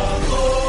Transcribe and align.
Fútbol 0.00 0.59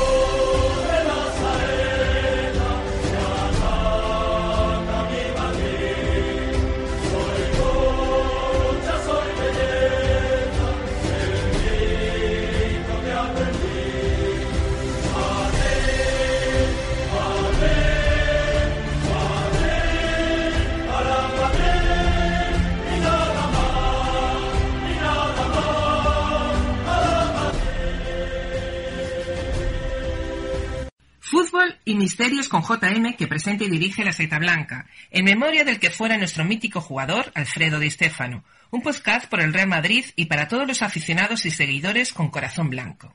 y 31.85 31.95
misterios 31.95 32.47
con 32.47 32.61
JM 32.61 33.15
que 33.17 33.27
presenta 33.27 33.63
y 33.63 33.69
dirige 33.69 34.03
la 34.03 34.11
Seta 34.11 34.39
Blanca, 34.39 34.87
en 35.09 35.25
memoria 35.25 35.63
del 35.63 35.79
que 35.79 35.89
fuera 35.89 36.17
nuestro 36.17 36.45
mítico 36.45 36.81
jugador 36.81 37.31
Alfredo 37.33 37.79
Di 37.79 37.89
Stéfano, 37.89 38.43
un 38.69 38.81
podcast 38.81 39.29
por 39.29 39.41
el 39.41 39.53
Real 39.53 39.67
Madrid 39.67 40.05
y 40.15 40.25
para 40.25 40.47
todos 40.47 40.67
los 40.67 40.81
aficionados 40.81 41.45
y 41.45 41.51
seguidores 41.51 42.13
con 42.13 42.29
corazón 42.29 42.69
blanco. 42.69 43.13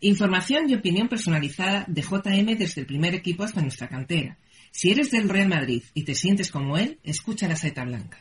Información 0.00 0.68
y 0.68 0.74
opinión 0.74 1.08
personalizada 1.08 1.84
de 1.86 2.02
JM 2.02 2.58
desde 2.58 2.80
el 2.80 2.86
primer 2.86 3.14
equipo 3.14 3.44
hasta 3.44 3.60
nuestra 3.60 3.88
cantera. 3.88 4.36
Si 4.72 4.90
eres 4.90 5.10
del 5.10 5.28
Real 5.28 5.48
Madrid 5.48 5.82
y 5.94 6.04
te 6.04 6.14
sientes 6.14 6.50
como 6.50 6.76
él, 6.76 6.98
escucha 7.04 7.46
la 7.46 7.56
Seta 7.56 7.84
Blanca. 7.84 8.18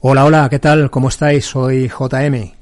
Hola, 0.00 0.24
hola, 0.24 0.48
¿qué 0.50 0.58
tal? 0.58 0.90
¿Cómo 0.90 1.08
estáis? 1.08 1.44
Soy 1.44 1.88
JM. 1.88 2.61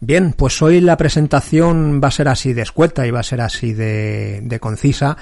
Bien, 0.00 0.34
pues 0.34 0.60
hoy 0.60 0.82
la 0.82 0.98
presentación 0.98 2.02
va 2.04 2.08
a 2.08 2.10
ser 2.10 2.28
así 2.28 2.52
de 2.52 2.60
escueta 2.60 3.06
y 3.06 3.10
va 3.10 3.20
a 3.20 3.22
ser 3.22 3.40
así 3.40 3.72
de, 3.72 4.58
concisa, 4.60 5.16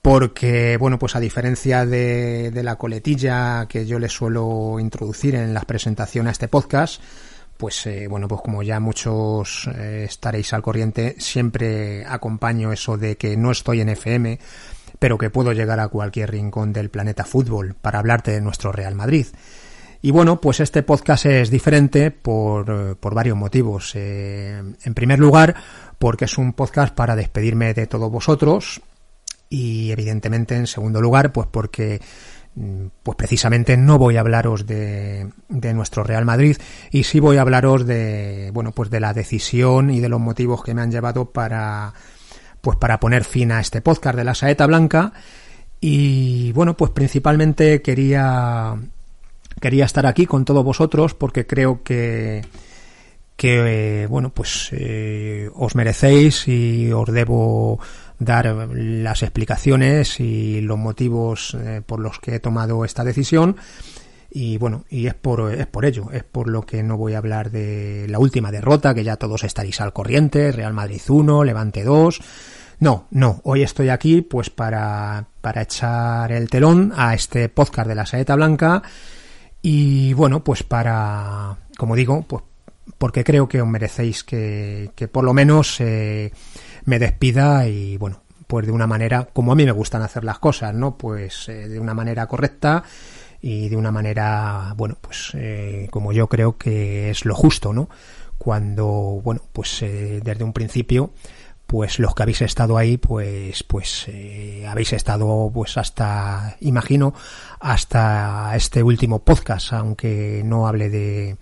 porque, 0.00 0.76
bueno, 0.76 0.96
pues 0.96 1.16
a 1.16 1.20
diferencia 1.20 1.84
de, 1.84 2.52
la 2.62 2.76
coletilla 2.76 3.66
que 3.68 3.84
yo 3.84 3.98
le 3.98 4.08
suelo 4.08 4.78
introducir 4.78 5.34
en 5.34 5.52
la 5.52 5.62
presentación 5.62 6.28
a 6.28 6.30
este 6.30 6.46
podcast, 6.46 7.02
pues, 7.56 7.84
eh, 7.86 8.06
bueno, 8.06 8.28
pues 8.28 8.42
como 8.42 8.62
ya 8.62 8.78
muchos 8.78 9.68
eh, 9.74 10.04
estaréis 10.08 10.52
al 10.52 10.62
corriente, 10.62 11.16
siempre 11.18 12.06
acompaño 12.06 12.72
eso 12.72 12.96
de 12.96 13.16
que 13.16 13.36
no 13.36 13.50
estoy 13.50 13.80
en 13.80 13.88
FM, 13.88 14.38
pero 15.00 15.18
que 15.18 15.30
puedo 15.30 15.52
llegar 15.52 15.80
a 15.80 15.88
cualquier 15.88 16.30
rincón 16.30 16.72
del 16.72 16.90
planeta 16.90 17.24
fútbol 17.24 17.74
para 17.74 17.98
hablarte 17.98 18.30
de 18.30 18.40
nuestro 18.40 18.70
Real 18.70 18.94
Madrid. 18.94 19.26
Y 20.06 20.12
bueno, 20.12 20.40
pues 20.40 20.60
este 20.60 20.84
podcast 20.84 21.26
es 21.26 21.50
diferente 21.50 22.12
por, 22.12 22.96
por 22.98 23.12
varios 23.12 23.36
motivos. 23.36 23.90
Eh, 23.96 24.62
en 24.84 24.94
primer 24.94 25.18
lugar, 25.18 25.56
porque 25.98 26.26
es 26.26 26.38
un 26.38 26.52
podcast 26.52 26.94
para 26.94 27.16
despedirme 27.16 27.74
de 27.74 27.88
todos 27.88 28.08
vosotros. 28.08 28.80
Y 29.48 29.90
evidentemente, 29.90 30.54
en 30.54 30.68
segundo 30.68 31.00
lugar, 31.00 31.32
pues 31.32 31.48
porque 31.50 32.00
pues 33.02 33.16
precisamente 33.16 33.76
no 33.76 33.98
voy 33.98 34.16
a 34.16 34.20
hablaros 34.20 34.64
de, 34.64 35.28
de, 35.48 35.74
nuestro 35.74 36.04
Real 36.04 36.24
Madrid 36.24 36.56
y 36.92 37.02
sí 37.02 37.18
voy 37.18 37.38
a 37.38 37.40
hablaros 37.40 37.84
de 37.84 38.52
bueno 38.54 38.70
pues 38.70 38.90
de 38.90 39.00
la 39.00 39.12
decisión 39.12 39.90
y 39.90 39.98
de 39.98 40.08
los 40.08 40.20
motivos 40.20 40.62
que 40.62 40.72
me 40.72 40.82
han 40.82 40.92
llevado 40.92 41.32
para 41.32 41.92
pues 42.60 42.78
para 42.78 42.98
poner 43.00 43.24
fin 43.24 43.50
a 43.50 43.60
este 43.60 43.82
podcast 43.82 44.16
de 44.16 44.24
la 44.24 44.34
saeta 44.34 44.66
blanca 44.66 45.12
y 45.80 46.50
bueno 46.52 46.78
pues 46.78 46.92
principalmente 46.92 47.82
quería 47.82 48.78
quería 49.60 49.84
estar 49.84 50.06
aquí 50.06 50.26
con 50.26 50.44
todos 50.44 50.64
vosotros 50.64 51.14
porque 51.14 51.46
creo 51.46 51.82
que 51.82 52.42
que 53.36 54.02
eh, 54.02 54.06
bueno 54.06 54.30
pues 54.30 54.70
eh, 54.72 55.50
os 55.54 55.74
merecéis 55.74 56.48
y 56.48 56.90
os 56.90 57.06
debo 57.12 57.78
dar 58.18 58.46
las 58.72 59.22
explicaciones 59.22 60.20
y 60.20 60.62
los 60.62 60.78
motivos 60.78 61.54
eh, 61.54 61.82
por 61.84 62.00
los 62.00 62.18
que 62.18 62.36
he 62.36 62.40
tomado 62.40 62.84
esta 62.84 63.04
decisión. 63.04 63.56
Y 64.30 64.58
bueno 64.58 64.84
y 64.90 65.06
es 65.06 65.14
por 65.14 65.52
es 65.52 65.66
por 65.66 65.84
ello 65.84 66.10
es 66.12 66.24
por 66.24 66.48
lo 66.48 66.62
que 66.62 66.82
no 66.82 66.96
voy 66.96 67.14
a 67.14 67.18
hablar 67.18 67.50
de 67.50 68.06
la 68.08 68.18
última 68.18 68.50
derrota 68.50 68.92
que 68.94 69.04
ya 69.04 69.16
todos 69.16 69.44
estaréis 69.44 69.80
al 69.80 69.92
corriente 69.92 70.50
Real 70.50 70.72
Madrid 70.72 71.00
1 71.08 71.44
Levante 71.44 71.84
2 71.84 72.20
no, 72.80 73.06
no, 73.10 73.40
hoy 73.44 73.62
estoy 73.62 73.88
aquí 73.88 74.20
pues 74.20 74.50
para, 74.50 75.26
para 75.40 75.62
echar 75.62 76.32
el 76.32 76.50
telón 76.50 76.92
a 76.94 77.14
este 77.14 77.48
podcast 77.48 77.88
de 77.88 77.94
la 77.94 78.04
saeta 78.04 78.34
blanca 78.34 78.82
y 79.62 80.12
bueno, 80.14 80.44
pues 80.44 80.62
para, 80.62 81.56
como 81.76 81.96
digo, 81.96 82.22
pues 82.22 82.42
porque 82.98 83.24
creo 83.24 83.48
que 83.48 83.60
os 83.60 83.68
merecéis 83.68 84.24
que, 84.24 84.90
que 84.94 85.08
por 85.08 85.24
lo 85.24 85.34
menos 85.34 85.80
eh, 85.80 86.32
me 86.84 86.98
despida 86.98 87.66
y 87.66 87.96
bueno, 87.96 88.22
pues 88.46 88.66
de 88.66 88.72
una 88.72 88.86
manera 88.86 89.28
como 89.32 89.52
a 89.52 89.54
mí 89.54 89.64
me 89.64 89.72
gustan 89.72 90.02
hacer 90.02 90.24
las 90.24 90.38
cosas, 90.38 90.74
¿no? 90.74 90.96
Pues 90.96 91.48
eh, 91.48 91.68
de 91.68 91.80
una 91.80 91.94
manera 91.94 92.26
correcta 92.26 92.84
y 93.40 93.68
de 93.68 93.76
una 93.76 93.92
manera, 93.92 94.72
bueno, 94.76 94.96
pues 95.00 95.32
eh, 95.34 95.88
como 95.90 96.12
yo 96.12 96.28
creo 96.28 96.56
que 96.56 97.10
es 97.10 97.24
lo 97.24 97.34
justo, 97.34 97.72
¿no? 97.72 97.88
Cuando, 98.38 99.20
bueno, 99.22 99.42
pues 99.52 99.82
eh, 99.82 100.20
desde 100.22 100.44
un 100.44 100.52
principio 100.52 101.10
pues 101.66 101.98
los 101.98 102.14
que 102.14 102.22
habéis 102.22 102.42
estado 102.42 102.78
ahí, 102.78 102.96
pues, 102.96 103.62
pues 103.64 104.06
eh, 104.08 104.66
habéis 104.68 104.92
estado, 104.92 105.50
pues 105.52 105.76
hasta, 105.76 106.56
imagino, 106.60 107.14
hasta 107.60 108.52
este 108.54 108.82
último 108.82 109.20
podcast, 109.20 109.72
aunque 109.72 110.42
no 110.44 110.68
hable 110.68 110.88
de, 110.88 111.36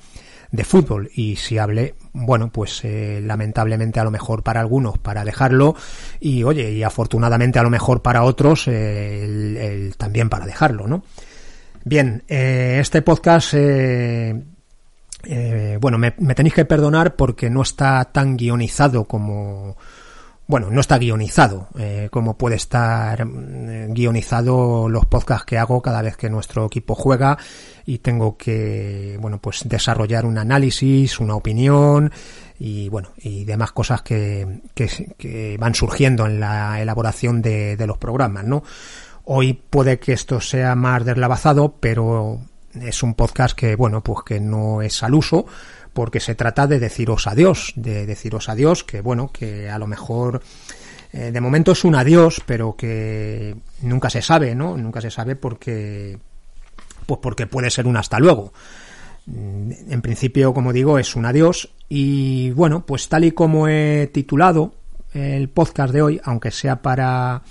de 0.54 0.64
fútbol 0.64 1.10
y 1.14 1.34
si 1.34 1.58
hable, 1.58 1.96
bueno, 2.12 2.50
pues 2.52 2.84
eh, 2.84 3.20
lamentablemente 3.20 3.98
a 3.98 4.04
lo 4.04 4.12
mejor 4.12 4.44
para 4.44 4.60
algunos 4.60 4.98
para 4.98 5.24
dejarlo 5.24 5.74
y 6.20 6.44
oye, 6.44 6.70
y 6.70 6.84
afortunadamente 6.84 7.58
a 7.58 7.64
lo 7.64 7.70
mejor 7.70 8.02
para 8.02 8.22
otros 8.22 8.68
eh, 8.68 9.24
el, 9.24 9.56
el, 9.56 9.96
también 9.96 10.28
para 10.28 10.46
dejarlo, 10.46 10.86
¿no? 10.86 11.02
Bien, 11.84 12.22
eh, 12.28 12.78
este 12.80 13.02
podcast 13.02 13.54
bueno, 15.80 15.98
me, 15.98 16.14
me, 16.18 16.34
tenéis 16.34 16.54
que 16.54 16.64
perdonar 16.64 17.16
porque 17.16 17.50
no 17.50 17.62
está 17.62 18.04
tan 18.12 18.36
guionizado 18.36 19.06
como, 19.06 19.76
bueno, 20.46 20.68
no 20.70 20.80
está 20.80 20.98
guionizado, 20.98 21.68
eh, 21.78 22.08
como 22.10 22.36
puede 22.36 22.56
estar 22.56 23.22
eh, 23.22 23.86
guionizado 23.90 24.88
los 24.90 25.06
podcasts 25.06 25.46
que 25.46 25.56
hago 25.56 25.80
cada 25.80 26.02
vez 26.02 26.18
que 26.18 26.28
nuestro 26.28 26.66
equipo 26.66 26.94
juega 26.94 27.38
y 27.86 27.98
tengo 27.98 28.36
que, 28.36 29.16
bueno, 29.20 29.38
pues 29.38 29.66
desarrollar 29.66 30.26
un 30.26 30.36
análisis, 30.36 31.18
una 31.18 31.34
opinión 31.34 32.12
y, 32.58 32.90
bueno, 32.90 33.10
y 33.16 33.44
demás 33.44 33.72
cosas 33.72 34.02
que, 34.02 34.60
que, 34.74 35.14
que 35.16 35.56
van 35.58 35.74
surgiendo 35.74 36.26
en 36.26 36.40
la 36.40 36.80
elaboración 36.80 37.40
de, 37.40 37.76
de, 37.76 37.86
los 37.86 37.96
programas, 37.96 38.44
¿no? 38.44 38.62
Hoy 39.24 39.54
puede 39.54 39.98
que 39.98 40.12
esto 40.12 40.40
sea 40.42 40.74
más 40.74 41.06
deslavazado, 41.06 41.76
pero 41.80 42.40
es 42.74 43.02
un 43.02 43.14
podcast 43.14 43.56
que, 43.56 43.76
bueno, 43.76 44.02
pues 44.02 44.20
que 44.26 44.40
no 44.40 44.82
es 44.82 45.02
al 45.02 45.14
uso, 45.14 45.46
porque 45.94 46.20
se 46.20 46.34
trata 46.34 46.66
de 46.66 46.78
deciros 46.78 47.26
adiós, 47.26 47.72
de 47.76 48.04
deciros 48.04 48.48
adiós, 48.48 48.84
que 48.84 49.00
bueno, 49.00 49.30
que 49.32 49.70
a 49.70 49.78
lo 49.78 49.86
mejor 49.86 50.42
eh, 51.12 51.30
de 51.32 51.40
momento 51.40 51.72
es 51.72 51.84
un 51.84 51.94
adiós, 51.94 52.42
pero 52.44 52.76
que 52.76 53.56
nunca 53.82 54.10
se 54.10 54.20
sabe, 54.20 54.54
¿no? 54.54 54.76
Nunca 54.76 55.00
se 55.00 55.10
sabe 55.10 55.36
porque 55.36 56.18
pues 57.06 57.20
porque 57.22 57.46
puede 57.46 57.70
ser 57.70 57.86
un 57.86 57.96
hasta 57.96 58.18
luego. 58.18 58.52
En 59.26 60.02
principio, 60.02 60.52
como 60.52 60.72
digo, 60.72 60.98
es 60.98 61.16
un 61.16 61.24
adiós 61.24 61.70
y 61.88 62.50
bueno, 62.50 62.84
pues 62.84 63.08
tal 63.08 63.24
y 63.24 63.32
como 63.32 63.68
he 63.68 64.10
titulado 64.12 64.74
el 65.14 65.48
podcast 65.48 65.94
de 65.94 66.02
hoy, 66.02 66.20
aunque 66.24 66.50
sea 66.50 66.82
para 66.82 67.42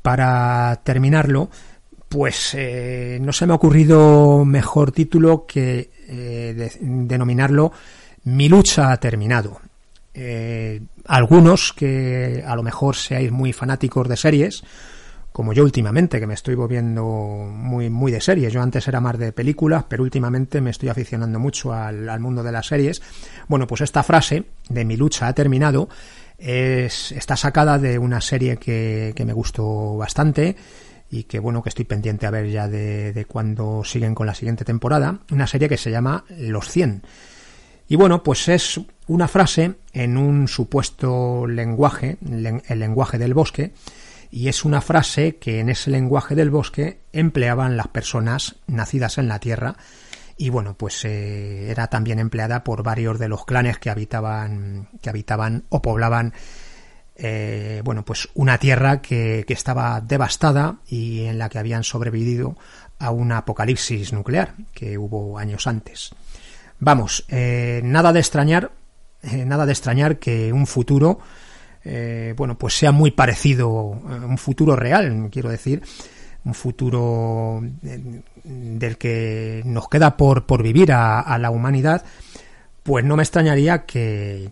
para 0.00 0.80
terminarlo, 0.84 1.50
pues 2.08 2.54
eh, 2.54 3.18
no 3.22 3.32
se 3.32 3.46
me 3.46 3.52
ha 3.52 3.56
ocurrido 3.56 4.44
mejor 4.44 4.92
título 4.92 5.46
que 5.46 5.90
eh, 6.12 6.54
de, 6.54 6.70
denominarlo 6.80 7.72
Mi 8.24 8.48
lucha 8.48 8.92
ha 8.92 8.96
terminado. 8.98 9.60
Eh, 10.14 10.82
algunos 11.06 11.72
que 11.72 12.44
a 12.46 12.54
lo 12.54 12.62
mejor 12.62 12.96
seáis 12.96 13.32
muy 13.32 13.54
fanáticos 13.54 14.06
de 14.08 14.16
series, 14.16 14.62
como 15.32 15.54
yo 15.54 15.64
últimamente, 15.64 16.20
que 16.20 16.26
me 16.26 16.34
estoy 16.34 16.54
volviendo 16.54 17.02
muy, 17.02 17.88
muy 17.88 18.12
de 18.12 18.20
series. 18.20 18.52
Yo 18.52 18.60
antes 18.60 18.86
era 18.86 19.00
más 19.00 19.18
de 19.18 19.32
películas, 19.32 19.84
pero 19.88 20.02
últimamente 20.02 20.60
me 20.60 20.70
estoy 20.70 20.90
aficionando 20.90 21.38
mucho 21.38 21.72
al, 21.72 22.20
mundo 22.20 22.42
de 22.42 22.52
las 22.52 22.66
series. 22.66 23.00
Bueno, 23.48 23.66
pues 23.66 23.80
esta 23.80 24.02
frase 24.02 24.44
de 24.68 24.84
mi 24.84 24.96
lucha 24.96 25.28
ha 25.28 25.32
terminado 25.32 25.88
es, 26.36 27.12
está 27.12 27.36
sacada 27.36 27.78
de 27.78 27.98
una 27.98 28.20
serie 28.20 28.58
que, 28.58 29.14
que 29.16 29.24
me 29.24 29.32
gustó 29.32 29.96
bastante 29.96 30.56
y 31.12 31.24
que 31.24 31.38
bueno 31.38 31.62
que 31.62 31.68
estoy 31.68 31.84
pendiente 31.84 32.26
a 32.26 32.30
ver 32.30 32.50
ya 32.50 32.66
de, 32.66 33.12
de 33.12 33.24
cuando 33.26 33.84
siguen 33.84 34.14
con 34.14 34.26
la 34.26 34.34
siguiente 34.34 34.64
temporada, 34.64 35.20
una 35.30 35.46
serie 35.46 35.68
que 35.68 35.76
se 35.76 35.90
llama 35.90 36.24
Los 36.38 36.68
100. 36.70 37.02
Y 37.86 37.96
bueno, 37.96 38.22
pues 38.22 38.48
es 38.48 38.80
una 39.06 39.28
frase 39.28 39.74
en 39.92 40.16
un 40.16 40.48
supuesto 40.48 41.46
lenguaje, 41.46 42.16
el 42.22 42.78
lenguaje 42.78 43.18
del 43.18 43.34
bosque, 43.34 43.74
y 44.30 44.48
es 44.48 44.64
una 44.64 44.80
frase 44.80 45.36
que 45.36 45.60
en 45.60 45.68
ese 45.68 45.90
lenguaje 45.90 46.34
del 46.34 46.48
bosque 46.48 47.00
empleaban 47.12 47.76
las 47.76 47.88
personas 47.88 48.56
nacidas 48.66 49.18
en 49.18 49.28
la 49.28 49.38
tierra 49.38 49.76
y 50.38 50.48
bueno 50.48 50.74
pues 50.74 51.04
eh, 51.04 51.70
era 51.70 51.88
también 51.88 52.18
empleada 52.18 52.64
por 52.64 52.82
varios 52.82 53.18
de 53.18 53.28
los 53.28 53.44
clanes 53.44 53.78
que 53.78 53.90
habitaban 53.90 54.88
que 55.02 55.10
habitaban 55.10 55.64
o 55.68 55.82
poblaban 55.82 56.32
eh, 57.16 57.82
bueno 57.84 58.04
pues 58.04 58.28
una 58.34 58.58
tierra 58.58 59.02
que, 59.02 59.44
que, 59.46 59.52
estaba 59.52 60.00
devastada 60.00 60.76
y 60.86 61.24
en 61.24 61.38
la 61.38 61.48
que 61.48 61.58
habían 61.58 61.84
sobrevivido 61.84 62.56
a 62.98 63.10
un 63.10 63.32
apocalipsis 63.32 64.12
nuclear 64.12 64.54
que 64.72 64.96
hubo 64.98 65.38
años 65.38 65.66
antes. 65.66 66.14
Vamos 66.78 67.24
eh, 67.28 67.80
nada 67.84 68.12
de 68.12 68.20
extrañar 68.20 68.70
nada 69.22 69.66
de 69.66 69.72
extrañar 69.72 70.18
que 70.18 70.52
un 70.52 70.66
futuro 70.66 71.20
eh, 71.84 72.34
bueno, 72.36 72.56
pues 72.56 72.74
sea 72.74 72.92
muy 72.92 73.10
parecido 73.10 73.68
un 73.68 74.38
futuro 74.38 74.76
real, 74.76 75.28
quiero 75.30 75.48
decir, 75.48 75.82
un 76.44 76.54
futuro 76.54 77.62
eh, 77.84 78.22
del 78.44 78.98
que 78.98 79.62
nos 79.64 79.88
queda 79.88 80.16
por, 80.16 80.46
por 80.46 80.62
vivir 80.62 80.92
a, 80.92 81.38
la 81.38 81.50
humanidad, 81.50 82.04
pues 82.82 83.04
no 83.04 83.16
me 83.16 83.22
extrañaría 83.22 83.84
que, 83.84 84.50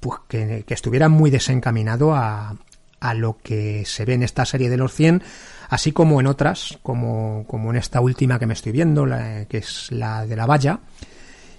pues 0.00 0.20
que, 0.28 0.64
estuviera 0.68 1.08
muy 1.08 1.30
desencaminado 1.30 2.14
a, 2.14 2.56
a, 3.00 3.14
lo 3.14 3.38
que 3.42 3.84
se 3.84 4.04
ve 4.04 4.14
en 4.14 4.22
esta 4.22 4.44
serie 4.44 4.70
de 4.70 4.76
los 4.76 4.92
100, 4.92 5.22
así 5.68 5.92
como 5.92 6.20
en 6.20 6.26
otras, 6.26 6.78
como, 6.82 7.44
como 7.46 7.70
en 7.70 7.76
esta 7.76 8.00
última 8.00 8.38
que 8.38 8.46
me 8.46 8.54
estoy 8.54 8.72
viendo, 8.72 9.06
que 9.48 9.58
es 9.58 9.90
la 9.92 10.26
de 10.26 10.36
la 10.36 10.46
valla, 10.46 10.80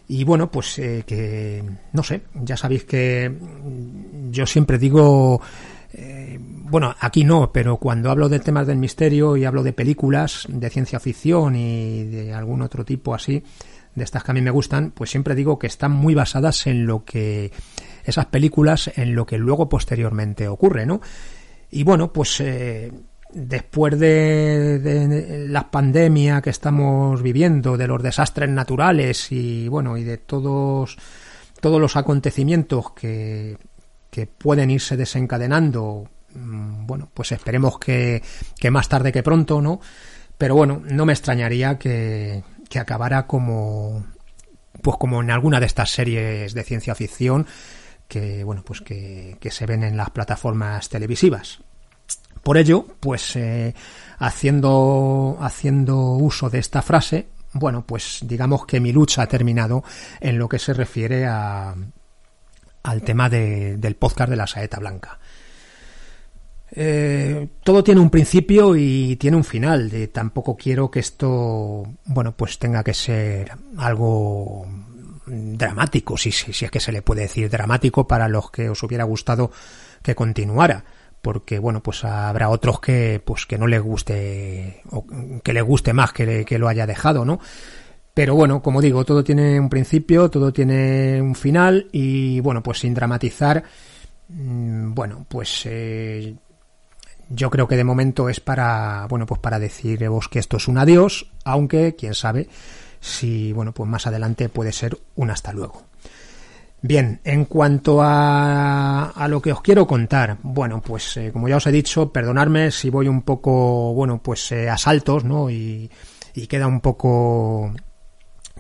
y 0.08 0.24
bueno, 0.24 0.52
pues 0.52 0.78
eh, 0.80 1.04
que, 1.06 1.64
no 1.94 2.04
sé, 2.04 2.22
ya 2.36 2.56
sabéis 2.58 2.84
que 2.84 3.32
yo 4.30 4.46
siempre 4.46 4.78
digo, 4.78 5.42
eh, 5.94 6.38
bueno, 6.40 6.96
aquí 7.00 7.24
no, 7.24 7.52
pero 7.52 7.78
cuando 7.78 8.12
hablo 8.12 8.30
de 8.30 8.40
temas 8.40 8.68
del 8.68 8.78
misterio 8.78 9.36
y 9.36 9.46
hablo 9.46 9.64
de 9.64 9.74
películas 9.74 10.46
de 10.48 10.70
ciencia 10.70 11.00
ficción 11.00 11.56
y 11.56 12.04
de 12.04 12.34
algún 12.34 12.62
otro 12.62 12.86
tipo 12.86 13.16
así, 13.16 13.44
de 13.96 14.04
estas 14.04 14.24
que 14.24 14.32
a 14.32 14.34
mí 14.34 14.42
me 14.42 14.52
gustan, 14.52 14.92
pues 14.92 15.10
siempre 15.10 15.34
digo 15.34 15.58
que 15.58 15.68
están 15.68 15.92
muy 15.92 16.14
basadas 16.14 16.68
en 16.68 16.86
lo 16.86 17.04
que 17.04 17.52
esas 18.06 18.28
películas, 18.28 18.92
en 18.96 19.16
lo 19.16 19.26
que 19.26 19.38
luego 19.38 19.68
posteriormente 19.68 20.48
ocurre, 20.48 20.86
¿no? 20.86 21.02
Y 21.72 21.84
bueno, 21.84 22.14
pues 22.14 22.40
eh, 22.42 22.92
después 23.34 24.00
de, 24.00 25.46
la 25.50 25.70
pandemia 25.70 26.42
que 26.42 26.50
estamos 26.50 27.22
viviendo, 27.22 27.78
de 27.78 27.88
los 27.88 28.02
desastres 28.02 28.50
naturales 28.50 29.32
y 29.32 29.68
bueno, 29.68 29.98
y 29.98 30.04
de 30.04 30.18
todos 30.18 30.98
todos 31.60 31.82
los 31.82 31.96
acontecimientos 31.96 32.92
que, 32.92 33.58
que 34.12 34.28
pueden 34.28 34.70
irse 34.70 34.96
desencadenando, 34.96 36.08
mm, 36.34 36.86
bueno, 36.86 37.10
pues 37.14 37.32
esperemos 37.32 37.80
que, 37.80 38.22
que 38.60 38.70
más 38.70 38.88
tarde 38.88 39.12
que 39.12 39.24
pronto, 39.24 39.62
¿no? 39.62 39.80
Pero 40.38 40.56
bueno, 40.56 40.82
no 40.86 41.06
me 41.06 41.14
extrañaría 41.14 41.80
que, 41.80 42.44
que 42.70 42.80
acabara 42.80 43.26
como 43.26 44.06
pues 44.82 44.98
como 44.98 45.22
en 45.22 45.32
alguna 45.32 45.60
de 45.60 45.66
estas 45.66 45.90
series 45.90 46.54
de 46.54 46.64
ciencia 46.64 46.94
ficción 46.94 47.48
que 48.08 48.44
bueno 48.44 48.64
pues 48.64 48.82
que, 48.82 49.38
que 49.40 49.52
se 49.52 49.66
ven 49.66 49.84
en 49.84 49.98
las 49.98 50.12
plataformas 50.12 50.90
televisivas 50.90 51.60
por 52.46 52.60
ello, 52.60 52.86
pues 53.00 53.36
eh, 53.38 53.74
haciendo, 54.20 55.36
haciendo 55.42 56.12
uso 56.12 56.48
de 56.48 56.60
esta 56.60 56.84
frase, 56.84 57.30
bueno, 57.54 57.84
pues 57.88 58.20
digamos 58.22 58.68
que 58.68 58.80
mi 58.80 58.92
lucha 58.92 59.24
ha 59.24 59.28
terminado 59.28 59.84
en 60.20 60.38
lo 60.38 60.48
que 60.48 60.60
se 60.60 60.76
refiere 60.76 61.26
a, 61.26 61.74
al 62.84 63.02
tema 63.02 63.32
del 63.32 63.96
podcast 63.96 64.30
de 64.30 64.36
la 64.36 64.46
saeta 64.46 64.78
blanca. 64.78 65.18
Eh, 66.70 67.48
todo 67.64 67.84
tiene 67.84 68.02
un 68.02 68.12
principio 68.12 68.76
y 68.76 69.16
tiene 69.16 69.38
un 69.38 69.44
final. 69.44 69.90
De, 69.90 70.10
tampoco 70.10 70.56
quiero 70.56 70.92
que 70.92 71.00
esto, 71.00 71.84
bueno, 72.06 72.38
pues 72.38 72.60
tenga 72.60 72.84
que 72.84 72.94
ser 72.94 73.54
algo 73.78 74.68
dramático, 75.28 76.18
si, 76.18 76.32
si, 76.32 76.54
si 76.54 76.66
es 76.66 76.72
que 76.72 76.80
se 76.80 76.92
le 76.92 77.02
puede 77.02 77.22
decir 77.22 77.50
dramático 77.50 78.08
para 78.08 78.28
los 78.28 78.52
que 78.52 78.70
os 78.70 78.82
hubiera 78.84 79.04
gustado 79.04 79.52
que 80.02 80.16
continuara 80.16 80.84
porque 81.26 81.58
bueno 81.58 81.82
pues 81.82 82.06
habrá 82.06 82.50
otros 82.50 82.80
que 82.80 83.20
pues 83.26 83.48
que 83.48 83.58
no 83.58 83.66
les 83.66 83.82
guste 83.82 84.84
o 84.92 85.04
que 85.44 85.54
les 85.54 85.64
guste 85.64 85.92
más 85.92 86.14
que, 86.14 86.46
que 86.46 86.60
lo 86.60 86.68
haya 86.68 86.86
dejado 86.86 87.26
no 87.26 87.40
pero 88.14 88.36
bueno 88.36 88.62
como 88.62 88.80
digo 88.80 89.04
todo 89.06 89.24
tiene 89.24 89.60
un 89.60 89.68
principio 89.68 90.30
todo 90.30 90.54
tiene 90.54 91.20
un 91.20 91.34
final 91.34 91.88
y 91.92 92.40
bueno 92.42 92.62
pues 92.62 92.78
sin 92.78 92.94
dramatizar 92.94 93.64
mm, 94.30 94.94
bueno 94.94 95.26
pues 95.28 95.64
eh, 95.66 96.36
yo 97.30 97.50
creo 97.50 97.68
que 97.68 97.76
de 97.76 97.84
momento 97.84 98.30
es 98.30 98.40
para 98.40 99.08
bueno 99.10 99.26
pues 99.26 99.42
para 99.42 99.58
deciros 99.58 100.30
que 100.30 100.38
esto 100.38 100.58
es 100.58 100.68
un 100.68 100.78
adiós 100.78 101.32
aunque 101.44 101.96
quién 101.96 102.14
sabe 102.14 102.48
si 103.06 103.54
bueno 103.54 103.72
pues 103.72 103.90
más 103.90 104.08
adelante 104.08 104.50
puede 104.50 104.72
ser 104.72 104.98
un 105.16 105.30
hasta 105.30 105.54
luego 105.54 105.84
Bien, 106.88 107.20
en 107.24 107.46
cuanto 107.46 108.04
a, 108.04 109.10
a, 109.10 109.28
lo 109.28 109.42
que 109.42 109.52
os 109.52 109.62
quiero 109.64 109.88
contar, 109.88 110.38
bueno, 110.44 110.82
pues 110.82 111.18
eh, 111.18 111.32
como 111.34 111.48
ya 111.50 111.58
os 111.58 111.66
he 111.66 111.72
dicho, 111.72 112.12
perdonadme 112.12 112.70
si 112.70 112.92
voy 112.92 113.08
un 113.08 113.24
poco, 113.24 113.92
bueno, 113.96 114.22
pues 114.22 114.52
eh, 114.52 114.70
a 114.70 114.78
saltos, 114.78 115.24
¿no? 115.24 115.50
Y, 115.50 115.90
y, 116.36 116.46
queda 116.46 116.68
un 116.68 116.82
poco, 116.82 117.74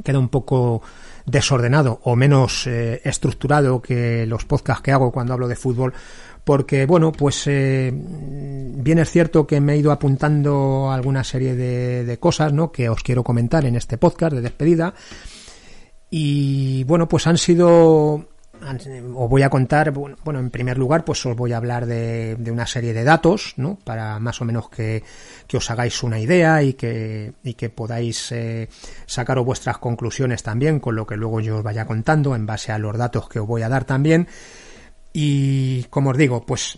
queda 0.03 0.17
un 0.17 0.29
poco 0.29 0.81
desordenado 1.27 1.99
o 2.03 2.15
menos 2.15 2.65
eh, 2.65 2.99
estructurado 3.03 3.79
que 3.79 4.25
los 4.25 4.45
podcasts 4.45 4.81
que 4.81 4.91
hago 4.91 5.11
cuando 5.11 5.33
hablo 5.33 5.47
de 5.47 5.55
fútbol, 5.55 5.93
porque 6.45 6.85
bueno, 6.85 7.11
pues 7.11 7.43
eh, 7.47 7.91
bien 7.93 8.99
es 8.99 9.09
cierto 9.09 9.45
que 9.45 9.59
me 9.59 9.73
he 9.73 9.77
ido 9.77 9.91
apuntando 9.91 10.91
alguna 10.91 11.23
serie 11.23 11.55
de, 11.55 12.17
cosas, 12.19 12.53
¿no? 12.53 12.71
Que 12.71 12.87
os 12.87 13.03
quiero 13.03 13.23
comentar 13.23 13.65
en 13.65 13.75
este 13.75 13.97
podcast 13.97 14.33
de 14.33 14.41
despedida 14.41 14.93
y 16.09 16.83
bueno, 16.85 17.09
pues 17.09 17.27
han 17.27 17.37
sido 17.37 18.29
os 19.15 19.29
voy 19.29 19.43
a 19.43 19.49
contar, 19.49 19.91
bueno, 19.91 20.39
en 20.39 20.49
primer 20.49 20.77
lugar, 20.77 21.03
pues 21.03 21.25
os 21.25 21.35
voy 21.35 21.51
a 21.51 21.57
hablar 21.57 21.85
de, 21.85 22.35
de 22.35 22.51
una 22.51 22.65
serie 22.65 22.93
de 22.93 23.03
datos, 23.03 23.53
¿no? 23.57 23.77
Para 23.83 24.17
más 24.19 24.41
o 24.41 24.45
menos 24.45 24.69
que, 24.69 25.03
que 25.47 25.57
os 25.57 25.69
hagáis 25.69 26.01
una 26.03 26.19
idea 26.19 26.63
y 26.63 26.73
que, 26.73 27.33
y 27.43 27.55
que 27.55 27.69
podáis 27.69 28.31
eh, 28.31 28.69
sacaros 29.05 29.45
vuestras 29.45 29.77
conclusiones 29.77 30.41
también 30.41 30.79
con 30.79 30.95
lo 30.95 31.05
que 31.05 31.17
luego 31.17 31.41
yo 31.41 31.57
os 31.57 31.63
vaya 31.63 31.85
contando 31.85 32.33
en 32.35 32.45
base 32.45 32.71
a 32.71 32.79
los 32.79 32.97
datos 32.97 33.27
que 33.29 33.39
os 33.39 33.47
voy 33.47 33.61
a 33.61 33.69
dar 33.69 33.83
también. 33.83 34.27
Y 35.17 35.83
como 35.85 36.09
os 36.09 36.17
digo, 36.17 36.45
pues, 36.45 36.77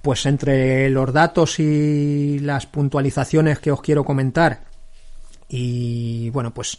pues 0.00 0.26
entre 0.26 0.88
los 0.90 1.12
datos 1.12 1.58
y 1.58 2.38
las 2.38 2.66
puntualizaciones 2.66 3.58
que 3.58 3.72
os 3.72 3.82
quiero 3.82 4.04
comentar 4.04 4.62
y 5.48 6.30
bueno, 6.30 6.54
pues 6.54 6.78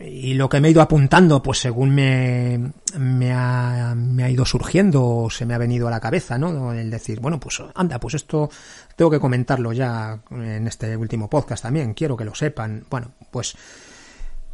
y 0.00 0.34
lo 0.34 0.48
que 0.48 0.60
me 0.60 0.66
he 0.66 0.70
ido 0.72 0.82
apuntando, 0.82 1.40
pues 1.40 1.58
según 1.58 1.94
me, 1.94 2.72
me, 2.98 3.32
ha, 3.32 3.94
me 3.94 4.24
ha 4.24 4.30
ido 4.30 4.44
surgiendo 4.44 5.06
o 5.06 5.30
se 5.30 5.46
me 5.46 5.54
ha 5.54 5.58
venido 5.58 5.86
a 5.86 5.90
la 5.92 6.00
cabeza, 6.00 6.36
¿no? 6.36 6.72
El 6.72 6.90
decir, 6.90 7.20
bueno, 7.20 7.38
pues 7.38 7.62
anda, 7.76 8.00
pues 8.00 8.14
esto 8.14 8.50
tengo 8.96 9.08
que 9.08 9.20
comentarlo 9.20 9.72
ya 9.72 10.20
en 10.32 10.66
este 10.66 10.96
último 10.96 11.30
podcast 11.30 11.62
también, 11.62 11.94
quiero 11.94 12.16
que 12.16 12.24
lo 12.24 12.34
sepan. 12.34 12.84
Bueno, 12.90 13.12
pues, 13.30 13.54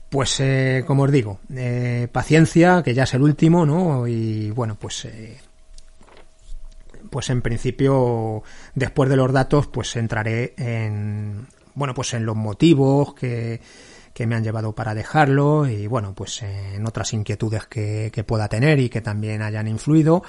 pues 0.08 0.40
eh, 0.40 0.84
como 0.86 1.04
os 1.04 1.12
digo, 1.12 1.40
eh, 1.54 2.08
paciencia, 2.10 2.82
que 2.82 2.94
ya 2.94 3.04
es 3.04 3.14
el 3.14 3.22
último, 3.22 3.66
¿no? 3.66 4.06
Y 4.06 4.50
bueno, 4.50 4.76
pues, 4.78 5.04
eh, 5.06 5.38
pues 7.10 7.30
en 7.30 7.42
principio, 7.42 8.42
después 8.74 9.10
de 9.10 9.16
los 9.16 9.32
datos, 9.32 9.66
pues 9.66 9.96
entraré 9.96 10.54
en, 10.56 11.46
bueno, 11.74 11.94
pues 11.94 12.14
en 12.14 12.24
los 12.24 12.36
motivos 12.36 13.14
que 13.14 13.60
que 14.16 14.26
me 14.26 14.34
han 14.34 14.42
llevado 14.42 14.74
para 14.74 14.94
dejarlo 14.94 15.68
y 15.68 15.86
bueno, 15.86 16.14
pues 16.14 16.42
en 16.42 16.86
otras 16.86 17.12
inquietudes 17.12 17.66
que, 17.66 18.24
pueda 18.26 18.48
tener 18.48 18.80
y 18.80 18.88
que 18.88 19.02
también 19.02 19.42
hayan 19.42 19.68
influido. 19.68 20.22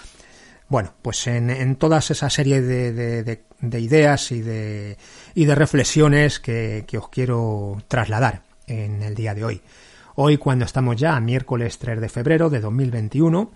Bueno, 0.68 0.94
pues 1.02 1.26
en, 1.28 1.50
en 1.50 1.78
todas 1.78 2.12
esa 2.12 2.30
serie 2.30 2.62
de, 2.62 2.92
de, 3.62 3.80
ideas 3.80 4.34
y 4.34 4.42
de, 4.42 4.98
y 5.36 5.46
de 5.46 5.56
reflexiones 5.56 6.42
que, 6.42 6.84
que 6.86 6.98
os 6.98 7.08
quiero 7.08 7.82
trasladar 7.88 8.42
en 8.68 9.02
el 9.02 9.16
día 9.16 9.34
de 9.34 9.46
hoy. 9.46 9.62
Hoy 10.16 10.38
cuando 10.38 10.66
estamos 10.66 10.96
ya 10.96 11.16
a 11.16 11.20
miércoles 11.20 11.78
3 11.78 12.02
de 12.02 12.10
febrero 12.10 12.50
de 12.50 12.60
2021 12.60 13.52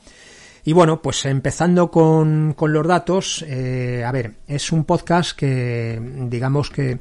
Y 0.63 0.74
bueno, 0.74 1.01
pues 1.01 1.25
empezando 1.25 1.89
con, 1.89 2.53
con 2.53 2.72
los 2.72 2.88
datos, 2.88 3.44
eh, 3.48 4.03
a 4.06 4.12
ver, 4.12 4.36
es 4.48 4.72
un 4.72 4.86
podcast 4.86 5.38
que 5.38 6.00
digamos 6.30 6.70
que 6.70 7.00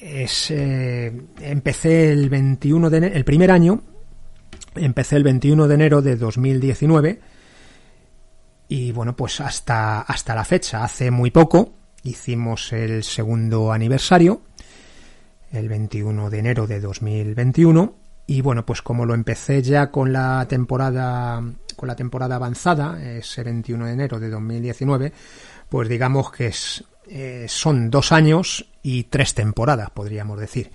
es, 0.00 0.50
eh, 0.50 1.12
empecé 1.40 2.10
el 2.10 2.28
21 2.28 2.90
de 2.90 2.96
enero, 2.96 3.14
el 3.14 3.24
primer 3.24 3.52
año, 3.52 3.80
empecé 4.74 5.16
el 5.16 5.22
21 5.22 5.68
de 5.68 5.74
enero 5.74 6.02
de 6.02 6.16
2019 6.16 7.20
y 8.68 8.90
bueno, 8.90 9.14
pues 9.14 9.40
hasta, 9.40 10.00
hasta 10.00 10.34
la 10.34 10.44
fecha, 10.44 10.82
hace 10.82 11.12
muy 11.12 11.30
poco, 11.30 11.74
hicimos 12.02 12.72
el 12.72 13.04
segundo 13.04 13.70
aniversario, 13.70 14.42
el 15.52 15.68
21 15.68 16.30
de 16.30 16.38
enero 16.38 16.66
de 16.66 16.80
2021 16.80 17.94
y 18.26 18.40
bueno, 18.40 18.64
pues 18.64 18.82
como 18.82 19.04
lo 19.04 19.14
empecé 19.14 19.62
ya 19.62 19.90
con 19.90 20.12
la 20.12 20.46
temporada 20.48 21.42
con 21.76 21.88
la 21.88 21.96
temporada 21.96 22.36
avanzada, 22.36 23.02
ese 23.02 23.42
21 23.42 23.86
de 23.86 23.92
enero 23.92 24.20
de 24.20 24.30
2019, 24.30 25.12
pues 25.68 25.88
digamos 25.88 26.30
que 26.30 26.46
es, 26.46 26.84
eh, 27.08 27.46
son 27.48 27.90
dos 27.90 28.12
años 28.12 28.66
y 28.82 29.04
tres 29.04 29.34
temporadas, 29.34 29.90
podríamos 29.90 30.38
decir. 30.38 30.70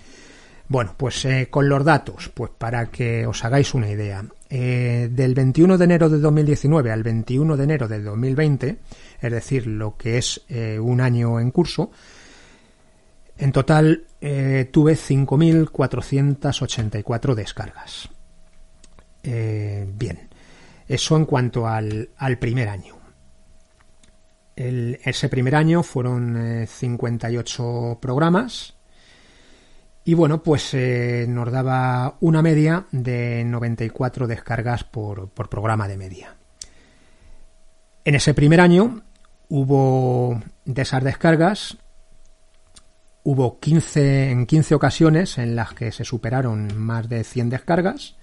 Bueno, 0.68 0.94
pues 0.96 1.24
eh, 1.24 1.48
con 1.50 1.68
los 1.68 1.82
datos, 1.82 2.30
pues 2.34 2.50
para 2.56 2.90
que 2.90 3.26
os 3.26 3.42
hagáis 3.42 3.72
una 3.72 3.88
idea, 3.88 4.22
eh, 4.50 5.08
del 5.10 5.34
21 5.34 5.78
de 5.78 5.84
enero 5.84 6.10
de 6.10 6.18
2019 6.18 6.92
al 6.92 7.02
21 7.02 7.56
de 7.56 7.64
enero 7.64 7.88
de 7.88 8.02
2020, 8.02 8.76
es 9.20 9.32
decir, 9.32 9.66
lo 9.66 9.96
que 9.96 10.18
es 10.18 10.42
un 10.80 11.00
año 11.00 11.40
en 11.40 11.50
curso, 11.50 11.90
en 13.38 13.52
total 13.52 14.04
eh, 14.20 14.68
tuve 14.72 14.94
5.484 14.94 17.34
descargas. 17.34 18.08
Eh, 19.22 19.88
bien, 19.94 20.28
eso 20.88 21.16
en 21.16 21.24
cuanto 21.24 21.68
al, 21.68 22.08
primer 22.40 22.68
año. 22.68 22.96
ese 24.56 25.28
primer 25.28 25.54
año 25.54 25.84
fueron 25.84 26.66
58 26.66 27.92
eh, 27.92 27.98
programas 28.00 28.74
y 30.04 30.14
bueno, 30.14 30.42
pues 30.42 30.74
nos 31.28 31.52
daba 31.52 32.16
una 32.20 32.42
media 32.42 32.86
de 32.90 33.44
94 33.44 34.26
descargas 34.26 34.82
por, 34.82 35.28
por 35.28 35.48
programa 35.48 35.86
de 35.86 35.96
media. 35.98 36.34
En 38.04 38.14
ese 38.14 38.32
primer 38.34 38.60
año 38.60 39.02
hubo 39.48 40.40
de 40.64 40.82
esas 40.82 41.04
descargas 41.04 41.78
Hubo 43.24 43.58
15, 43.58 44.30
en 44.30 44.46
15 44.46 44.74
ocasiones 44.74 45.38
en 45.38 45.56
las 45.56 45.74
que 45.74 45.92
se 45.92 46.04
superaron 46.04 46.76
más 46.78 47.08
de 47.08 47.24
100 47.24 47.50
descargas. 47.50 48.16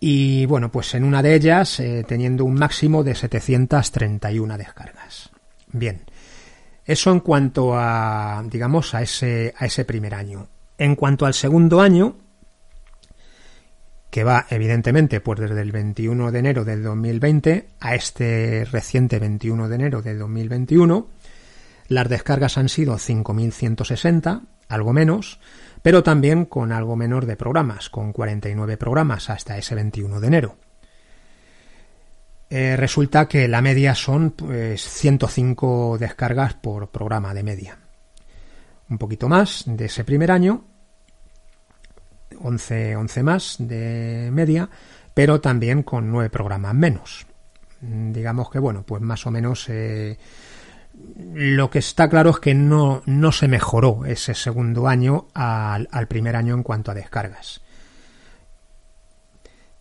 Y 0.00 0.46
bueno, 0.46 0.70
pues 0.70 0.94
en 0.94 1.04
una 1.04 1.22
de 1.22 1.34
ellas 1.34 1.78
eh, 1.80 2.04
teniendo 2.06 2.44
un 2.44 2.54
máximo 2.54 3.04
de 3.04 3.14
731 3.14 4.58
descargas. 4.58 5.30
Bien, 5.72 6.02
eso 6.84 7.12
en 7.12 7.20
cuanto 7.20 7.74
a, 7.74 8.42
digamos, 8.50 8.94
a 8.94 9.02
ese, 9.02 9.54
a 9.56 9.66
ese 9.66 9.84
primer 9.84 10.14
año. 10.14 10.48
En 10.78 10.96
cuanto 10.96 11.26
al 11.26 11.34
segundo 11.34 11.80
año, 11.80 12.16
que 14.10 14.24
va 14.24 14.46
evidentemente 14.50 15.20
pues 15.20 15.40
desde 15.40 15.60
el 15.62 15.72
21 15.72 16.32
de 16.32 16.38
enero 16.38 16.64
del 16.64 16.82
2020 16.82 17.68
a 17.78 17.94
este 17.94 18.64
reciente 18.64 19.18
21 19.18 19.68
de 19.68 19.74
enero 19.74 20.02
del 20.02 20.18
2021, 20.18 21.06
las 21.90 22.08
descargas 22.08 22.56
han 22.56 22.68
sido 22.68 22.94
5.160, 22.94 24.42
algo 24.68 24.92
menos, 24.92 25.40
pero 25.82 26.04
también 26.04 26.44
con 26.44 26.70
algo 26.70 26.94
menor 26.94 27.26
de 27.26 27.36
programas, 27.36 27.90
con 27.90 28.12
49 28.12 28.76
programas 28.76 29.28
hasta 29.28 29.58
ese 29.58 29.74
21 29.74 30.20
de 30.20 30.26
enero. 30.28 30.56
Eh, 32.48 32.76
resulta 32.76 33.26
que 33.26 33.48
la 33.48 33.60
media 33.60 33.96
son 33.96 34.30
pues, 34.30 34.82
105 34.82 35.98
descargas 35.98 36.54
por 36.54 36.90
programa 36.90 37.34
de 37.34 37.42
media. 37.42 37.78
Un 38.88 38.96
poquito 38.96 39.28
más 39.28 39.64
de 39.66 39.86
ese 39.86 40.04
primer 40.04 40.30
año, 40.30 40.64
11, 42.40 42.94
11 42.94 43.22
más 43.24 43.56
de 43.58 44.30
media, 44.32 44.70
pero 45.12 45.40
también 45.40 45.82
con 45.82 46.08
9 46.12 46.30
programas 46.30 46.72
menos. 46.72 47.26
Digamos 47.80 48.48
que, 48.48 48.60
bueno, 48.60 48.84
pues 48.86 49.02
más 49.02 49.26
o 49.26 49.32
menos 49.32 49.68
eh, 49.68 50.18
lo 51.32 51.70
que 51.70 51.78
está 51.78 52.08
claro 52.08 52.30
es 52.30 52.38
que 52.38 52.54
no, 52.54 53.02
no 53.06 53.32
se 53.32 53.48
mejoró 53.48 54.04
ese 54.04 54.34
segundo 54.34 54.88
año 54.88 55.28
al, 55.34 55.88
primer 56.08 56.36
año 56.36 56.54
en 56.54 56.62
cuanto 56.62 56.90
a 56.90 56.94
descargas. 56.94 57.60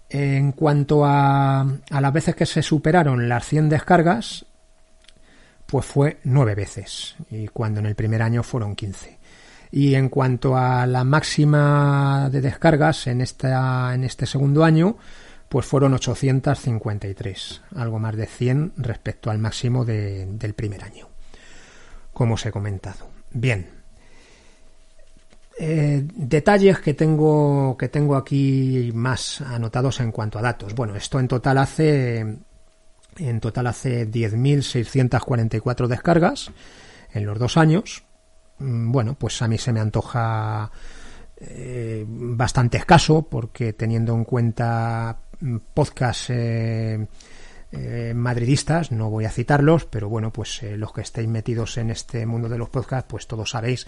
En 0.09 0.53
cuanto 0.53 1.05
a, 1.05 1.65
las 1.89 2.13
veces 2.13 2.35
que 2.35 2.45
se 2.45 2.63
superaron 2.63 3.29
las 3.29 3.45
100 3.45 3.69
descargas, 3.69 4.45
pues 5.65 5.85
fue 5.85 6.19
nueve 6.23 6.55
veces, 6.55 7.15
y 7.29 7.47
cuando 7.47 7.79
en 7.79 7.85
el 7.85 7.95
primer 7.95 8.21
año 8.21 8.41
fueron 8.41 8.75
15. 8.75 9.19
Y 9.71 9.93
en 9.93 10.09
cuanto 10.09 10.57
a 10.57 10.87
la 10.87 11.03
máxima 11.03 12.29
de 12.31 12.41
descargas 12.41 13.05
en, 13.05 13.21
esta, 13.21 13.93
en 13.93 14.03
este 14.03 14.25
segundo 14.25 14.63
año, 14.63 14.97
pues 15.47 15.65
fueron 15.65 15.93
853, 15.93 17.61
algo 17.75 17.99
más 17.99 18.15
de 18.15 18.25
100 18.25 18.73
respecto 18.77 19.29
al 19.29 19.37
máximo 19.37 19.85
del 19.85 20.53
primer 20.55 20.83
año 20.83 21.08
como 22.19 22.33
os 22.33 22.45
he 22.45 22.51
comentado. 22.51 23.07
Bien. 23.31 23.65
Eh, 25.57 26.03
detalles 26.03 26.79
que 26.79 26.93
tengo, 26.93 27.77
que 27.77 27.87
tengo 27.87 28.17
aquí 28.17 28.91
más 28.93 29.39
anotados 29.39 30.01
en 30.01 30.11
cuanto 30.11 30.37
a 30.37 30.41
datos. 30.41 30.75
Bueno, 30.75 30.97
esto 30.97 31.17
en 31.17 31.29
total 31.29 31.59
hace 31.59 32.19
en 33.15 33.39
total 33.39 33.67
hace 33.67 34.05
10.644 34.11 35.87
descargas 35.87 36.51
en 37.13 37.25
los 37.25 37.39
dos 37.39 37.55
años. 37.55 38.03
Mm, 38.57 38.91
bueno, 38.91 39.13
pues 39.13 39.41
a 39.41 39.47
mí 39.47 39.57
se 39.57 39.71
me 39.71 39.79
antoja 39.79 40.69
eh, 41.37 42.03
bastante 42.05 42.79
escaso 42.79 43.21
porque 43.21 43.71
teniendo 43.71 44.13
en 44.13 44.25
cuenta 44.25 45.21
mm, 45.39 45.57
podcast 45.73 46.31
eh, 46.31 47.07
eh, 47.71 48.13
madridistas, 48.15 48.91
no 48.91 49.11
voy 49.11 49.25
a 49.25 49.29
citarlos, 49.29 49.85
pero 49.85 50.09
bueno, 50.09 50.33
pues 50.33 50.63
eh, 50.63 50.75
los 50.75 50.91
que 50.91 51.01
estéis 51.01 51.27
metidos 51.27 51.77
en 51.77 51.91
este 51.91 52.25
mundo 52.25 52.49
de 52.49 52.57
los 52.57 52.69
podcasts, 52.69 53.07
pues 53.07 53.27
todos 53.27 53.51
sabéis 53.51 53.85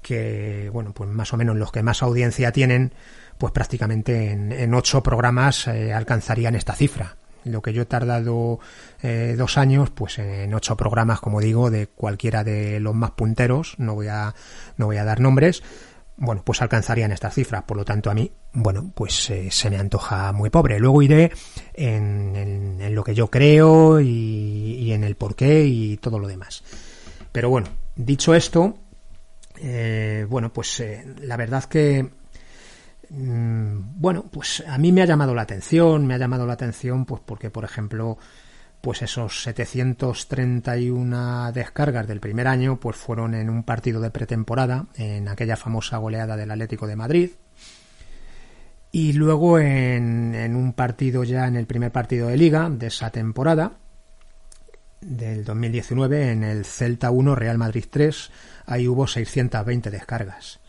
que, 0.00 0.70
bueno, 0.72 0.94
pues 0.94 1.10
más 1.10 1.34
o 1.34 1.36
menos 1.36 1.54
los 1.56 1.70
que 1.70 1.82
más 1.82 2.02
audiencia 2.02 2.52
tienen, 2.52 2.92
pues 3.36 3.52
prácticamente 3.52 4.30
en, 4.32 4.72
ocho 4.74 5.02
programas 5.02 5.68
eh, 5.68 5.92
alcanzarían 5.92 6.54
esta 6.54 6.72
cifra. 6.72 7.16
Lo 7.44 7.60
que 7.62 7.72
yo 7.72 7.82
he 7.82 7.86
tardado 7.86 8.58
dos 9.00 9.58
años, 9.58 9.90
pues 9.90 10.18
en 10.18 10.52
ocho 10.52 10.76
programas, 10.76 11.20
como 11.20 11.40
digo, 11.40 11.70
de 11.70 11.86
cualquiera 11.86 12.44
de 12.44 12.78
los 12.80 12.94
más 12.94 13.12
punteros, 13.12 13.76
no 13.78 13.94
voy 13.94 14.08
a, 14.08 14.34
no 14.76 14.86
voy 14.86 14.96
a 14.96 15.04
dar 15.04 15.20
nombres, 15.20 15.62
bueno, 16.18 16.42
pues 16.44 16.60
alcanzarían 16.60 17.12
estas 17.12 17.34
cifras. 17.34 17.62
Por 17.62 17.76
lo 17.76 17.84
tanto, 17.84 18.10
a 18.10 18.14
mí, 18.14 18.30
bueno, 18.52 18.90
pues 18.94 19.30
eh, 19.30 19.48
se 19.50 19.70
me 19.70 19.76
antoja 19.76 20.32
muy 20.32 20.50
pobre. 20.50 20.78
Luego 20.78 21.00
iré 21.00 21.30
en, 21.74 22.94
lo 22.94 23.04
que 23.04 23.14
yo 23.14 23.28
creo 23.30 24.00
y, 24.00 24.92
en 24.92 25.04
el 25.04 25.14
porqué 25.14 25.64
y 25.64 25.96
todo 25.98 26.18
lo 26.18 26.26
demás. 26.26 26.64
Pero 27.30 27.50
bueno, 27.50 27.68
dicho 27.94 28.34
esto, 28.34 28.78
eh, 29.60 30.26
bueno, 30.28 30.52
pues 30.52 30.80
eh, 30.80 31.04
la 31.20 31.36
verdad 31.36 31.64
que, 31.64 32.08
mm, 33.10 34.00
bueno, 34.00 34.24
pues 34.30 34.64
a 34.66 34.76
mí 34.76 34.90
me 34.90 35.02
ha 35.02 35.06
llamado 35.06 35.34
la 35.36 35.42
atención, 35.42 36.04
me 36.04 36.14
ha 36.14 36.18
llamado 36.18 36.46
la 36.46 36.54
atención, 36.54 37.04
pues 37.04 37.22
porque, 37.24 37.50
por 37.50 37.64
ejemplo, 37.64 38.18
pues 38.80 39.02
esos 39.02 39.42
731 39.42 41.52
descargas 41.52 42.06
del 42.06 42.20
primer 42.20 42.46
año 42.46 42.78
pues 42.78 42.96
fueron 42.96 43.34
en 43.34 43.50
un 43.50 43.64
partido 43.64 44.00
de 44.00 44.10
pretemporada, 44.10 44.86
en 44.94 45.28
aquella 45.28 45.56
famosa 45.56 45.98
goleada 45.98 46.36
del 46.36 46.50
Atlético 46.50 46.86
de 46.86 46.96
Madrid. 46.96 47.30
Y 48.90 49.12
luego 49.12 49.58
en, 49.58 50.56
un 50.56 50.72
partido 50.72 51.22
ya, 51.24 51.46
en 51.46 51.56
el 51.56 51.66
primer 51.66 51.92
partido 51.92 52.28
de 52.28 52.38
liga 52.38 52.70
de 52.70 52.86
esa 52.86 53.10
temporada, 53.10 53.72
del 55.00 55.44
2019, 55.44 56.32
en 56.32 56.42
el 56.42 56.64
Celta 56.64 57.10
1, 57.10 57.34
Real 57.34 57.58
Madrid 57.58 57.84
3, 57.90 58.30
ahí 58.66 58.88
hubo 58.88 59.06
620 59.06 59.90
descargas. 59.90 60.60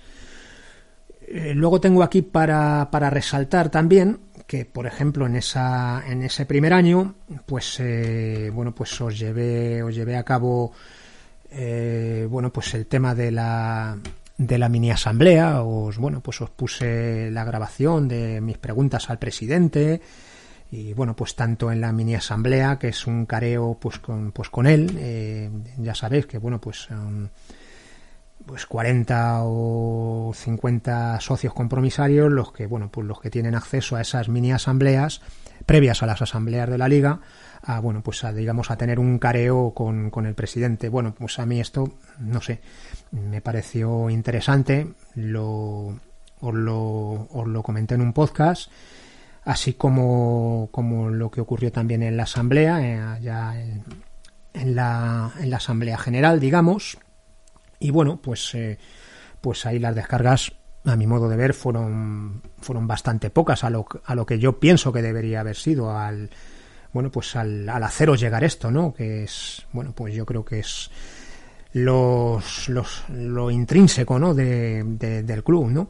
Eh, 1.22 1.54
luego 1.56 1.80
tengo 1.80 2.04
aquí 2.04 2.22
para, 2.22 2.90
para 2.92 3.10
resaltar 3.10 3.70
también 3.70 4.20
que 4.50 4.66
por 4.66 4.88
ejemplo 4.88 5.28
en 5.28 5.36
esa 5.36 6.04
en 6.08 6.24
ese 6.24 6.48
primer 6.48 6.74
año 6.74 7.14
pues 7.46 7.80
eh, 7.80 8.50
bueno 8.52 8.74
pues 8.74 9.00
os 9.00 9.20
llevé 9.20 9.84
os 9.84 9.94
llevé 9.94 10.18
a 10.18 10.24
cabo 10.24 10.74
eh, 11.52 12.26
bueno 12.28 12.52
pues 12.52 12.74
el 12.74 12.88
tema 12.88 13.14
de 13.14 13.30
la 13.30 13.96
de 14.40 14.58
la 14.58 14.68
mini 14.68 14.90
asamblea. 14.90 15.62
Os 15.62 16.00
bueno 16.00 16.22
pues 16.22 16.42
os 16.42 16.50
puse 16.50 17.30
la 17.30 17.44
grabación 17.44 18.08
de 18.08 18.42
mis 18.42 18.58
preguntas 18.58 19.12
al 19.12 19.20
presidente 19.20 20.02
y 20.72 20.94
bueno 20.94 21.16
pues 21.16 21.36
tanto 21.36 21.72
en 21.72 21.80
la 21.80 21.92
mini 21.92 22.16
asamblea 22.16 22.80
que 22.80 22.88
es 22.88 23.06
un 23.06 23.28
careo 23.28 23.78
pues 23.80 24.00
con 24.00 24.32
pues 24.32 24.50
con 24.50 24.66
él 24.66 24.98
eh, 24.98 25.52
ya 25.78 25.94
sabéis 25.94 26.26
que 26.26 26.40
bueno 26.40 26.60
pues 26.60 26.88
pues 28.46 28.66
40 28.66 29.42
o 29.44 30.32
50 30.34 31.20
socios 31.20 31.54
compromisarios 31.54 32.32
los 32.32 32.52
que 32.52 32.68
bueno 32.68 32.90
pues 32.92 33.06
los 33.06 33.20
que 33.20 33.30
tienen 33.30 33.56
acceso 33.56 33.96
a 33.96 34.02
esas 34.02 34.30
mini 34.30 34.52
asambleas 34.52 35.22
previas 35.66 36.02
a 36.02 36.06
las 36.06 36.22
asambleas 36.22 36.70
de 36.70 36.78
la 36.78 36.88
liga 36.88 37.20
a 37.62 37.80
bueno 37.80 38.02
pues 38.02 38.24
a 38.24 38.32
digamos 38.34 38.72
a 38.72 38.78
tener 38.78 39.00
un 39.00 39.20
careo 39.20 39.74
con, 39.76 40.10
con 40.10 40.26
el 40.26 40.36
presidente. 40.36 40.90
Bueno 40.90 41.14
pues 41.14 41.40
a 41.40 41.46
mí 41.46 41.60
esto 41.60 41.94
no 42.20 42.42
sé 42.42 42.62
me 43.12 43.42
pareció 43.42 44.10
interesante 44.10 44.88
lo 45.16 46.00
os 46.42 46.54
lo, 46.54 47.28
os 47.32 47.48
lo 47.48 47.64
comenté 47.64 47.96
en 47.96 48.02
un 48.02 48.14
podcast 48.14 48.72
así 49.44 49.74
como, 49.74 50.70
como 50.72 51.10
lo 51.10 51.32
que 51.32 51.42
ocurrió 51.42 51.72
también 51.72 52.04
en 52.04 52.18
la 52.18 52.24
asamblea 52.24 52.82
eh, 52.82 53.20
en, 53.24 53.84
en, 54.54 54.76
la, 54.76 55.32
en 55.40 55.50
la 55.50 55.58
asamblea 55.58 55.98
general 55.98 56.40
digamos 56.40 56.98
y 57.80 57.92
bueno 57.92 58.20
pues 58.22 58.54
eh, 58.56 58.78
pues 59.42 59.66
ahí 59.66 59.80
las 59.80 59.96
descargas 59.96 60.52
a 60.86 60.96
mi 60.96 61.08
modo 61.08 61.30
de 61.30 61.36
ver 61.36 61.54
fueron 61.54 62.42
fueron 62.60 62.88
bastante 62.88 63.30
pocas 63.30 63.64
a 63.64 63.70
lo, 63.70 63.86
a 64.06 64.16
lo 64.16 64.26
que 64.26 64.40
yo 64.40 64.60
pienso 64.60 64.92
que 64.94 65.02
debería 65.02 65.42
haber 65.42 65.56
sido 65.56 65.98
al 65.98 66.30
bueno, 66.92 67.12
pues 67.12 67.36
al, 67.36 67.68
al 67.70 67.84
haceros 67.84 68.20
llegar 68.20 68.44
esto, 68.44 68.72
¿no? 68.72 68.94
Que 68.94 69.24
es, 69.24 69.66
bueno, 69.72 69.94
pues 69.94 70.14
yo 70.16 70.26
creo 70.26 70.44
que 70.44 70.60
es 70.60 70.90
los, 71.74 72.68
lo 73.10 73.52
intrínseco, 73.52 74.18
¿no? 74.18 74.34
De, 74.34 74.84
de, 74.84 75.24
del 75.24 75.44
club, 75.44 75.68
¿no? 75.68 75.88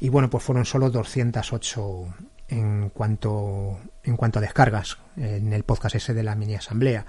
Y 0.00 0.08
bueno, 0.08 0.28
pues 0.28 0.42
fueron 0.42 0.64
solo 0.64 0.90
208 0.90 2.14
en 2.48 2.90
cuanto, 2.90 3.78
en 4.02 4.16
cuanto 4.16 4.38
a 4.38 4.42
descargas 4.42 4.98
en 5.16 5.52
el 5.52 5.62
podcast 5.62 5.94
ese 5.94 6.14
de 6.14 6.22
la 6.22 6.34
mini 6.34 6.56
asamblea. 6.56 7.06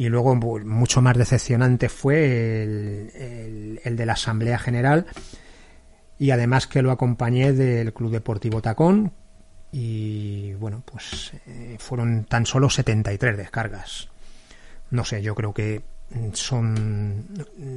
Y 0.00 0.08
luego 0.08 0.34
mucho 0.34 1.02
más 1.02 1.14
decepcionante 1.14 1.90
fue 1.90 2.62
el, 2.62 3.78
de 3.84 4.06
la 4.06 4.14
asamblea 4.14 4.58
general 4.58 5.04
y 6.18 6.30
además 6.30 6.66
que 6.66 6.80
lo 6.80 6.90
acompañé 6.90 7.52
del 7.52 7.92
Club 7.92 8.10
Deportivo 8.10 8.62
Tacón, 8.62 9.12
y 9.70 10.54
bueno, 10.54 10.82
pues 10.86 11.32
eh, 11.46 11.76
fueron 11.78 12.24
tan 12.24 12.46
solo 12.46 12.70
73 12.70 13.36
descargas. 13.36 14.08
No 14.90 15.04
sé, 15.04 15.20
yo 15.20 15.34
creo 15.34 15.52
que 15.52 15.82
son, 16.32 17.26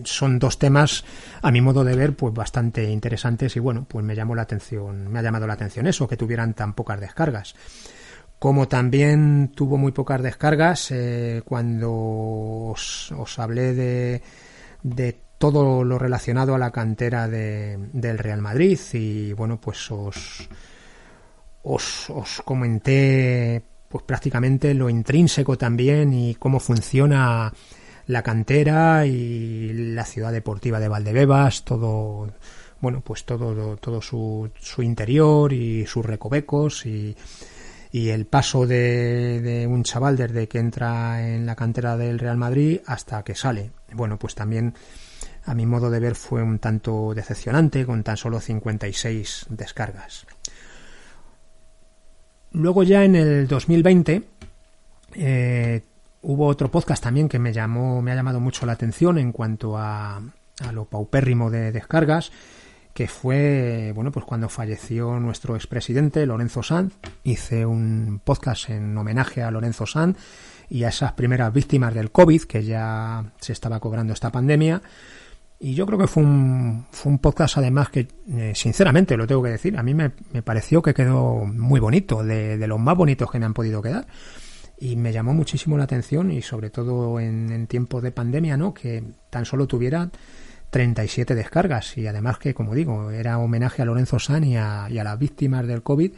son 0.05 0.39
dos 0.39 0.57
temas, 0.57 1.03
a 1.41 1.51
mi 1.51 1.59
modo 1.59 1.83
de 1.83 1.97
ver, 1.97 2.15
pues 2.15 2.33
bastante 2.33 2.89
interesantes 2.89 3.57
y 3.57 3.59
bueno, 3.59 3.85
pues 3.85 4.05
me 4.05 4.15
llamó 4.15 4.33
la 4.33 4.43
atención, 4.43 5.11
me 5.11 5.19
ha 5.19 5.23
llamado 5.23 5.45
la 5.45 5.55
atención 5.55 5.87
eso, 5.87 6.07
que 6.07 6.15
tuvieran 6.15 6.53
tan 6.53 6.71
pocas 6.71 7.01
descargas. 7.01 7.53
Como 8.43 8.67
también 8.67 9.53
tuvo 9.55 9.77
muy 9.77 9.93
pocas 9.93 10.21
descargas 10.21 10.91
eh, 10.91 11.43
cuando 11.45 11.93
os, 12.73 13.13
hablé 13.37 13.73
de, 14.81 15.17
todo 15.37 15.85
lo 15.85 15.97
relacionado 15.97 16.53
a 16.53 16.57
la 16.57 16.69
cantera 16.69 17.29
de, 17.29 17.77
del 17.93 18.17
Real 18.17 18.41
Madrid 18.41 18.77
y 18.91 19.31
bueno, 19.31 19.61
pues 19.61 19.89
os, 19.91 20.49
os, 21.63 22.09
os 22.09 22.41
comenté 22.43 23.63
pues 23.87 24.03
prácticamente 24.03 24.73
lo 24.73 24.89
intrínseco 24.89 25.57
también 25.57 26.11
y 26.11 26.35
cómo 26.35 26.59
funciona 26.59 27.49
la 28.07 28.23
cantera 28.23 29.05
y 29.05 29.71
la 29.71 30.03
ciudad 30.03 30.33
deportiva 30.33 30.81
de 30.81 30.89
Valdebebas, 30.89 31.63
todo 31.63 32.27
bueno, 32.81 32.99
pues 32.99 33.23
todo 33.23 33.77
todo 33.77 34.01
su, 34.01 34.51
su 34.59 34.83
interior 34.83 35.53
y 35.53 35.85
sus 35.85 36.05
recovecos 36.05 36.85
y, 36.85 37.15
y 37.93 38.09
el 38.09 38.25
paso 38.25 38.65
de, 38.65 39.39
de, 39.39 39.67
un 39.67 39.83
chaval 39.83 40.17
desde 40.17 40.47
que 40.47 40.57
entra 40.57 41.29
en 41.29 41.45
la 41.45 41.55
cantera 41.55 41.95
del 41.95 42.17
Real 42.17 42.37
Madrid 42.37 42.79
hasta 42.87 43.21
que 43.23 43.35
sale. 43.35 43.69
Bueno, 43.93 44.17
pues 44.17 44.33
también 44.33 44.73
a 45.45 45.53
mi 45.53 45.67
modo 45.67 45.91
de 45.91 45.99
ver 45.99 46.15
fue 46.15 46.41
un 46.41 46.57
tanto 46.57 47.13
decepcionante 47.13 47.85
con 47.85 48.01
tan 48.01 48.17
solo 48.17 48.39
56 48.39 49.45
descargas. 49.49 50.25
Luego 52.51 52.81
ya 52.81 53.03
en 53.03 53.15
el 53.15 53.47
2020 53.47 54.23
eh, 55.13 55.83
hubo 56.23 56.47
otro 56.47 56.71
podcast 56.71 57.03
también 57.03 57.29
que 57.29 57.37
me 57.37 57.53
llamó, 57.53 58.01
me 58.01 58.11
ha 58.11 58.15
llamado 58.15 58.39
mucho 58.39 58.65
la 58.65 58.73
atención 58.73 59.19
en 59.19 59.31
cuanto 59.31 59.77
a, 59.77 60.17
a 60.17 60.71
lo 60.71 60.85
paupérrimo 60.85 61.51
de 61.51 61.71
descargas, 61.71 62.31
que 62.93 63.07
fue, 63.07 63.91
bueno, 63.95 64.11
pues 64.11 64.25
cuando 64.25 64.49
falleció 64.49 65.19
nuestro 65.19 65.55
expresidente 65.55 66.25
Lorenzo 66.25 66.61
Sanz, 66.61 66.93
hice 67.23 67.65
un 67.65 68.21
podcast 68.23 68.69
en 68.69 68.97
homenaje 68.97 69.41
a 69.41 69.51
Lorenzo 69.51 69.85
Sanz 69.85 70.17
y 70.69 70.83
a 70.83 70.89
esas 70.89 71.13
primeras 71.13 71.51
víctimas 71.51 71.93
del 71.93 72.11
COVID 72.11 72.43
que 72.43 72.63
ya 72.63 73.33
se 73.39 73.53
estaba 73.53 73.79
cobrando 73.79 74.13
esta 74.13 74.31
pandemia 74.31 74.81
y 75.63 75.75
yo 75.75 75.85
creo 75.85 75.97
que 75.97 76.07
fue 76.07 76.23
un, 76.23 76.85
fue 76.91 77.09
un 77.09 77.19
podcast 77.19 77.57
además 77.57 77.87
que, 77.87 78.09
eh, 78.33 78.51
sinceramente, 78.53 79.15
lo 79.15 79.25
tengo 79.25 79.41
que 79.41 79.51
decir, 79.51 79.77
a 79.77 79.81
mí 79.81 79.93
me, 79.93 80.11
me 80.33 80.41
pareció 80.41 80.81
que 80.81 80.93
quedó 80.93 81.45
muy 81.45 81.79
bonito, 81.79 82.21
de, 82.21 82.57
los 82.67 82.81
más 82.81 82.97
bonitos 82.97 83.31
que 83.31 83.39
me 83.39 83.45
han 83.45 83.53
podido 83.53 83.81
quedar. 83.81 84.05
Y 84.77 84.97
me 84.97 85.13
llamó 85.13 85.33
muchísimo 85.33 85.77
la 85.77 85.85
atención 85.85 86.31
y 86.31 86.41
sobre 86.41 86.69
todo 86.69 87.17
en, 87.17 87.49
en 87.49 87.67
tiempos 87.67 88.03
de 88.03 88.11
pandemia, 88.11 88.57
¿no? 88.57 88.73
Que 88.73 89.05
tan 89.29 89.45
solo 89.45 89.65
tuviera 89.65 90.09
37 90.73 91.35
descargas 91.35 91.97
y 91.97 92.07
además 92.07 92.37
que, 92.37 92.53
como 92.53 92.75
digo, 92.75 93.11
era 93.11 93.37
homenaje 93.37 93.81
a 93.81 93.85
Lorenzo 93.85 94.19
San 94.19 94.43
y 94.43 94.57
a, 94.57 94.89
las 94.89 95.17
víctimas 95.17 95.65
del 95.65 95.83
COVID. 95.83 96.11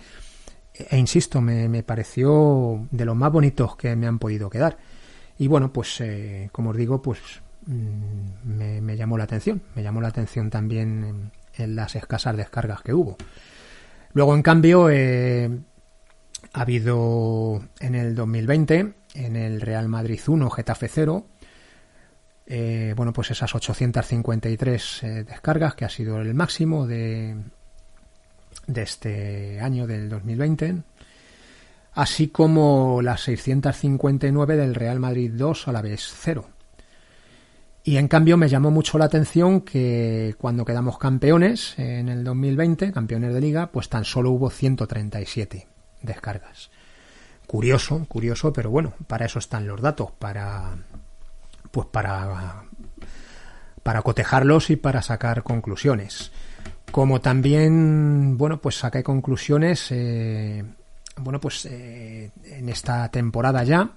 E, 0.73 0.97
insisto, 0.97 1.41
me, 1.41 1.69
me, 1.69 1.83
pareció 1.83 2.87
de 2.89 3.05
los 3.05 3.15
más 3.15 3.31
bonitos 3.31 3.75
que 3.75 3.95
me 3.95 4.07
han 4.07 4.17
podido 4.17 4.49
quedar. 4.49 4.77
Y 5.37 5.47
bueno, 5.47 5.71
pues 5.71 6.01
eh, 6.01 6.49
como 6.51 6.71
os 6.71 6.77
digo, 6.77 7.01
pues 7.01 7.19
Mm, 7.65 8.81
me, 8.81 8.97
llamó 8.97 9.17
la 9.17 9.23
atención. 9.23 9.61
Me 9.75 9.83
llamó 9.83 10.01
la 10.01 10.09
atención 10.09 10.49
también 10.49 11.03
en, 11.03 11.31
en 11.63 11.75
las 11.75 11.95
escasas 11.95 12.37
descargas 12.37 12.81
que 12.81 12.93
hubo. 12.93 13.17
Luego, 14.13 14.35
en 14.35 14.43
cambio, 14.43 14.89
eh, 14.89 15.49
ha 16.53 16.61
habido 16.61 17.61
en 17.79 17.95
el 17.95 18.15
2020, 18.15 18.93
en 19.15 19.35
el 19.35 19.61
Real 19.61 19.89
Madrid 19.89 20.19
1, 20.25 20.49
Getafe 20.49 20.87
0, 20.87 21.25
eh, 22.47 22.93
bueno, 22.95 23.11
pues 23.11 23.31
esas 23.31 23.53
853 23.55 25.03
eh, 25.03 25.23
descargas, 25.23 25.75
que 25.75 25.85
ha 25.85 25.89
sido 25.89 26.21
el 26.21 26.33
máximo 26.33 26.85
de, 26.85 27.35
de 28.67 28.81
este 28.81 29.59
año, 29.61 29.87
del 29.87 30.09
2020, 30.09 30.75
así 31.93 32.27
como 32.27 33.01
las 33.01 33.21
659 33.21 34.57
del 34.57 34.75
Real 34.75 34.99
Madrid 34.99 35.31
2 35.33 35.67
a 35.67 35.71
la 35.71 35.81
vez 35.81 36.13
0. 36.19 36.49
Y 37.83 37.97
en 37.97 38.07
cambio 38.07 38.35
me 38.35 38.49
llamó 38.49 38.71
mucho 38.71 38.97
la 38.97 39.05
atención 39.05 39.61
que 39.61 40.35
cuando 40.39 40.65
quedamos 40.65 40.97
campeones 40.97 41.77
en 41.77 42.09
el 42.09 42.23
2020, 42.23 42.91
campeones 42.91 43.33
de 43.33 43.41
liga, 43.41 43.71
pues 43.71 43.89
tan 43.89 44.05
solo 44.05 44.31
hubo 44.31 44.49
137 44.49 45.67
descargas. 46.01 46.71
Curioso, 47.45 48.05
curioso, 48.07 48.51
pero 48.51 48.71
bueno, 48.71 48.93
para 49.05 49.27
eso 49.27 49.37
están 49.37 49.67
los 49.67 49.81
datos, 49.81 50.11
para 50.17 50.75
pues 51.75 51.87
para 51.87 52.63
para 53.83 54.01
cotejarlos 54.01 54.69
y 54.69 54.77
para 54.77 55.01
sacar 55.01 55.43
conclusiones. 55.43 56.31
Como 56.91 57.19
también, 57.19 58.37
bueno, 58.37 58.61
pues 58.61 58.79
saqué 58.79 59.03
conclusiones, 59.03 59.87
eh, 59.91 60.63
bueno, 61.17 61.41
pues 61.41 61.65
eh, 61.65 62.31
en 62.45 62.69
esta 62.69 63.11
temporada 63.11 63.63
ya, 63.65 63.91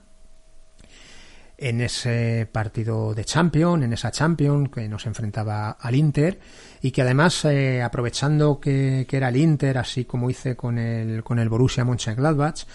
en 1.56 1.80
ese 1.80 2.48
partido 2.50 3.14
de 3.14 3.24
Champions, 3.24 3.84
en 3.84 3.92
esa 3.92 4.10
Champions 4.10 4.68
que 4.70 4.88
nos 4.88 5.06
enfrentaba 5.06 5.70
al 5.70 5.94
Inter 5.94 6.38
y 6.82 6.90
que 6.90 7.02
además 7.02 7.44
eh, 7.46 7.80
aprovechando 7.80 8.60
que, 8.60 9.06
que, 9.08 9.16
era 9.16 9.30
el 9.30 9.36
Inter, 9.36 9.78
así 9.78 10.04
como 10.04 10.28
hice 10.28 10.54
con 10.54 10.78
el, 10.78 11.24
con 11.24 11.38
el 11.38 11.48
Borussia 11.48 11.84
Mönchengladbach, 11.84 12.66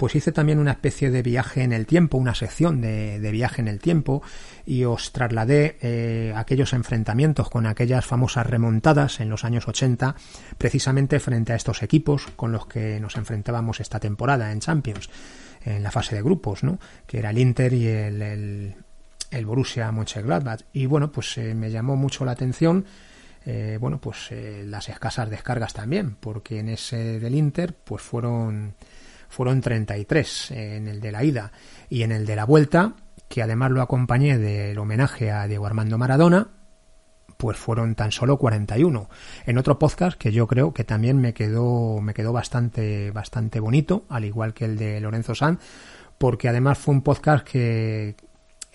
pues 0.00 0.14
hice 0.14 0.32
también 0.32 0.58
una 0.58 0.70
especie 0.70 1.10
de 1.10 1.22
viaje 1.22 1.62
en 1.62 1.74
el 1.74 1.84
tiempo, 1.84 2.16
una 2.16 2.34
sección 2.34 2.80
de, 2.80 3.20
de 3.20 3.30
viaje 3.30 3.60
en 3.60 3.68
el 3.68 3.80
tiempo 3.80 4.22
y 4.64 4.84
os 4.84 5.12
trasladé 5.12 5.76
eh, 5.82 6.32
aquellos 6.34 6.72
enfrentamientos 6.72 7.50
con 7.50 7.66
aquellas 7.66 8.06
famosas 8.06 8.46
remontadas 8.46 9.20
en 9.20 9.28
los 9.28 9.44
años 9.44 9.68
80 9.68 10.14
precisamente 10.56 11.20
frente 11.20 11.52
a 11.52 11.56
estos 11.56 11.82
equipos 11.82 12.28
con 12.34 12.50
los 12.50 12.66
que 12.66 12.98
nos 12.98 13.18
enfrentábamos 13.18 13.78
esta 13.80 14.00
temporada 14.00 14.50
en 14.52 14.60
Champions 14.60 15.10
en 15.66 15.82
la 15.82 15.90
fase 15.90 16.16
de 16.16 16.22
grupos, 16.22 16.64
¿no? 16.64 16.78
Que 17.06 17.18
era 17.18 17.28
el 17.28 17.36
Inter 17.36 17.74
y 17.74 17.86
el, 17.86 18.22
el, 18.22 18.74
el 19.30 19.44
Borussia 19.44 19.92
Mönchengladbach. 19.92 20.62
Y 20.72 20.86
bueno, 20.86 21.12
pues 21.12 21.36
eh, 21.36 21.54
me 21.54 21.70
llamó 21.70 21.96
mucho 21.96 22.24
la 22.24 22.32
atención, 22.32 22.86
eh, 23.44 23.76
bueno, 23.78 24.00
pues 24.00 24.28
eh, 24.30 24.64
las 24.66 24.88
escasas 24.88 25.28
descargas 25.28 25.74
también, 25.74 26.16
porque 26.18 26.60
en 26.60 26.70
ese 26.70 27.20
del 27.20 27.34
Inter, 27.34 27.74
pues 27.74 28.00
fueron, 28.00 28.74
fueron 29.30 29.62
33 29.62 30.50
en 30.50 30.88
el 30.88 31.00
de 31.00 31.12
la 31.12 31.24
ida 31.24 31.52
y 31.88 32.02
en 32.02 32.12
el 32.12 32.26
de 32.26 32.36
la 32.36 32.44
vuelta, 32.44 32.94
que 33.28 33.42
además 33.42 33.70
lo 33.70 33.80
acompañé 33.80 34.36
del 34.36 34.76
homenaje 34.78 35.30
a 35.30 35.46
Diego 35.46 35.66
Armando 35.66 35.96
Maradona, 35.96 36.48
pues 37.38 37.56
fueron 37.56 37.94
tan 37.94 38.12
solo 38.12 38.36
41. 38.36 39.08
En 39.46 39.56
otro 39.56 39.78
podcast 39.78 40.18
que 40.18 40.32
yo 40.32 40.46
creo 40.46 40.74
que 40.74 40.84
también 40.84 41.18
me 41.18 41.32
quedó, 41.32 42.00
me 42.02 42.12
quedó 42.12 42.34
bastante, 42.34 43.12
bastante 43.12 43.60
bonito, 43.60 44.04
al 44.10 44.26
igual 44.26 44.52
que 44.52 44.66
el 44.66 44.76
de 44.76 45.00
Lorenzo 45.00 45.34
Sanz, 45.34 45.60
porque 46.18 46.48
además 46.50 46.76
fue 46.76 46.94
un 46.94 47.02
podcast 47.02 47.46
que, 47.46 48.14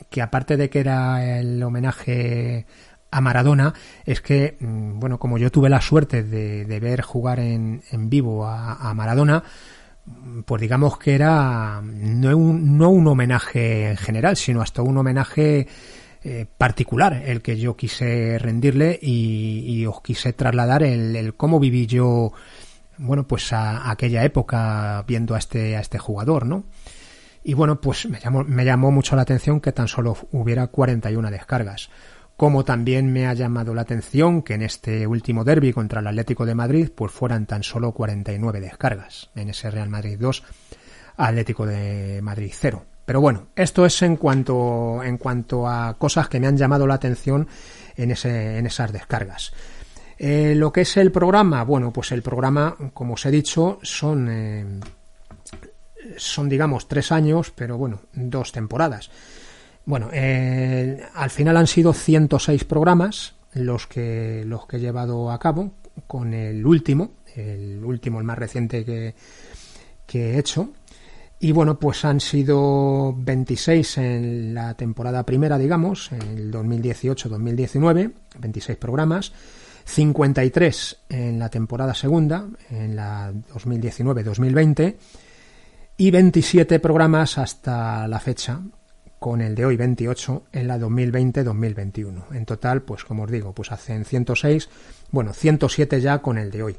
que 0.10 0.22
aparte 0.22 0.58
de 0.58 0.70
que 0.72 0.80
era 0.80 1.40
el 1.40 1.62
homenaje 1.62 2.66
a 3.12 3.22
Maradona 3.22 3.74
es 4.06 4.22
que, 4.22 4.58
mm, 4.60 5.00
bueno, 5.00 5.20
como 5.20 5.38
yo 5.38 5.52
tuve 5.52 5.70
la 5.70 5.80
suerte 5.80 6.24
de, 6.24 6.80
ver 6.80 7.02
jugar 7.02 7.40
en, 7.40 7.82
en 7.92 8.10
vivo 8.10 8.46
a, 8.46 8.94
Maradona, 8.94 9.44
pues 10.46 10.62
digamos 10.62 10.98
que 10.98 11.16
era 11.16 11.82
no 11.84 12.38
un, 12.38 12.78
no 12.78 12.90
un 12.90 13.08
homenaje 13.08 13.90
en 13.90 13.98
general, 13.98 14.38
sino 14.38 14.62
hasta 14.62 14.82
un 14.82 14.98
homenaje 14.98 15.68
eh, 16.24 16.46
particular 16.58 17.22
el 17.26 17.42
que 17.42 17.58
yo 17.58 17.76
quise 17.76 18.38
rendirle 18.40 19.00
y, 19.02 19.64
y 19.66 19.86
os 19.86 20.02
quise 20.02 20.34
trasladar 20.34 20.84
el, 20.84 21.34
cómo 21.36 21.60
viví 21.60 21.88
yo, 21.88 22.34
bueno, 22.98 23.28
pues 23.28 23.52
a, 23.54 23.78
a, 23.78 23.92
aquella 23.92 24.24
época 24.24 25.04
viendo 25.08 25.36
a 25.36 25.40
este, 25.40 25.76
a 25.76 25.80
este 25.80 25.98
jugador, 25.98 26.46
¿no? 26.46 26.66
Y 27.44 27.54
bueno, 27.54 27.80
pues 27.80 28.08
me 28.08 28.20
llamó, 28.20 28.44
me 28.44 28.66
llamó 28.66 28.92
mucho 28.92 29.16
la 29.16 29.22
atención 29.22 29.62
que 29.62 29.72
tan 29.72 29.88
solo 29.88 30.18
hubiera 30.32 30.68
41 30.68 31.30
descargas 31.30 31.90
como 32.38 32.66
también 32.66 33.12
me 33.12 33.28
ha 33.28 33.34
llamado 33.34 33.74
la 33.74 33.82
atención 33.82 34.42
que 34.42 34.56
en 34.56 34.62
este 34.62 35.08
último 35.08 35.44
derby 35.44 35.72
contra 35.72 36.02
el 36.02 36.08
Atlético 36.08 36.46
de 36.46 36.56
Madrid 36.56 36.90
pues 36.94 37.12
fueran 37.12 37.46
tan 37.46 37.64
solo 37.64 37.94
49 37.94 38.60
descargas 38.60 39.30
en 39.36 39.50
ese 39.50 39.72
Real 39.72 39.90
Madrid 39.90 40.18
2 40.20 40.44
Atlético 41.18 41.66
de 41.66 42.22
Madrid 42.22 42.52
0. 42.54 42.86
Pero 43.06 43.22
bueno, 43.22 43.48
esto 43.56 43.86
es 43.86 44.02
en 44.02 44.18
cuanto 44.18 45.04
en 45.04 45.18
cuanto 45.18 45.68
a 45.68 45.96
cosas 45.98 46.28
que 46.28 46.40
me 46.40 46.48
han 46.48 46.58
llamado 46.58 46.88
la 46.88 46.96
atención 46.96 47.48
en 47.96 48.12
ese 48.12 48.58
en 48.58 48.66
esas 48.66 48.92
descargas. 48.92 49.54
Eh, 50.18 50.54
lo 50.56 50.72
que 50.72 50.82
es 50.82 50.98
el 50.98 51.12
programa, 51.12 51.64
bueno, 51.64 51.92
pues 51.92 52.12
el 52.12 52.22
programa, 52.22 52.76
como 52.94 53.14
os 53.14 53.26
he 53.26 53.32
dicho, 53.32 53.80
son 53.84 54.28
eh, 54.30 54.66
son 56.18 56.50
digamos 56.50 56.88
tres 56.88 57.12
años, 57.12 57.52
pero 57.56 57.78
bueno, 57.78 58.02
dos 58.14 58.52
temporadas. 58.52 59.12
Bueno, 59.86 60.10
eh, 60.12 61.00
al 61.14 61.30
final 61.30 61.58
han 61.58 61.68
sido 61.68 61.94
106 61.94 62.64
programas 62.64 63.36
los 63.54 63.88
que, 63.88 64.44
los 64.46 64.66
que 64.66 64.78
he 64.78 64.80
llevado 64.80 65.32
a 65.32 65.40
cabo, 65.40 65.74
con 66.08 66.34
el 66.34 66.66
último, 66.66 67.12
el 67.36 67.84
último, 67.84 68.20
el 68.20 68.26
más 68.26 68.38
reciente 68.38 68.84
que, 68.84 69.16
que 70.06 70.32
he 70.32 70.40
hecho. 70.40 70.72
Y 71.40 71.52
bueno, 71.52 71.78
pues 71.78 72.04
han 72.06 72.20
sido 72.20 73.14
26 73.16 73.98
en 74.00 74.54
la 74.54 74.74
temporada 74.74 75.24
primera, 75.24 75.58
digamos, 75.58 76.12
en 76.12 76.22
el 76.22 76.52
2018-2019, 76.52 78.12
26 78.40 78.78
programas, 78.78 79.34
53 79.86 80.98
en 81.10 81.38
la 81.38 81.50
temporada 81.50 81.94
segunda, 81.94 82.48
en 82.72 82.96
la 82.96 83.32
2019-2020, 83.54 84.96
y 85.98 86.12
27 86.12 86.80
programas 86.80 87.38
hasta 87.38 88.08
la 88.08 88.20
fecha, 88.20 88.62
con 89.20 89.42
el 89.42 89.56
de 89.56 89.66
hoy 89.66 89.78
28 89.78 90.44
en 90.52 90.68
la 90.68 90.78
2020-2021. 90.78 92.34
En 92.34 92.46
total, 92.46 92.82
pues 92.84 93.04
como 93.04 93.24
os 93.24 93.32
digo, 93.32 93.54
pues 93.54 93.72
hacen 93.72 94.06
106, 94.06 94.70
bueno, 95.12 95.34
107 95.34 96.02
ya 96.02 96.20
con 96.20 96.38
el 96.38 96.52
de 96.52 96.64
hoy. 96.64 96.76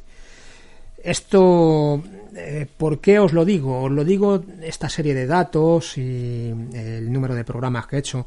Esto, 1.02 2.02
eh, 2.34 2.66
¿por 2.76 3.00
qué 3.00 3.18
os 3.18 3.32
lo 3.32 3.44
digo? 3.44 3.82
Os 3.82 3.92
lo 3.92 4.04
digo 4.04 4.42
esta 4.62 4.88
serie 4.88 5.14
de 5.14 5.26
datos 5.26 5.96
y 5.98 6.52
el 6.74 7.12
número 7.12 7.34
de 7.34 7.44
programas 7.44 7.86
que 7.86 7.96
he 7.96 7.98
hecho. 8.00 8.26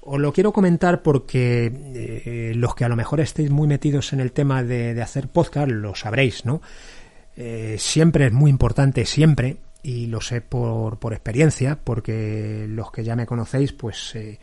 Os 0.00 0.20
lo 0.20 0.32
quiero 0.32 0.52
comentar 0.52 1.02
porque 1.02 1.72
eh, 1.94 2.52
los 2.54 2.74
que 2.74 2.84
a 2.84 2.88
lo 2.88 2.96
mejor 2.96 3.20
estéis 3.20 3.50
muy 3.50 3.66
metidos 3.66 4.12
en 4.12 4.20
el 4.20 4.32
tema 4.32 4.62
de, 4.62 5.00
hacer 5.02 5.28
podcast 5.28 5.70
lo 5.70 5.94
sabréis, 5.94 6.44
¿no? 6.44 6.60
Eh, 7.36 7.76
siempre 7.78 8.26
es 8.26 8.32
muy 8.32 8.50
importante, 8.50 9.06
siempre, 9.06 9.56
y 9.84 10.06
lo 10.06 10.20
sé 10.20 10.40
por, 10.40 10.98
por 10.98 11.12
experiencia, 11.12 11.78
porque 11.82 12.66
los 12.68 12.90
que 12.90 13.04
ya 13.04 13.14
me 13.14 13.26
conocéis, 13.26 13.72
pues 13.74 14.16
eh, 14.16 14.38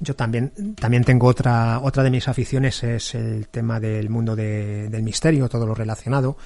yo 0.00 0.16
también, 0.16 0.74
también 0.74 1.04
tengo 1.04 1.26
otra, 1.26 1.78
otra 1.80 2.02
de 2.02 2.10
mis 2.10 2.26
aficiones 2.26 2.82
es 2.82 3.14
el 3.14 3.48
tema 3.48 3.78
del 3.78 4.08
mundo 4.08 4.34
de, 4.34 4.88
del 4.88 5.02
misterio, 5.02 5.50
todo 5.50 5.66
lo 5.66 5.74
relacionado 5.74 6.38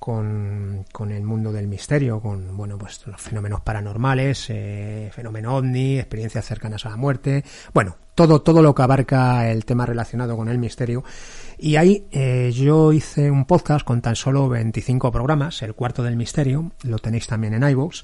con, 0.00 0.84
con, 0.90 1.12
el 1.12 1.22
mundo 1.22 1.52
del 1.52 1.68
misterio, 1.68 2.20
con 2.20 2.56
bueno 2.56 2.76
pues 2.76 3.06
los 3.06 3.20
fenómenos 3.20 3.60
paranormales, 3.60 4.46
eh, 4.50 5.08
fenómeno 5.14 5.56
ovni, 5.56 6.00
experiencias 6.00 6.44
cercanas 6.44 6.84
a 6.86 6.90
la 6.90 6.96
muerte, 6.96 7.44
bueno, 7.72 7.96
todo, 8.16 8.42
todo 8.42 8.62
lo 8.62 8.74
que 8.74 8.82
abarca 8.82 9.48
el 9.48 9.64
tema 9.64 9.86
relacionado 9.86 10.36
con 10.36 10.48
el 10.48 10.58
misterio. 10.58 11.04
Y 11.64 11.76
ahí 11.76 12.08
eh, 12.10 12.50
yo 12.52 12.92
hice 12.92 13.30
un 13.30 13.44
podcast 13.44 13.84
con 13.84 14.02
tan 14.02 14.16
solo 14.16 14.48
25 14.48 15.12
programas, 15.12 15.62
el 15.62 15.76
cuarto 15.76 16.02
del 16.02 16.16
misterio, 16.16 16.72
lo 16.82 16.98
tenéis 16.98 17.28
también 17.28 17.54
en 17.54 17.62
iVoox. 17.62 18.02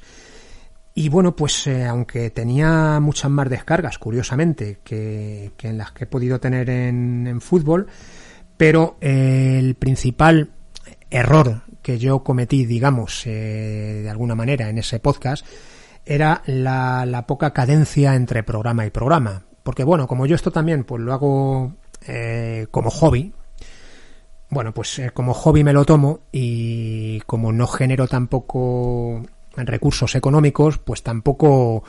Y 0.95 1.09
bueno, 1.09 1.35
pues 1.35 1.67
eh, 1.67 1.85
aunque 1.85 2.31
tenía 2.31 3.01
muchas 3.01 3.33
más 3.33 3.51
descargas, 3.51 3.99
curiosamente, 3.99 4.79
que, 4.85 5.51
que 5.57 5.71
en 5.71 5.79
las 5.79 5.91
que 5.91 6.05
he 6.05 6.07
podido 6.07 6.39
tener 6.39 6.71
en, 6.71 7.27
en 7.27 7.41
fútbol, 7.41 7.89
pero 8.57 8.97
eh, 9.01 9.57
el 9.59 9.75
principal 9.75 10.53
error 11.11 11.63
que 11.83 11.99
yo 11.99 12.23
cometí, 12.23 12.65
digamos, 12.65 13.25
de 13.25 14.09
alguna 14.09 14.37
manera 14.37 14.69
en 14.69 14.79
ese 14.79 15.01
podcast, 15.01 15.45
era 16.07 16.43
la, 16.47 17.05
la, 17.07 17.27
poca 17.27 17.53
cadencia 17.53 18.15
entre 18.15 18.45
programa 18.45 18.87
y 18.87 18.91
programa. 18.91 19.47
Porque 19.65 19.83
bueno, 19.83 20.07
como 20.07 20.27
yo 20.27 20.37
esto 20.37 20.53
también 20.53 20.85
pues 20.85 21.03
lo 21.03 21.13
hago 21.13 21.75
eh, 22.07 22.67
como 22.71 22.91
hobby, 22.91 23.33
bueno, 24.51 24.73
pues 24.73 24.99
eh, 24.99 25.11
como 25.13 25.35
hobby 25.35 25.65
me 25.65 25.73
lo 25.73 25.85
tomo 25.85 26.21
y 26.33 27.21
como 27.21 27.53
no 27.53 27.67
genero 27.67 28.07
tampoco 28.09 29.23
recursos 29.57 30.15
económicos, 30.15 30.79
pues 30.79 31.03
tampoco 31.03 31.85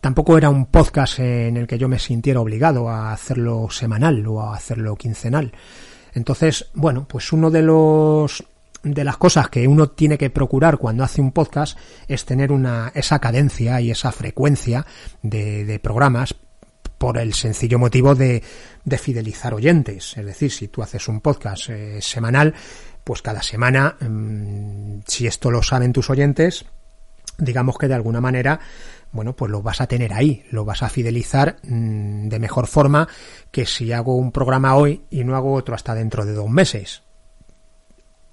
tampoco 0.00 0.36
era 0.36 0.50
un 0.50 0.66
podcast 0.66 1.20
en 1.20 1.56
el 1.56 1.66
que 1.66 1.78
yo 1.78 1.88
me 1.88 1.98
sintiera 1.98 2.40
obligado 2.40 2.88
a 2.88 3.12
hacerlo 3.12 3.68
semanal 3.70 4.26
o 4.26 4.42
a 4.42 4.56
hacerlo 4.56 4.96
quincenal. 4.96 5.52
Entonces, 6.14 6.70
bueno, 6.74 7.06
pues 7.08 7.32
uno 7.32 7.50
de 7.50 7.62
los 7.62 8.44
de 8.82 9.04
las 9.04 9.16
cosas 9.16 9.48
que 9.48 9.68
uno 9.68 9.90
tiene 9.90 10.18
que 10.18 10.30
procurar 10.30 10.78
cuando 10.78 11.04
hace 11.04 11.20
un 11.20 11.30
podcast 11.30 11.78
es 12.08 12.24
tener 12.24 12.50
una, 12.50 12.90
esa 12.94 13.20
cadencia 13.20 13.80
y 13.80 13.92
esa 13.92 14.10
frecuencia 14.10 14.86
de, 15.22 15.64
de 15.64 15.78
programas 15.78 16.34
por 17.02 17.18
el 17.18 17.34
sencillo 17.34 17.80
motivo 17.80 18.14
de, 18.14 18.44
de, 18.84 18.96
fidelizar 18.96 19.54
oyentes. 19.54 20.16
Es 20.16 20.24
decir, 20.24 20.52
si 20.52 20.68
tú 20.68 20.84
haces 20.84 21.08
un 21.08 21.20
podcast 21.20 21.68
eh, 21.68 22.00
semanal, 22.00 22.54
pues 23.02 23.22
cada 23.22 23.42
semana, 23.42 23.96
mmm, 23.98 25.00
si 25.04 25.26
esto 25.26 25.50
lo 25.50 25.64
saben 25.64 25.92
tus 25.92 26.10
oyentes, 26.10 26.64
digamos 27.38 27.76
que 27.76 27.88
de 27.88 27.94
alguna 27.94 28.20
manera, 28.20 28.60
bueno, 29.10 29.34
pues 29.34 29.50
lo 29.50 29.62
vas 29.62 29.80
a 29.80 29.88
tener 29.88 30.14
ahí, 30.14 30.44
lo 30.52 30.64
vas 30.64 30.84
a 30.84 30.88
fidelizar 30.88 31.56
mmm, 31.64 32.28
de 32.28 32.38
mejor 32.38 32.68
forma 32.68 33.08
que 33.50 33.66
si 33.66 33.92
hago 33.92 34.14
un 34.14 34.30
programa 34.30 34.76
hoy 34.76 35.02
y 35.10 35.24
no 35.24 35.34
hago 35.34 35.54
otro 35.54 35.74
hasta 35.74 35.96
dentro 35.96 36.24
de 36.24 36.34
dos 36.34 36.50
meses 36.50 37.02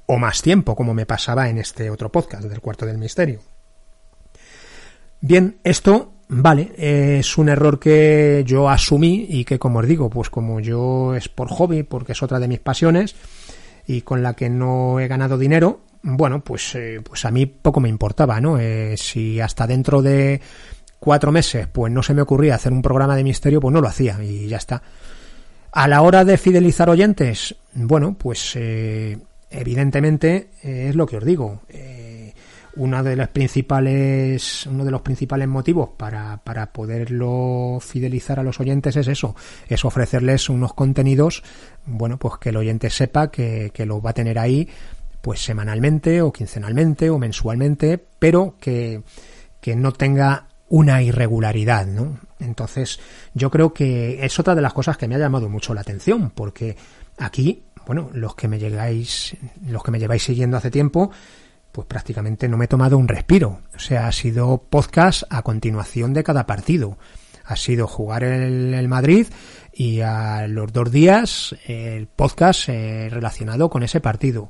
o 0.06 0.20
más 0.20 0.44
tiempo, 0.44 0.76
como 0.76 0.94
me 0.94 1.08
pasaba 1.08 1.50
en 1.50 1.58
este 1.58 1.90
otro 1.90 2.12
podcast 2.12 2.44
del 2.44 2.62
cuarto 2.62 2.86
del 2.86 3.00
misterio. 3.00 3.42
Bien, 5.22 5.60
esto, 5.64 6.19
vale, 6.30 6.72
es 6.78 7.38
un 7.38 7.50
error 7.50 7.80
que 7.80 8.44
yo 8.46 8.70
asumí 8.70 9.26
y 9.30 9.44
que, 9.44 9.60
como 9.60 9.80
os 9.80 9.88
digo, 9.88 10.10
pues 10.10 10.30
como 10.30 10.60
yo 10.60 11.14
es 11.16 11.28
por 11.28 11.50
hobby, 11.50 11.84
porque 11.84 12.14
es 12.14 12.24
otra 12.24 12.40
de 12.40 12.48
mis 12.48 12.60
pasiones 12.60 13.16
y 13.86 14.02
con 14.02 14.24
la 14.24 14.36
que 14.36 14.50
no 14.50 15.00
he 15.00 15.08
ganado 15.08 15.38
dinero, 15.38 15.82
bueno, 16.02 16.42
pues, 16.42 16.76
eh, 16.76 17.02
pues 17.04 17.26
a 17.26 17.32
mí 17.32 17.46
poco 17.46 17.82
me 17.82 17.90
importaba, 17.90 18.40
¿no? 18.40 18.58
Eh, 18.58 18.96
si 18.96 19.42
hasta 19.42 19.68
dentro 19.68 20.02
de 20.02 20.40
cuatro 21.00 21.32
meses, 21.32 21.68
pues 21.68 21.92
no 21.92 22.04
se 22.04 22.14
me 22.14 22.22
ocurría 22.22 22.56
hacer 22.56 22.72
un 22.72 22.82
programa 22.82 23.16
de 23.16 23.24
misterio, 23.24 23.60
pues 23.60 23.74
no 23.74 23.82
lo 23.82 23.88
hacía 23.88 24.24
y 24.24 24.48
ya 24.48 24.58
está. 24.58 24.82
A 25.72 25.88
la 25.88 26.02
hora 26.02 26.26
de 26.26 26.38
fidelizar 26.38 26.90
oyentes, 26.90 27.56
bueno, 27.74 28.16
pues 28.18 28.54
eh, 28.56 29.18
evidentemente 29.50 30.50
eh, 30.64 30.88
es 30.90 30.96
lo 30.96 31.06
que 31.06 31.18
os 31.18 31.26
digo. 31.26 31.62
Una 32.80 33.04
de 33.04 33.18
las 33.18 33.28
principales, 33.28 34.66
uno 34.66 34.86
de 34.86 34.92
los 34.92 35.02
principales 35.02 35.50
motivos 35.50 35.90
para, 35.98 36.38
para 36.38 36.72
poderlo 36.72 37.80
fidelizar 37.82 38.40
a 38.40 38.44
los 38.44 38.62
oyentes 38.62 38.96
es 38.96 39.10
eso, 39.10 39.36
es 39.68 39.84
ofrecerles 39.84 40.48
unos 40.48 40.74
contenidos, 40.74 41.44
bueno, 41.86 42.18
pues 42.18 42.36
que 42.40 42.50
el 42.50 42.56
oyente 42.58 42.90
sepa 42.90 43.30
que, 43.30 43.72
que 43.74 43.86
lo 43.86 44.02
va 44.02 44.12
a 44.12 44.14
tener 44.14 44.40
ahí, 44.40 44.70
pues 45.22 45.42
semanalmente 45.42 46.22
o 46.22 46.32
quincenalmente 46.32 47.10
o 47.10 47.18
mensualmente, 47.18 48.02
pero 48.18 48.56
que, 48.62 49.04
que 49.60 49.76
no 49.76 49.92
tenga 49.92 50.48
una 50.70 51.02
irregularidad, 51.02 51.86
¿no? 51.86 52.18
Entonces, 52.40 53.02
yo 53.34 53.52
creo 53.52 53.74
que 53.74 54.24
es 54.24 54.40
otra 54.40 54.56
de 54.56 54.62
las 54.62 54.72
cosas 54.72 54.96
que 54.96 55.10
me 55.10 55.16
ha 55.16 55.20
llamado 55.20 55.50
mucho 55.50 55.74
la 55.74 55.82
atención, 55.82 56.32
porque 56.34 56.78
aquí 57.18 57.64
bueno, 57.90 58.12
los 58.14 58.36
que 58.36 58.48
me 58.48 58.60
llegáis, 58.60 59.36
los 59.66 59.82
que 59.82 59.90
me 59.90 59.98
lleváis 59.98 60.22
siguiendo 60.22 60.58
hace 60.58 60.70
tiempo, 60.70 61.10
pues 61.72 61.88
prácticamente 61.88 62.48
no 62.48 62.58
me 62.58 62.66
he 62.66 62.68
tomado 62.68 62.98
un 62.98 63.08
respiro. 63.08 63.62
O 63.76 63.80
sea, 63.80 64.08
ha 64.08 64.12
sido 64.12 64.64
podcast 64.70 65.24
a 65.30 65.42
continuación 65.44 66.14
de 66.14 66.24
cada 66.24 66.46
partido. 66.46 66.98
Ha 67.46 67.56
sido 67.56 67.88
jugar 67.88 68.24
el, 68.24 68.74
el 68.74 68.88
Madrid 68.88 69.28
y 69.74 70.02
a 70.02 70.48
los 70.48 70.72
dos 70.72 70.92
días 70.92 71.56
el 71.66 72.08
podcast 72.08 72.70
eh, 72.70 73.10
relacionado 73.10 73.70
con 73.70 73.84
ese 73.84 74.02
partido. 74.02 74.50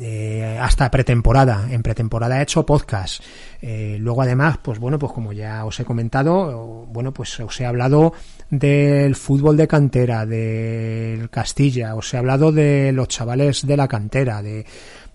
eh, 0.00 0.58
hasta 0.60 0.90
pretemporada. 0.90 1.66
En 1.70 1.82
pretemporada 1.82 2.38
he 2.38 2.42
hecho 2.42 2.64
podcast. 2.64 3.22
Eh, 3.60 3.96
luego 4.00 4.22
además, 4.22 4.58
pues 4.62 4.78
bueno, 4.78 4.98
pues 4.98 5.12
como 5.12 5.32
ya 5.32 5.64
os 5.64 5.78
he 5.80 5.84
comentado, 5.84 6.86
bueno, 6.88 7.12
pues 7.12 7.38
os 7.40 7.60
he 7.60 7.66
hablado 7.66 8.12
del 8.50 9.14
fútbol 9.14 9.56
de 9.56 9.68
cantera, 9.68 10.26
del 10.26 11.28
Castilla, 11.30 11.94
os 11.94 12.12
he 12.12 12.16
hablado 12.16 12.52
de 12.52 12.92
los 12.92 13.08
chavales 13.08 13.66
de 13.66 13.76
la 13.76 13.88
cantera, 13.88 14.42
de, 14.42 14.64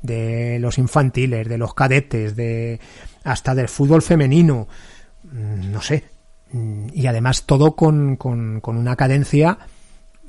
de 0.02 0.60
los 0.60 0.78
infantiles, 0.78 1.48
de 1.48 1.58
los 1.58 1.74
cadetes, 1.74 2.36
de 2.36 2.80
hasta 3.24 3.56
del 3.56 3.70
fútbol 3.70 4.02
femenino, 4.02 4.68
mm, 5.24 5.72
no 5.72 5.82
sé. 5.82 6.06
Mm, 6.52 6.88
y 6.94 7.08
además 7.08 7.44
todo 7.44 7.76
con, 7.76 8.16
con, 8.16 8.62
con 8.62 8.78
una 8.78 8.96
cadencia 8.96 9.58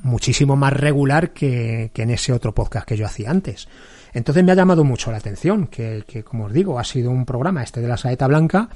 muchísimo 0.00 0.56
más 0.56 0.72
regular 0.72 1.32
que, 1.32 1.90
que 1.92 2.02
en 2.02 2.10
ese 2.10 2.32
otro 2.32 2.54
podcast 2.54 2.86
que 2.86 2.96
yo 2.96 3.06
hacía 3.06 3.30
antes. 3.30 3.68
Entonces 4.12 4.44
me 4.44 4.52
ha 4.52 4.56
llamado 4.56 4.84
mucho 4.84 5.10
la 5.10 5.18
atención 5.18 5.66
que, 5.66 6.04
que, 6.06 6.24
como 6.24 6.46
os 6.46 6.52
digo, 6.52 6.78
ha 6.78 6.84
sido 6.84 7.10
un 7.10 7.24
programa 7.24 7.62
este 7.62 7.80
de 7.80 7.88
la 7.88 7.96
saeta 7.96 8.26
blanca 8.26 8.68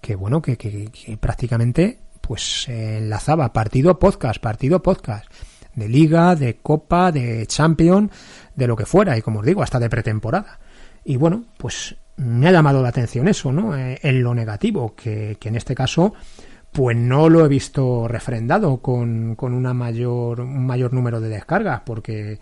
que, 0.00 0.14
bueno, 0.14 0.42
que, 0.42 0.56
que, 0.56 1.16
prácticamente 1.18 1.98
pues 2.20 2.68
enlazaba 2.68 3.52
partido 3.52 3.98
podcast, 3.98 4.40
partido 4.40 4.82
podcast, 4.82 5.26
de 5.76 5.88
liga, 5.88 6.34
de 6.34 6.56
copa, 6.56 7.12
de 7.12 7.46
champion, 7.46 8.10
de 8.56 8.66
lo 8.66 8.74
que 8.74 8.86
fuera, 8.86 9.16
y 9.16 9.22
como 9.22 9.40
os 9.40 9.46
digo, 9.46 9.62
hasta 9.62 9.78
de 9.78 9.88
pretemporada. 9.88 10.58
Y 11.04 11.16
bueno, 11.16 11.44
pues 11.56 11.94
me 12.16 12.48
ha 12.48 12.52
llamado 12.52 12.82
la 12.82 12.88
atención 12.88 13.28
eso, 13.28 13.52
¿no? 13.52 13.76
Eh, 13.76 14.00
en 14.02 14.22
lo 14.22 14.34
negativo, 14.34 14.94
que, 14.96 15.36
que 15.38 15.48
en 15.48 15.56
este 15.56 15.74
caso 15.74 16.14
pues 16.72 16.94
no 16.94 17.30
lo 17.30 17.42
he 17.42 17.48
visto 17.48 18.06
refrendado 18.06 18.78
con, 18.78 19.34
con 19.34 19.54
una 19.54 19.72
mayor, 19.72 20.40
un 20.40 20.66
mayor 20.66 20.92
número 20.92 21.22
de 21.22 21.30
descargas, 21.30 21.80
porque, 21.86 22.38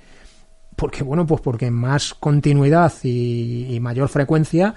porque 0.75 1.05
bueno, 1.05 1.25
pues 1.25 1.41
porque 1.41 1.71
más 1.71 2.15
continuidad 2.15 2.93
y, 3.05 3.73
y, 3.73 3.79
mayor 3.79 4.09
frecuencia, 4.09 4.75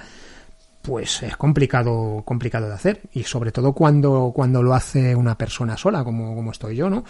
pues 0.84 1.24
es 1.24 1.36
complicado, 1.38 2.22
complicado 2.24 2.67
de 2.67 2.76
hacer. 2.76 3.02
Y 3.13 3.24
sobre 3.24 3.52
todo 3.52 3.74
cuando, 3.74 4.32
cuando 4.34 4.62
lo 4.62 4.76
hace 4.76 5.15
una 5.15 5.36
persona 5.36 5.76
sola, 5.76 6.04
como, 6.04 6.36
como 6.36 6.52
estoy 6.52 6.76
yo, 6.76 6.88
¿no? 6.88 7.04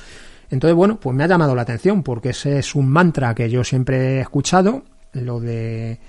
Entonces, 0.50 0.76
bueno, 0.76 1.00
pues 1.00 1.16
me 1.16 1.24
ha 1.24 1.28
llamado 1.28 1.56
la 1.56 1.64
atención, 1.64 2.04
porque 2.04 2.30
ese 2.30 2.60
es 2.60 2.76
un 2.76 2.90
mantra 2.90 3.36
que 3.36 3.50
yo 3.50 3.64
siempre 3.64 4.18
he 4.18 4.22
escuchado, 4.22 4.84
lo 5.14 5.40
de 5.40 6.00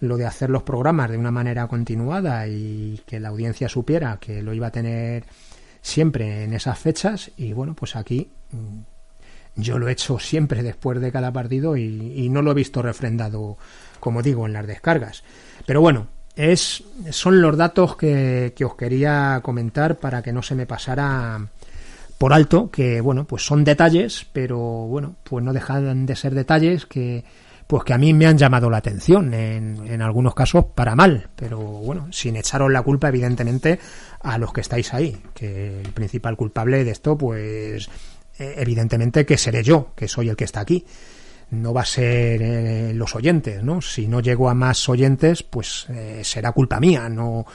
lo 0.00 0.16
de 0.16 0.26
hacer 0.26 0.50
los 0.50 0.64
programas 0.64 1.10
de 1.10 1.16
una 1.16 1.30
manera 1.30 1.68
continuada 1.68 2.48
y 2.48 3.00
que 3.06 3.20
la 3.20 3.28
audiencia 3.28 3.68
supiera 3.68 4.18
que 4.20 4.42
lo 4.42 4.52
iba 4.52 4.66
a 4.66 4.72
tener 4.72 5.24
siempre 5.80 6.42
en 6.42 6.54
esas 6.54 6.76
fechas 6.76 7.30
y 7.36 7.52
bueno, 7.52 7.74
pues 7.74 7.94
aquí 7.94 8.28
mm, 8.50 8.80
yo 9.54 9.78
lo 9.78 9.88
he 9.88 9.92
hecho 9.92 10.18
siempre 10.18 10.64
después 10.64 11.00
de 11.00 11.12
cada 11.12 11.32
partido 11.32 11.76
y, 11.76 12.28
no 12.30 12.42
lo 12.42 12.50
he 12.50 12.54
visto 12.54 12.82
refrendado, 12.82 13.58
como 14.00 14.22
digo, 14.22 14.46
en 14.46 14.54
las 14.54 14.66
descargas. 14.66 15.22
Pero 15.66 15.80
bueno, 15.80 16.08
es, 16.34 16.82
son 17.10 17.40
los 17.40 17.56
datos 17.56 17.96
que, 17.96 18.54
que 18.56 18.64
os 18.64 18.74
quería 18.74 19.40
comentar 19.42 19.98
para 19.98 20.20
que 20.20 20.32
no 20.32 20.42
se 20.42 20.56
me 20.56 20.66
pasara 20.66 21.46
por 22.22 22.32
alto, 22.32 22.70
que 22.70 23.00
bueno, 23.00 23.24
pues 23.24 23.44
son 23.44 23.64
detalles, 23.64 24.28
pero 24.32 24.56
bueno, 24.60 25.16
pues 25.24 25.44
no 25.44 25.52
dejan 25.52 26.06
de 26.06 26.14
ser 26.14 26.36
detalles 26.36 26.86
que 26.86 27.24
pues 27.66 27.82
que 27.82 27.94
a 27.94 27.98
mí 27.98 28.14
me 28.14 28.26
han 28.26 28.38
llamado 28.38 28.70
la 28.70 28.76
atención, 28.76 29.34
en, 29.34 29.84
en, 29.88 30.02
algunos 30.02 30.32
casos 30.32 30.66
para 30.72 30.94
mal, 30.94 31.30
pero 31.34 31.58
bueno, 31.58 32.06
sin 32.12 32.36
echaros 32.36 32.70
la 32.70 32.82
culpa, 32.82 33.08
evidentemente, 33.08 33.80
a 34.20 34.38
los 34.38 34.52
que 34.52 34.60
estáis 34.60 34.94
ahí, 34.94 35.20
que 35.34 35.80
el 35.80 35.88
principal 35.88 36.36
culpable 36.36 36.84
de 36.84 36.92
esto, 36.92 37.18
pues 37.18 37.90
evidentemente 38.38 39.26
que 39.26 39.36
seré 39.36 39.64
yo, 39.64 39.90
que 39.96 40.06
soy 40.06 40.28
el 40.28 40.36
que 40.36 40.44
está 40.44 40.60
aquí. 40.60 40.86
No 41.50 41.74
va 41.74 41.80
a 41.80 41.86
ser 41.86 42.40
eh, 42.40 42.92
los 42.94 43.16
oyentes, 43.16 43.64
¿no? 43.64 43.82
Si 43.82 44.06
no 44.06 44.20
llego 44.20 44.48
a 44.48 44.54
más 44.54 44.88
oyentes, 44.88 45.42
pues 45.42 45.86
eh, 45.88 46.20
será 46.22 46.52
culpa 46.52 46.78
mía, 46.78 47.08
no, 47.08 47.46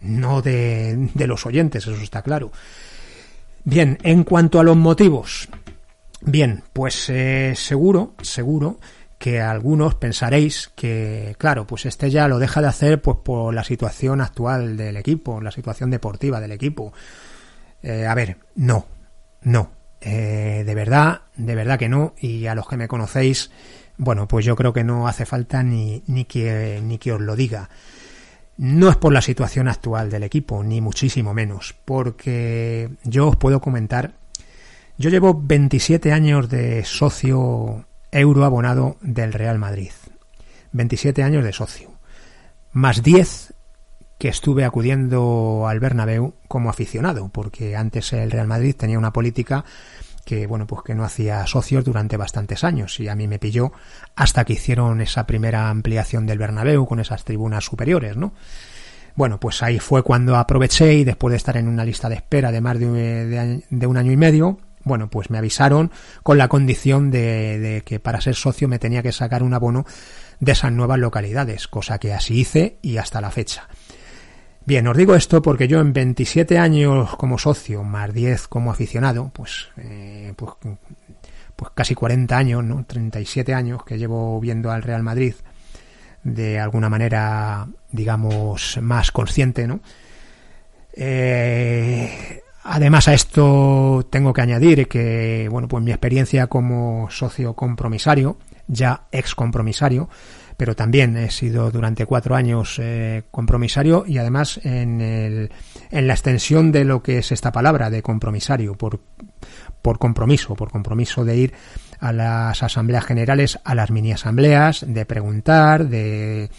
no 0.00 0.40
de, 0.40 1.10
de 1.12 1.26
los 1.26 1.44
oyentes, 1.44 1.86
eso 1.86 2.02
está 2.02 2.22
claro. 2.22 2.52
Bien, 3.64 3.96
en 4.02 4.24
cuanto 4.24 4.60
a 4.60 4.62
los 4.62 4.76
motivos, 4.76 5.48
bien, 6.20 6.62
pues 6.74 7.08
eh, 7.08 7.54
seguro, 7.56 8.12
seguro 8.20 8.78
que 9.18 9.40
algunos 9.40 9.94
pensaréis 9.94 10.70
que, 10.76 11.34
claro, 11.38 11.66
pues 11.66 11.86
este 11.86 12.10
ya 12.10 12.28
lo 12.28 12.38
deja 12.38 12.60
de 12.60 12.66
hacer 12.66 13.00
pues 13.00 13.16
por 13.24 13.54
la 13.54 13.64
situación 13.64 14.20
actual 14.20 14.76
del 14.76 14.98
equipo, 14.98 15.40
la 15.40 15.50
situación 15.50 15.90
deportiva 15.90 16.40
del 16.40 16.52
equipo. 16.52 16.92
Eh, 17.82 18.06
a 18.06 18.14
ver, 18.14 18.36
no, 18.54 18.84
no, 19.40 19.70
eh, 20.02 20.62
de 20.66 20.74
verdad, 20.74 21.22
de 21.34 21.54
verdad 21.54 21.78
que 21.78 21.88
no, 21.88 22.12
y 22.18 22.46
a 22.46 22.54
los 22.54 22.68
que 22.68 22.76
me 22.76 22.86
conocéis, 22.86 23.50
bueno, 23.96 24.28
pues 24.28 24.44
yo 24.44 24.56
creo 24.56 24.74
que 24.74 24.84
no 24.84 25.08
hace 25.08 25.24
falta 25.24 25.62
ni, 25.62 26.02
ni, 26.06 26.26
que, 26.26 26.80
ni 26.84 26.98
que 26.98 27.12
os 27.14 27.20
lo 27.22 27.34
diga. 27.34 27.70
No 28.56 28.88
es 28.88 28.96
por 28.96 29.12
la 29.12 29.20
situación 29.20 29.68
actual 29.68 30.10
del 30.10 30.22
equipo, 30.22 30.62
ni 30.62 30.80
muchísimo 30.80 31.34
menos, 31.34 31.74
porque 31.84 32.90
yo 33.02 33.28
os 33.28 33.36
puedo 33.36 33.60
comentar, 33.60 34.14
yo 34.96 35.10
llevo 35.10 35.40
27 35.42 36.12
años 36.12 36.48
de 36.48 36.84
socio 36.84 37.86
euro 38.12 38.44
abonado 38.44 38.96
del 39.00 39.32
Real 39.32 39.58
Madrid. 39.58 39.90
27 40.72 41.22
años 41.22 41.44
de 41.44 41.52
socio. 41.52 41.90
Más 42.72 43.02
10 43.02 43.54
que 44.18 44.28
estuve 44.28 44.64
acudiendo 44.64 45.66
al 45.68 45.80
Bernabéu 45.80 46.34
como 46.46 46.70
aficionado, 46.70 47.28
porque 47.28 47.76
antes 47.76 48.12
el 48.12 48.30
Real 48.30 48.46
Madrid 48.46 48.76
tenía 48.76 48.98
una 48.98 49.12
política 49.12 49.64
que 50.24 50.46
bueno, 50.46 50.66
pues 50.66 50.82
que 50.82 50.94
no 50.94 51.04
hacía 51.04 51.46
socios 51.46 51.84
durante 51.84 52.16
bastantes 52.16 52.64
años 52.64 52.98
y 53.00 53.08
a 53.08 53.14
mí 53.14 53.28
me 53.28 53.38
pilló 53.38 53.72
hasta 54.16 54.44
que 54.44 54.54
hicieron 54.54 55.00
esa 55.00 55.26
primera 55.26 55.68
ampliación 55.68 56.26
del 56.26 56.38
Bernabéu 56.38 56.86
con 56.86 57.00
esas 57.00 57.24
tribunas 57.24 57.64
superiores, 57.64 58.16
¿no? 58.16 58.32
Bueno, 59.16 59.38
pues 59.38 59.62
ahí 59.62 59.78
fue 59.78 60.02
cuando 60.02 60.36
aproveché 60.36 60.94
y 60.94 61.04
después 61.04 61.30
de 61.30 61.36
estar 61.36 61.56
en 61.56 61.68
una 61.68 61.84
lista 61.84 62.08
de 62.08 62.16
espera 62.16 62.50
de 62.50 62.60
más 62.60 62.78
de, 62.78 63.62
de, 63.70 63.86
un 63.86 63.96
año 63.96 64.10
y 64.10 64.16
medio, 64.16 64.58
bueno, 64.82 65.08
pues 65.08 65.30
me 65.30 65.38
avisaron 65.38 65.92
con 66.24 66.36
la 66.36 66.48
condición 66.48 67.12
de, 67.12 67.58
de, 67.60 67.82
que 67.82 68.00
para 68.00 68.20
ser 68.20 68.34
socio 68.34 68.66
me 68.66 68.80
tenía 68.80 69.04
que 69.04 69.12
sacar 69.12 69.44
un 69.44 69.54
abono 69.54 69.84
de 70.40 70.52
esas 70.52 70.72
nuevas 70.72 70.98
localidades, 70.98 71.68
cosa 71.68 71.98
que 71.98 72.12
así 72.12 72.40
hice 72.40 72.78
y 72.82 72.96
hasta 72.96 73.20
la 73.20 73.30
fecha. 73.30 73.68
Bien, 74.66 74.86
os 74.86 74.96
digo 74.96 75.14
esto 75.14 75.42
porque 75.42 75.68
yo 75.68 75.80
en 75.80 75.92
27 75.92 76.58
años 76.58 77.16
como 77.16 77.38
socio, 77.38 77.82
más 77.82 78.12
10 78.14 78.48
como 78.48 78.70
aficionado, 78.70 79.30
pues, 79.34 79.68
eh, 79.76 80.32
pues, 80.36 80.52
pues 81.54 81.70
casi 81.74 81.94
40 81.94 82.36
años, 82.36 82.64
¿no? 82.64 82.84
37 82.86 83.52
años 83.52 83.84
que 83.84 83.98
llevo 83.98 84.40
viendo 84.40 84.70
al 84.70 84.82
Real 84.82 85.02
Madrid 85.02 85.34
de 86.22 86.58
alguna 86.58 86.88
manera, 86.88 87.68
digamos, 87.92 88.78
más 88.80 89.12
consciente, 89.12 89.66
¿no? 89.66 89.80
Eh, 90.94 92.42
Además 92.66 93.08
a 93.08 93.14
esto 93.14 94.06
tengo 94.08 94.32
que 94.32 94.40
añadir 94.40 94.88
que, 94.88 95.48
bueno, 95.50 95.68
pues 95.68 95.84
mi 95.84 95.90
experiencia 95.90 96.46
como 96.46 97.08
socio 97.10 97.52
compromisario, 97.52 98.38
ya 98.66 99.02
ex 99.12 99.34
compromisario, 99.34 100.08
pero 100.56 100.76
también 100.76 101.16
he 101.16 101.30
sido 101.30 101.70
durante 101.70 102.06
cuatro 102.06 102.34
años 102.34 102.78
eh, 102.80 103.24
compromisario 103.30 104.04
y 104.06 104.18
además 104.18 104.60
en, 104.64 105.00
el, 105.00 105.52
en 105.90 106.06
la 106.06 106.14
extensión 106.14 106.72
de 106.72 106.84
lo 106.84 107.02
que 107.02 107.18
es 107.18 107.32
esta 107.32 107.52
palabra 107.52 107.90
de 107.90 108.02
compromisario, 108.02 108.74
por, 108.74 109.00
por 109.82 109.98
compromiso, 109.98 110.54
por 110.54 110.70
compromiso 110.70 111.24
de 111.24 111.36
ir 111.36 111.54
a 112.00 112.12
las 112.12 112.62
asambleas 112.62 113.04
generales, 113.04 113.58
a 113.64 113.74
las 113.74 113.90
mini 113.90 114.12
asambleas, 114.12 114.84
de 114.86 115.06
preguntar, 115.06 115.88
de, 115.88 116.50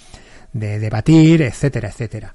de 0.53 0.79
debatir, 0.79 1.41
etcétera, 1.41 1.89
etcétera, 1.89 2.33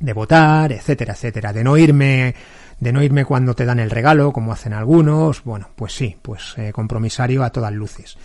de 0.00 0.12
votar, 0.12 0.72
etcétera, 0.72 1.14
etcétera, 1.14 1.52
de 1.52 1.64
no 1.64 1.76
irme 1.76 2.34
de 2.80 2.92
no 2.92 3.02
irme 3.02 3.24
cuando 3.24 3.54
te 3.54 3.64
dan 3.64 3.80
el 3.80 3.90
regalo, 3.90 4.32
como 4.32 4.52
hacen 4.52 4.72
algunos, 4.72 5.42
bueno, 5.42 5.70
pues 5.74 5.94
sí, 5.94 6.16
pues 6.22 6.54
eh, 6.56 6.72
compromisario 6.72 7.42
a 7.42 7.50
todas 7.50 7.72
luces. 7.72 8.16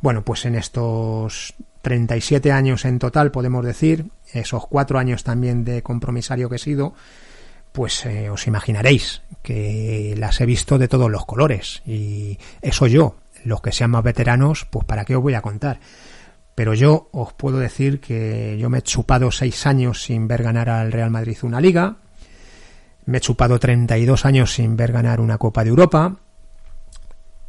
Bueno, 0.00 0.22
pues 0.22 0.46
en 0.46 0.54
estos 0.54 1.54
37 1.82 2.52
años 2.52 2.84
en 2.84 2.98
total, 2.98 3.30
podemos 3.30 3.64
decir, 3.64 4.06
esos 4.32 4.66
cuatro 4.66 4.98
años 4.98 5.24
también 5.24 5.64
de 5.64 5.82
compromisario 5.82 6.48
que 6.48 6.56
he 6.56 6.60
sido, 6.60 6.94
pues 7.72 8.04
eh, 8.06 8.30
os 8.30 8.46
imaginaréis 8.46 9.22
que 9.42 10.14
las 10.18 10.40
he 10.40 10.46
visto 10.46 10.78
de 10.78 10.88
todos 10.88 11.10
los 11.10 11.26
colores. 11.26 11.82
Y 11.86 12.38
eso 12.60 12.86
yo, 12.86 13.16
los 13.44 13.60
que 13.60 13.72
sean 13.72 13.90
más 13.90 14.02
veteranos, 14.02 14.66
pues 14.70 14.84
para 14.84 15.04
qué 15.04 15.16
os 15.16 15.22
voy 15.22 15.34
a 15.34 15.42
contar. 15.42 15.80
Pero 16.54 16.74
yo 16.74 17.08
os 17.12 17.32
puedo 17.34 17.58
decir 17.58 18.00
que 18.00 18.56
yo 18.58 18.68
me 18.68 18.78
he 18.78 18.82
chupado 18.82 19.30
seis 19.30 19.64
años 19.66 20.02
sin 20.02 20.26
ver 20.26 20.42
ganar 20.42 20.68
al 20.68 20.90
Real 20.90 21.10
Madrid 21.10 21.38
una 21.42 21.60
liga, 21.60 21.98
me 23.08 23.18
he 23.18 23.20
chupado 23.22 23.58
32 23.58 24.26
años 24.26 24.52
sin 24.52 24.76
ver 24.76 24.92
ganar 24.92 25.20
una 25.20 25.38
Copa 25.38 25.64
de 25.64 25.70
Europa. 25.70 26.16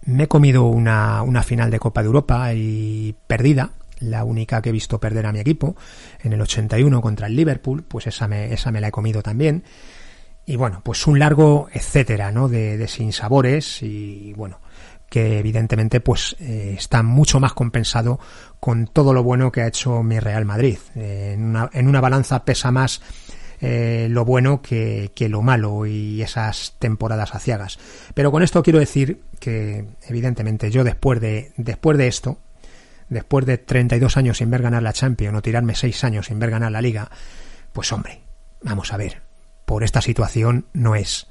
Me 0.05 0.23
he 0.23 0.27
comido 0.29 0.67
una, 0.67 1.21
una 1.21 1.43
final 1.43 1.69
de 1.69 1.79
Copa 1.79 2.01
de 2.01 2.07
Europa 2.07 2.53
y 2.53 3.13
perdida, 3.27 3.71
la 3.99 4.23
única 4.23 4.61
que 4.61 4.69
he 4.69 4.73
visto 4.73 4.99
perder 4.99 5.25
a 5.25 5.31
mi 5.31 5.39
equipo, 5.39 5.75
en 6.21 6.33
el 6.33 6.41
81 6.41 7.01
contra 7.01 7.27
el 7.27 7.35
Liverpool, 7.35 7.83
pues 7.83 8.07
esa 8.07 8.27
me, 8.27 8.53
esa 8.53 8.71
me 8.71 8.81
la 8.81 8.89
he 8.89 8.91
comido 8.91 9.21
también. 9.21 9.63
Y 10.45 10.55
bueno, 10.55 10.81
pues 10.83 11.05
un 11.05 11.19
largo 11.19 11.67
etcétera, 11.71 12.31
¿no? 12.31 12.47
De, 12.47 12.77
de 12.77 12.87
sinsabores 12.87 13.83
y 13.83 14.33
bueno, 14.33 14.59
que 15.09 15.39
evidentemente 15.39 15.99
pues 15.99 16.35
eh, 16.39 16.75
está 16.77 17.03
mucho 17.03 17.39
más 17.39 17.53
compensado 17.53 18.19
con 18.59 18.87
todo 18.87 19.13
lo 19.13 19.23
bueno 19.23 19.51
que 19.51 19.61
ha 19.61 19.67
hecho 19.67 20.03
mi 20.03 20.19
Real 20.19 20.45
Madrid. 20.45 20.77
Eh, 20.95 21.33
en, 21.33 21.45
una, 21.45 21.69
en, 21.73 21.87
una, 21.87 22.01
balanza 22.01 22.45
pesa 22.45 22.71
más 22.71 23.01
eh, 23.61 24.07
lo 24.09 24.23
bueno 24.23 24.61
que, 24.61 25.11
que, 25.15 25.27
lo 25.27 25.41
malo 25.41 25.85
y 25.85 26.21
esas 26.21 26.75
temporadas 26.79 27.33
aciagas. 27.33 27.79
Pero 28.13 28.31
con 28.31 28.43
esto 28.43 28.63
quiero 28.63 28.79
decir 28.79 29.21
que 29.39 29.85
evidentemente 30.07 30.69
yo 30.71 30.83
después 30.83 31.19
de, 31.19 31.51
después 31.57 31.97
de 31.97 32.07
esto, 32.07 32.37
después 33.09 33.45
de 33.45 33.57
32 33.57 34.17
años 34.17 34.37
sin 34.37 34.49
ver 34.49 34.61
ganar 34.61 34.83
la 34.83 34.93
Champions 34.93 35.37
o 35.37 35.41
tirarme 35.41 35.75
6 35.75 36.03
años 36.03 36.27
sin 36.27 36.39
ver 36.39 36.51
ganar 36.51 36.71
la 36.71 36.81
Liga, 36.81 37.09
pues 37.73 37.91
hombre, 37.91 38.21
vamos 38.61 38.93
a 38.93 38.97
ver, 38.97 39.21
por 39.65 39.83
esta 39.83 40.01
situación 40.01 40.65
no 40.73 40.95
es. 40.95 41.27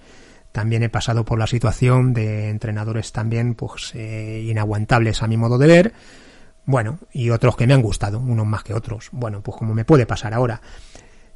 También 0.53 0.83
he 0.83 0.89
pasado 0.89 1.25
por 1.25 1.39
la 1.39 1.47
situación 1.47 2.15
de 2.15 2.49
entrenadores 2.49 3.13
también 3.13 3.55
pues 3.55 3.93
eh, 3.95 4.45
inaguantables 4.49 5.23
a 5.23 5.27
mi 5.27 5.37
modo 5.37 5.59
de 5.59 5.67
ver, 5.67 5.93
bueno, 6.65 6.99
y 7.13 7.31
otros 7.31 7.57
que 7.57 7.67
me 7.67 7.73
han 7.73 7.81
gustado, 7.81 8.19
unos 8.19 8.47
más 8.47 8.63
que 8.63 8.75
otros. 8.75 9.09
Bueno, 9.11 9.41
pues 9.41 9.57
como 9.57 9.73
me 9.73 9.87
puede 9.87 10.05
pasar 10.05 10.35
ahora. 10.35 10.61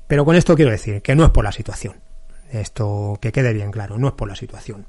Pero 0.07 0.27
con 0.27 0.37
esto 0.37 0.55
quiero 0.55 0.71
decir 0.71 1.01
que 1.01 1.15
no 1.15 1.25
es 1.25 1.31
por 1.31 1.43
la 1.43 1.53
situación. 1.53 1.97
Esto 2.51 3.19
que 3.19 3.33
quede 3.33 3.55
bien 3.55 3.71
claro, 3.71 3.97
no 3.97 4.09
es 4.09 4.13
por 4.13 4.29
la 4.29 4.37
situación. 4.37 4.85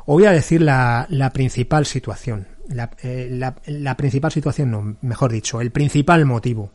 Os 0.00 0.16
voy 0.16 0.26
a 0.26 0.32
decir 0.32 0.60
la, 0.60 1.06
la 1.08 1.30
principal 1.30 1.86
situación. 1.86 2.46
La, 2.70 2.90
eh, 3.02 3.28
la, 3.30 3.56
la, 3.66 3.96
principal 3.96 4.32
situación, 4.32 4.70
no, 4.70 4.96
mejor 5.02 5.32
dicho, 5.32 5.60
el 5.60 5.70
principal 5.70 6.24
motivo 6.24 6.70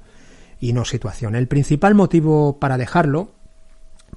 y 0.60 0.74
no 0.74 0.86
situación. 0.86 1.36
El 1.36 1.48
principal 1.48 1.96
motivo 1.96 2.60
para 2.60 2.78
dejarlo 2.78 3.32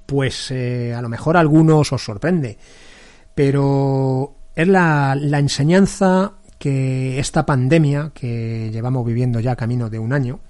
pues 0.09 0.51
eh, 0.51 0.95
a 0.95 1.03
lo 1.03 1.11
mejor 1.11 1.37
a 1.37 1.41
algunos 1.41 1.93
os 1.93 2.03
sorprende, 2.03 2.57
pero 3.35 4.37
es 4.55 4.67
la, 4.67 5.15
la 5.15 5.39
enseñanza 5.39 6.33
que 6.59 7.19
esta 7.19 7.45
pandemia 7.45 8.13
que 8.15 8.71
llevamos 8.73 9.05
viviendo 9.07 9.39
ya 9.39 9.55
camino 9.55 9.91
de 9.91 9.99
un 9.99 10.15
año, 10.15 10.41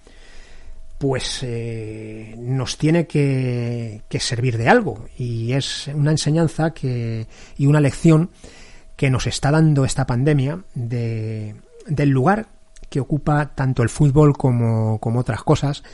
pues 0.96 1.40
eh, 1.42 2.36
nos 2.38 2.78
tiene 2.78 3.08
que, 3.08 4.02
que, 4.08 4.20
servir 4.20 4.58
de 4.58 4.68
algo 4.68 5.06
y 5.18 5.52
es 5.52 5.88
una 5.88 6.12
enseñanza 6.12 6.72
que 6.72 7.26
y 7.56 7.66
una 7.66 7.80
lección 7.80 8.30
que 8.98 9.10
nos 9.10 9.28
está 9.28 9.52
dando 9.52 9.84
esta 9.84 10.08
pandemia 10.08 10.64
de, 10.74 11.54
del 11.86 12.08
lugar 12.10 12.48
que 12.90 12.98
ocupa 12.98 13.54
tanto 13.54 13.84
el 13.84 13.90
fútbol 13.90 14.36
como, 14.36 14.98
otras 15.00 15.44
cosas 15.44 15.84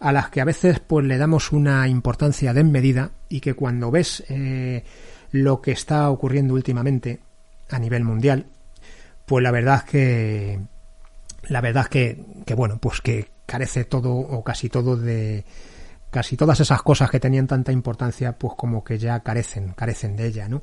a 0.00 0.12
las 0.12 0.30
que 0.30 0.40
a 0.40 0.46
veces 0.46 0.80
pues 0.80 1.04
le 1.04 1.18
damos 1.18 1.52
una 1.52 1.86
importancia 1.88 2.54
desmedida 2.54 3.10
y 3.28 3.40
que 3.40 3.52
cuando 3.52 3.90
ves 3.90 4.24
eh, 4.30 4.82
lo 5.30 5.60
que 5.60 5.72
está 5.72 6.08
ocurriendo 6.08 6.54
últimamente 6.54 7.20
a 7.68 7.78
nivel 7.78 8.02
mundial, 8.02 8.46
pues 9.26 9.42
la 9.42 9.50
verdad 9.50 9.82
es 9.84 9.90
que 9.90 10.60
la 11.48 11.60
verdad 11.60 11.82
es 11.82 11.88
que, 11.90 12.24
que 12.46 12.54
bueno, 12.54 12.78
pues 12.78 13.02
que 13.02 13.28
carece 13.44 13.84
todo 13.84 14.14
o 14.14 14.42
casi 14.42 14.70
todo 14.70 14.96
de 14.96 15.44
casi 16.08 16.38
todas 16.38 16.60
esas 16.60 16.80
cosas 16.80 17.10
que 17.10 17.20
tenían 17.20 17.46
tanta 17.46 17.72
importancia, 17.72 18.32
pues 18.32 18.54
como 18.56 18.82
que 18.82 18.96
ya 18.96 19.20
carecen, 19.20 19.74
carecen 19.74 20.16
de 20.16 20.28
ella, 20.28 20.48
¿no? 20.48 20.62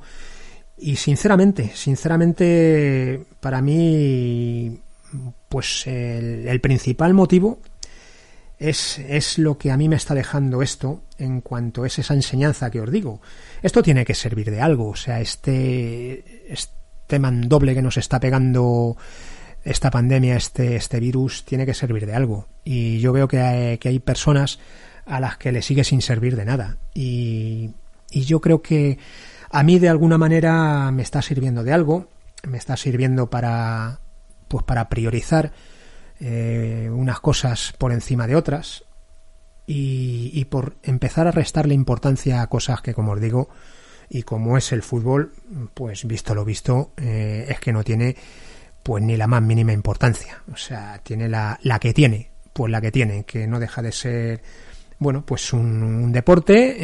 Y 0.78 0.96
sinceramente, 0.96 1.72
sinceramente, 1.76 3.24
para 3.40 3.62
mí, 3.62 4.80
pues 5.48 5.86
el, 5.86 6.60
principal 6.62 7.14
motivo 7.14 7.60
es, 8.58 9.00
es, 9.00 9.38
lo 9.38 9.58
que 9.58 9.72
a 9.72 9.78
mí 9.78 9.90
me 9.90 9.96
está 9.96 10.16
dejando 10.16 10.62
esto 10.62 11.04
en 11.18 11.42
cuanto 11.42 11.86
es 11.86 12.00
esa 12.00 12.14
enseñanza 12.14 12.72
que 12.72 12.82
os 12.82 12.92
digo. 12.92 13.22
Esto 13.62 13.84
tiene 13.84 14.06
que 14.06 14.16
servir 14.16 14.50
de 14.50 14.62
algo, 14.62 14.90
o 14.90 14.96
sea, 14.96 15.22
este, 15.22 16.52
este 16.52 17.20
mandoble 17.20 17.76
que 17.76 17.82
nos 17.82 17.98
está 17.98 18.20
pegando 18.20 18.98
esta 19.64 19.92
pandemia, 19.92 20.36
este, 20.36 20.76
este 20.76 21.00
virus, 21.00 21.46
tiene 21.46 21.66
que 21.66 21.74
servir 21.74 22.06
de 22.06 22.16
algo. 22.16 22.48
Y 22.64 23.00
yo 23.00 23.14
veo 23.14 23.28
que 23.28 23.40
hay, 23.40 23.78
que 23.78 23.90
hay 23.90 24.00
personas 24.00 24.60
a 25.06 25.20
las 25.20 25.38
que 25.38 25.52
le 25.52 25.62
sigue 25.62 25.84
sin 25.84 26.02
servir 26.02 26.36
de 26.36 26.46
nada. 26.46 26.78
Y, 26.94 27.72
y 28.10 28.22
yo 28.22 28.42
creo 28.42 28.62
que 28.62 28.98
a 29.52 29.64
mí 29.64 29.80
de 29.80 29.90
alguna 29.90 30.18
manera 30.18 30.92
me 30.92 31.04
está 31.04 31.22
sirviendo 31.22 31.64
de 31.64 31.74
algo, 31.74 32.08
me 32.48 32.58
está 32.58 32.78
sirviendo 32.78 33.30
para, 33.30 34.00
pues 34.48 34.64
para 34.64 34.90
priorizar 34.90 35.52
eh, 36.20 36.90
unas 36.92 37.20
cosas 37.20 37.74
por 37.78 37.92
encima 37.92 38.28
de 38.28 38.36
otras 38.36 38.86
y, 39.68 40.46
por 40.46 40.76
empezar 40.84 41.28
a 41.28 41.32
restarle 41.32 41.74
importancia 41.74 42.42
a 42.42 42.48
cosas 42.48 42.82
que, 42.82 42.94
como 42.94 43.14
os 43.14 43.22
digo, 43.22 43.50
y 44.10 44.24
como 44.24 44.58
es 44.58 44.74
el 44.74 44.82
fútbol, 44.82 45.34
pues 45.74 46.06
visto 46.06 46.36
lo 46.36 46.44
visto, 46.44 46.92
eh, 46.98 47.46
es 47.48 47.60
que 47.60 47.72
no 47.72 47.84
tiene 47.84 48.18
pues 48.84 49.02
ni 49.04 49.16
la 49.16 49.28
más 49.28 49.42
mínima 49.42 49.72
importancia. 49.72 50.42
O 50.52 50.58
sea, 50.58 51.00
tiene 51.04 51.30
la, 51.30 51.58
la 51.64 51.80
que 51.80 51.94
tiene, 51.94 52.32
pues 52.52 52.70
la 52.72 52.82
que 52.82 52.92
tiene, 52.92 53.24
que 53.24 53.48
no 53.48 53.60
deja 53.60 53.82
de 53.82 53.92
ser, 53.92 54.42
bueno, 55.00 55.24
pues 55.26 55.54
un, 55.54 55.84
un 55.84 56.12
deporte 56.12 56.76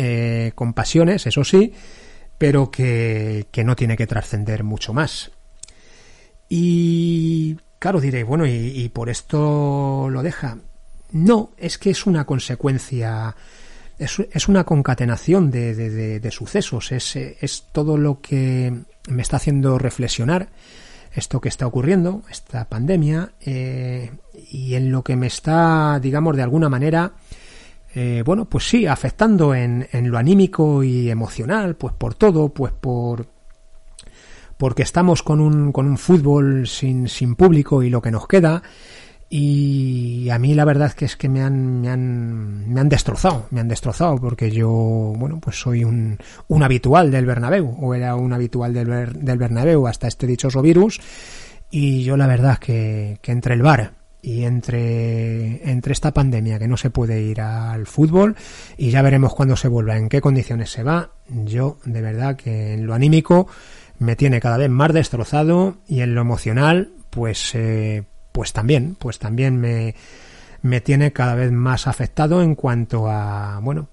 eh, 0.47 0.51
con 0.53 0.73
pasiones, 0.73 1.27
eso 1.27 1.43
sí, 1.43 1.73
pero 2.37 2.71
que, 2.71 3.47
que 3.51 3.63
no 3.63 3.75
tiene 3.75 3.97
que 3.97 4.07
trascender 4.07 4.63
mucho 4.63 4.93
más. 4.93 5.31
Y 6.49 7.57
Claro, 7.79 8.01
diré, 8.01 8.23
bueno, 8.23 8.45
y, 8.47 8.89
por 8.89 9.09
esto 9.09 10.09
lo 10.09 10.23
deja. 10.23 10.57
No, 11.11 11.51
es 11.57 11.77
que 11.77 11.91
es 11.91 12.07
una 12.07 12.25
consecuencia, 12.25 13.35
es, 13.99 14.19
es 14.31 14.47
una 14.47 14.63
concatenación 14.63 15.51
de, 15.51 15.75
de, 15.75 15.89
de, 15.91 16.19
de, 16.19 16.31
sucesos, 16.31 16.91
es, 16.91 17.15
es 17.15 17.65
todo 17.71 17.97
lo 17.97 18.19
que 18.19 18.73
me 19.07 19.21
está 19.21 19.37
haciendo 19.37 19.77
reflexionar 19.77 20.49
esto 21.13 21.39
que 21.39 21.49
está 21.49 21.65
ocurriendo, 21.65 22.23
esta 22.29 22.65
pandemia, 22.65 23.31
eh, 23.41 24.11
y 24.51 24.75
en 24.75 24.91
lo 24.91 25.03
que 25.03 25.15
me 25.15 25.27
está, 25.27 25.99
digamos, 25.99 26.35
de 26.35 26.43
alguna 26.43 26.69
manera, 26.69 27.13
eh, 27.99 28.21
bueno, 28.23 28.45
pues 28.45 28.69
sí, 28.69 28.85
afectando 28.85 29.55
en, 29.55 29.87
en 29.91 30.11
lo 30.11 30.19
anímico 30.19 30.83
y 30.83 31.09
emocional, 31.09 31.75
pues 31.75 31.95
por 31.95 32.13
todo, 32.13 32.49
pues 32.49 32.71
por, 32.71 33.25
porque 34.55 34.83
estamos 34.83 35.23
con 35.23 35.39
un, 35.39 35.71
con 35.71 35.87
un 35.87 35.97
fútbol 35.97 36.67
sin, 36.67 37.07
sin 37.07 37.33
público 37.33 37.81
y 37.81 37.89
lo 37.89 37.99
que 37.99 38.11
nos 38.11 38.27
queda. 38.27 38.61
Y 39.31 40.29
a 40.29 40.37
mí 40.37 40.53
la 40.53 40.63
verdad 40.63 40.93
que 40.93 41.05
es 41.05 41.17
que 41.17 41.27
me 41.27 41.41
han, 41.41 41.81
me 41.81 41.89
han, 41.89 42.71
me 42.71 42.79
han 42.81 42.87
destrozado, 42.87 43.47
me 43.49 43.61
han 43.61 43.67
destrozado 43.67 44.15
porque 44.17 44.51
yo, 44.51 44.69
bueno, 44.69 45.39
pues 45.39 45.59
soy 45.59 45.83
un, 45.83 46.19
un 46.49 46.61
habitual 46.61 47.09
del 47.09 47.25
Bernabéu, 47.25 47.77
o 47.81 47.95
era 47.95 48.15
un 48.15 48.31
habitual 48.31 48.75
del, 48.75 49.11
del 49.11 49.37
Bernabéu 49.39 49.87
hasta 49.87 50.07
este 50.07 50.27
dichoso 50.27 50.61
virus, 50.61 51.01
y 51.71 52.03
yo 52.03 52.15
la 52.15 52.27
verdad 52.27 52.59
que, 52.59 53.17
que 53.23 53.31
entre 53.31 53.55
el 53.55 53.63
bar 53.63 53.96
y 54.21 54.43
entre, 54.43 55.69
entre 55.69 55.93
esta 55.93 56.13
pandemia 56.13 56.59
que 56.59 56.67
no 56.67 56.77
se 56.77 56.89
puede 56.89 57.21
ir 57.21 57.41
al 57.41 57.85
fútbol 57.85 58.35
y 58.77 58.89
ya 58.89 59.01
veremos 59.01 59.33
cuándo 59.33 59.55
se 59.55 59.67
vuelva, 59.67 59.97
en 59.97 60.09
qué 60.09 60.21
condiciones 60.21 60.71
se 60.71 60.83
va, 60.83 61.11
yo 61.29 61.77
de 61.85 62.01
verdad 62.01 62.35
que 62.35 62.73
en 62.73 62.87
lo 62.87 62.93
anímico 62.93 63.47
me 63.99 64.15
tiene 64.15 64.39
cada 64.39 64.57
vez 64.57 64.69
más 64.69 64.93
destrozado 64.93 65.77
y 65.87 66.01
en 66.01 66.15
lo 66.15 66.21
emocional 66.21 66.91
pues 67.09 67.53
eh, 67.55 68.03
pues 68.31 68.53
también 68.53 68.95
pues 68.99 69.19
también 69.19 69.57
me, 69.59 69.95
me 70.61 70.81
tiene 70.81 71.13
cada 71.13 71.35
vez 71.35 71.51
más 71.51 71.87
afectado 71.87 72.41
en 72.41 72.55
cuanto 72.55 73.09
a 73.09 73.59
bueno 73.61 73.89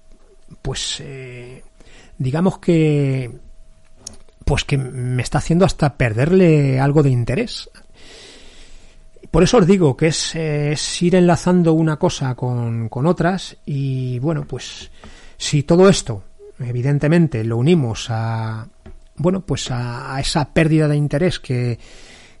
pues 0.61 1.01
eh, 1.01 1.63
digamos 2.17 2.59
que 2.59 3.31
pues 4.43 4.63
que 4.63 4.77
me 4.77 5.23
está 5.23 5.39
haciendo 5.39 5.65
hasta 5.65 5.97
perderle 5.97 6.79
algo 6.79 7.01
de 7.01 7.09
interés 7.09 7.69
por 9.31 9.43
eso 9.43 9.57
os 9.57 9.67
digo 9.67 9.95
que 9.95 10.07
es, 10.07 10.35
es 10.35 11.01
ir 11.01 11.15
enlazando 11.15 11.73
una 11.73 11.97
cosa 11.97 12.35
con, 12.35 12.89
con 12.89 13.05
otras 13.05 13.57
y 13.65 14.19
bueno 14.19 14.45
pues 14.47 14.91
si 15.37 15.63
todo 15.63 15.89
esto 15.89 16.23
evidentemente 16.59 17.43
lo 17.43 17.57
unimos 17.57 18.07
a, 18.09 18.67
bueno, 19.17 19.41
pues 19.41 19.71
a, 19.71 20.15
a 20.15 20.19
esa 20.19 20.53
pérdida 20.53 20.87
de 20.87 20.95
interés 20.95 21.39
que, 21.39 21.77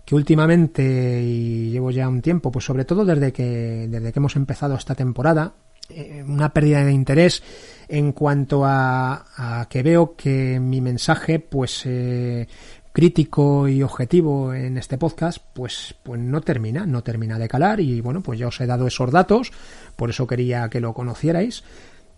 que 0.03 0.15
últimamente 0.15 1.21
y 1.21 1.71
llevo 1.71 1.91
ya 1.91 2.07
un 2.07 2.21
tiempo, 2.21 2.51
pues 2.51 2.65
sobre 2.65 2.85
todo 2.85 3.05
desde 3.05 3.31
que 3.31 3.87
desde 3.89 4.11
que 4.11 4.19
hemos 4.19 4.35
empezado 4.35 4.75
esta 4.75 4.95
temporada, 4.95 5.53
eh, 5.89 6.23
una 6.27 6.53
pérdida 6.53 6.83
de 6.83 6.91
interés 6.91 7.43
en 7.87 8.11
cuanto 8.11 8.65
a, 8.65 9.25
a, 9.35 9.67
que 9.69 9.83
veo 9.83 10.15
que 10.15 10.59
mi 10.59 10.81
mensaje, 10.81 11.39
pues 11.39 11.83
eh, 11.85 12.47
crítico 12.95 13.67
y 13.67 13.83
objetivo 13.83 14.53
en 14.53 14.77
este 14.77 14.97
podcast, 14.97 15.39
pues 15.53 15.95
pues 16.01 16.17
no 16.17 16.39
termina, 16.39 16.85
no 16.85 17.03
termina 17.03 17.37
de 17.37 17.49
calar 17.49 17.81
y 17.81 17.99
bueno, 17.99 18.21
pues 18.21 18.39
ya 18.39 18.47
os 18.47 18.61
he 18.61 18.65
dado 18.65 18.87
esos 18.87 19.11
datos, 19.11 19.51
por 19.97 20.09
eso 20.09 20.25
quería 20.25 20.69
que 20.69 20.79
lo 20.79 20.93
conocierais 20.93 21.65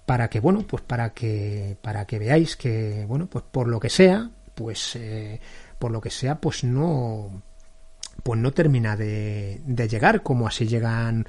para 0.05 0.29
que 0.29 0.39
bueno, 0.39 0.65
pues 0.67 0.83
para 0.83 1.15
que 1.15 1.77
para 1.81 2.05
que 2.05 2.19
veáis 2.19 2.55
que 2.55 3.05
bueno, 3.07 3.25
pues 3.25 3.43
por 3.49 3.67
lo 3.67 3.79
que 3.79 3.89
sea, 3.89 4.29
pues 4.53 4.95
eh, 4.95 5.41
por 5.79 5.89
lo 5.89 5.99
que 5.99 6.11
sea, 6.11 6.39
pues 6.39 6.63
no 6.63 7.41
pues 8.21 8.39
no 8.39 8.51
termina 8.51 8.95
de, 8.95 9.61
de 9.65 9.87
llegar 9.87 10.21
como 10.21 10.45
así 10.45 10.67
llegan 10.67 11.25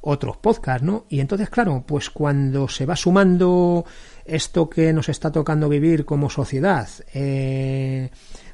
otros 0.00 0.36
podcasts, 0.38 0.82
¿no? 0.82 1.04
Y 1.08 1.20
entonces, 1.20 1.48
claro, 1.48 1.84
pues 1.86 2.10
cuando 2.10 2.66
se 2.66 2.86
va 2.86 2.96
sumando 2.96 3.84
esto 4.24 4.68
que 4.68 4.92
nos 4.92 5.08
está 5.08 5.30
tocando 5.30 5.68
vivir 5.68 6.04
como 6.04 6.30
sociedad, 6.30 6.88
eh, 7.12 8.10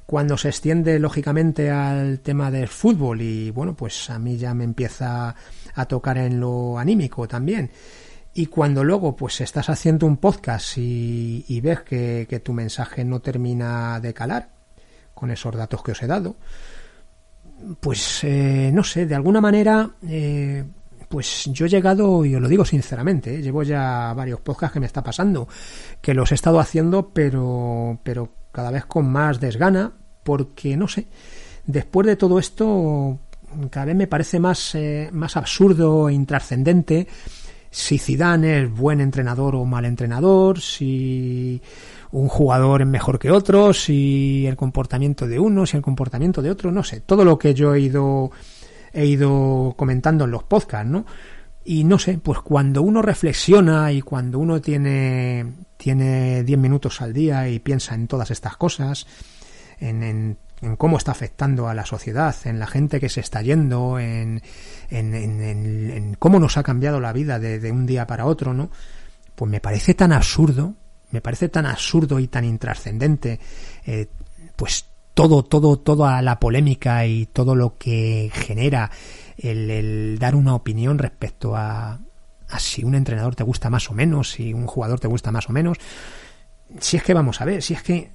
cuando 0.06 0.38
se 0.38 0.48
extiende 0.48 0.98
lógicamente 1.00 1.70
al 1.70 2.20
tema 2.20 2.50
del 2.50 2.68
fútbol 2.68 3.20
y 3.20 3.50
bueno, 3.50 3.74
pues 3.74 4.08
a 4.08 4.18
mí 4.20 4.36
ya 4.36 4.54
me 4.54 4.62
empieza 4.62 5.34
a 5.74 5.84
tocar 5.86 6.16
en 6.18 6.40
lo 6.40 6.78
anímico 6.78 7.26
también. 7.26 7.70
Y 8.32 8.46
cuando 8.46 8.84
luego 8.84 9.16
pues 9.16 9.40
estás 9.40 9.68
haciendo 9.68 10.06
un 10.06 10.18
podcast 10.18 10.78
y, 10.78 11.60
ves 11.60 11.80
que, 11.80 12.40
tu 12.44 12.52
mensaje 12.52 13.04
no 13.04 13.20
termina 13.20 13.98
de 13.98 14.14
calar 14.14 14.50
con 15.14 15.30
esos 15.30 15.56
datos 15.56 15.82
que 15.82 15.92
os 15.92 16.02
he 16.02 16.06
dado, 16.06 16.36
pues 17.80 18.22
eh, 18.22 18.70
no 18.72 18.84
sé, 18.84 19.06
de 19.06 19.14
alguna 19.14 19.40
manera 19.40 19.90
eh, 20.06 20.64
pues 21.08 21.44
yo 21.52 21.66
he 21.66 21.68
llegado, 21.68 22.24
y 22.24 22.34
os 22.34 22.42
lo 22.42 22.48
digo 22.48 22.64
sinceramente, 22.64 23.36
¿eh? 23.36 23.42
llevo 23.42 23.62
ya 23.62 24.12
varios 24.14 24.40
podcasts 24.40 24.74
que 24.74 24.80
me 24.80 24.86
está 24.86 25.02
pasando, 25.02 25.48
que 26.00 26.14
los 26.14 26.32
he 26.32 26.34
estado 26.34 26.60
haciendo, 26.60 27.10
pero, 27.10 27.98
pero 28.02 28.30
cada 28.52 28.70
vez 28.70 28.86
con 28.86 29.10
más 29.10 29.40
desgana, 29.40 29.92
porque 30.22 30.76
no 30.76 30.88
sé, 30.88 31.06
después 31.64 32.06
de 32.06 32.16
todo 32.16 32.38
esto, 32.38 33.18
cada 33.70 33.86
vez 33.86 33.96
me 33.96 34.06
parece 34.06 34.40
más, 34.40 34.74
eh, 34.74 35.08
más 35.12 35.36
absurdo 35.36 36.08
e 36.08 36.14
intrascendente 36.14 37.06
si 37.76 37.98
Zidane 37.98 38.62
es 38.62 38.70
buen 38.70 39.02
entrenador 39.02 39.54
o 39.54 39.66
mal 39.66 39.84
entrenador, 39.84 40.60
si 40.62 41.60
un 42.10 42.26
jugador 42.26 42.80
es 42.80 42.86
mejor 42.86 43.18
que 43.18 43.30
otro, 43.30 43.74
si 43.74 44.46
el 44.46 44.56
comportamiento 44.56 45.26
de 45.26 45.38
uno, 45.38 45.66
si 45.66 45.76
el 45.76 45.82
comportamiento 45.82 46.40
de 46.40 46.50
otro, 46.50 46.72
no 46.72 46.82
sé, 46.82 47.00
todo 47.00 47.22
lo 47.22 47.38
que 47.38 47.52
yo 47.52 47.74
he 47.74 47.80
ido 47.80 48.30
he 48.96 49.06
ido 49.06 49.74
comentando 49.76 50.24
en 50.24 50.30
los 50.30 50.42
podcasts, 50.44 50.90
¿no? 50.90 51.04
Y 51.64 51.84
no 51.84 51.98
sé, 51.98 52.18
pues 52.18 52.38
cuando 52.40 52.82
uno 52.82 53.02
reflexiona 53.02 53.92
y 53.92 54.00
cuando 54.00 54.38
uno 54.38 54.60
tiene 54.60 55.66
tiene 55.76 56.42
10 56.42 56.58
minutos 56.58 57.02
al 57.02 57.12
día 57.12 57.48
y 57.48 57.58
piensa 57.58 57.94
en 57.94 58.08
todas 58.08 58.30
estas 58.30 58.56
cosas, 58.56 59.06
en, 59.78 60.02
en, 60.62 60.76
cómo 60.76 60.96
está 60.96 61.12
afectando 61.12 61.68
a 61.68 61.74
la 61.74 61.84
sociedad, 61.84 62.34
en 62.44 62.58
la 62.58 62.66
gente 62.66 62.98
que 62.98 63.08
se 63.08 63.20
está 63.20 63.42
yendo, 63.42 63.98
en, 63.98 64.42
en 64.90 66.16
cómo 66.18 66.40
nos 66.40 66.56
ha 66.56 66.62
cambiado 66.62 66.98
la 67.00 67.12
vida 67.12 67.38
de, 67.38 67.70
un 67.70 67.84
día 67.84 68.06
para 68.06 68.26
otro, 68.26 68.54
¿no? 68.54 68.70
Pues 69.34 69.50
me 69.50 69.60
parece 69.60 69.94
tan 69.94 70.12
absurdo, 70.12 70.74
me 71.10 71.20
parece 71.20 71.48
tan 71.48 71.66
absurdo 71.66 72.18
y 72.18 72.28
tan 72.28 72.44
intrascendente, 72.44 73.38
eh, 73.84 74.08
pues 74.56 74.86
todo, 75.16 75.42
todo, 75.42 75.78
toda 75.78 76.20
la 76.20 76.38
polémica 76.38 77.06
y 77.06 77.24
todo 77.24 77.54
lo 77.54 77.78
que 77.78 78.30
genera 78.34 78.90
el, 79.38 80.18
dar 80.20 80.36
una 80.36 80.54
opinión 80.54 80.98
respecto 80.98 81.56
a, 81.56 82.00
a, 82.50 82.58
si 82.58 82.84
un 82.84 82.94
entrenador 82.94 83.34
te 83.34 83.42
gusta 83.42 83.70
más 83.70 83.90
o 83.90 83.94
menos, 83.94 84.32
si 84.32 84.52
un 84.52 84.66
jugador 84.66 85.00
te 85.00 85.08
gusta 85.08 85.32
más 85.32 85.48
o 85.48 85.54
menos. 85.54 85.78
Si 86.80 86.98
es 86.98 87.02
que 87.02 87.14
vamos 87.14 87.40
a 87.40 87.46
ver, 87.46 87.62
si 87.62 87.72
es 87.72 87.82
que, 87.82 88.10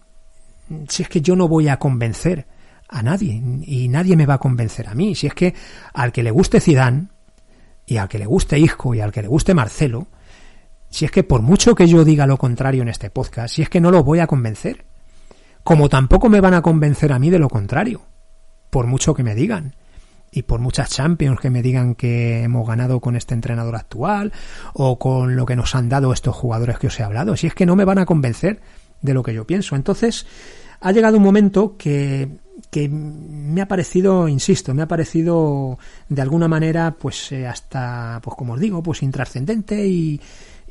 si 0.90 1.02
es 1.02 1.10
que 1.10 1.22
yo 1.22 1.36
no 1.36 1.48
voy 1.48 1.70
a 1.70 1.78
convencer 1.78 2.46
a 2.88 3.02
nadie 3.02 3.42
y 3.66 3.88
nadie 3.88 4.16
me 4.16 4.28
va 4.28 4.36
a 4.36 4.38
convencer 4.38 4.88
a 4.88 4.94
mí. 4.94 5.16
Si 5.16 5.26
es 5.26 5.34
que 5.34 5.56
al 5.96 6.12
que 6.12 6.22
le 6.22 6.30
guste 6.30 6.60
Zidane 6.60 7.08
y 7.88 7.98
al 7.98 8.10
que 8.10 8.20
le 8.20 8.28
guste 8.28 8.60
Isco 8.60 8.94
y 8.94 9.00
al 9.00 9.12
que 9.12 9.24
le 9.24 9.28
guste 9.28 9.56
Marcelo, 9.56 10.06
si 10.92 11.06
es 11.06 11.10
que 11.10 11.24
por 11.24 11.42
mucho 11.42 11.74
que 11.74 11.88
yo 11.88 12.06
diga 12.06 12.28
lo 12.28 12.38
contrario 12.38 12.84
en 12.84 12.90
este 12.90 13.10
podcast, 13.10 13.56
si 13.56 13.64
es 13.64 13.70
que 13.70 13.82
no 13.82 13.90
lo 13.90 14.04
voy 14.04 14.20
a 14.20 14.28
convencer 14.28 14.86
como 15.64 15.90
tampoco 15.90 16.30
me 16.30 16.42
van 16.42 16.54
a 16.54 16.62
convencer 16.62 17.12
a 17.12 17.20
mí 17.20 17.30
de 17.30 17.40
lo 17.40 17.50
contrario, 17.50 18.02
por 18.70 18.88
mucho 18.88 19.14
que 19.14 19.24
me 19.24 19.36
digan. 19.36 19.76
Y 20.34 20.44
por 20.44 20.62
muchas 20.62 20.90
Champions 20.90 21.42
que 21.42 21.50
me 21.50 21.62
digan 21.62 21.94
que 21.94 22.44
hemos 22.44 22.66
ganado 22.66 23.02
con 23.02 23.18
este 23.18 23.34
entrenador 23.34 23.76
actual 23.76 24.32
o 24.74 24.98
con 24.98 25.36
lo 25.36 25.46
que 25.46 25.58
nos 25.58 25.76
han 25.76 25.90
dado 25.90 26.14
estos 26.14 26.34
jugadores 26.34 26.80
que 26.80 26.88
os 26.88 26.98
he 26.98 27.04
hablado. 27.04 27.36
Si 27.36 27.48
es 27.48 27.54
que 27.54 27.66
no 27.66 27.76
me 27.76 27.84
van 27.84 27.98
a 27.98 28.06
convencer 28.06 28.62
de 29.02 29.14
lo 29.14 29.24
que 29.24 29.34
yo 29.34 29.46
pienso. 29.46 29.76
Entonces, 29.76 30.26
ha 30.80 30.92
llegado 30.94 31.18
un 31.18 31.24
momento 31.24 31.76
que, 31.78 32.30
que 32.70 32.88
me 32.88 33.62
ha 33.62 33.68
parecido, 33.68 34.28
insisto, 34.30 34.74
me 34.74 34.84
ha 34.84 34.88
parecido 34.88 35.78
de 36.08 36.22
alguna 36.22 36.48
manera, 36.48 36.96
pues 36.98 37.32
eh, 37.34 37.46
hasta, 37.46 38.20
pues 38.24 38.36
como 38.38 38.54
os 38.54 38.60
digo, 38.60 38.82
pues 38.82 39.04
intrascendente 39.04 39.86
y, 39.86 40.20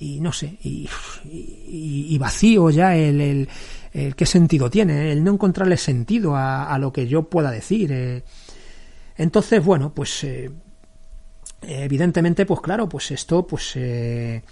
y 0.01 0.21
no 0.21 0.33
sé, 0.33 0.59
y, 0.63 2.19
vacío 2.19 2.71
ya 2.71 2.97
el, 2.97 3.49
el 3.93 4.15
qué 4.15 4.27
sentido 4.27 4.71
tiene, 4.71 5.13
el 5.13 5.25
no 5.25 5.33
encontrarle 5.33 5.77
sentido 5.77 6.37
a, 6.37 6.77
lo 6.79 6.93
que 6.93 7.07
yo 7.07 7.25
pueda 7.25 7.51
decir. 7.51 7.91
Eh. 7.93 8.23
Entonces, 9.17 9.65
bueno, 9.65 9.93
pues 9.93 10.25
eh, 10.25 10.51
evidentemente, 11.63 12.47
pues 12.47 12.61
claro, 12.61 12.89
pues 12.89 13.11
esto, 13.11 13.47
pues 13.47 13.73
eh, 13.75 14.43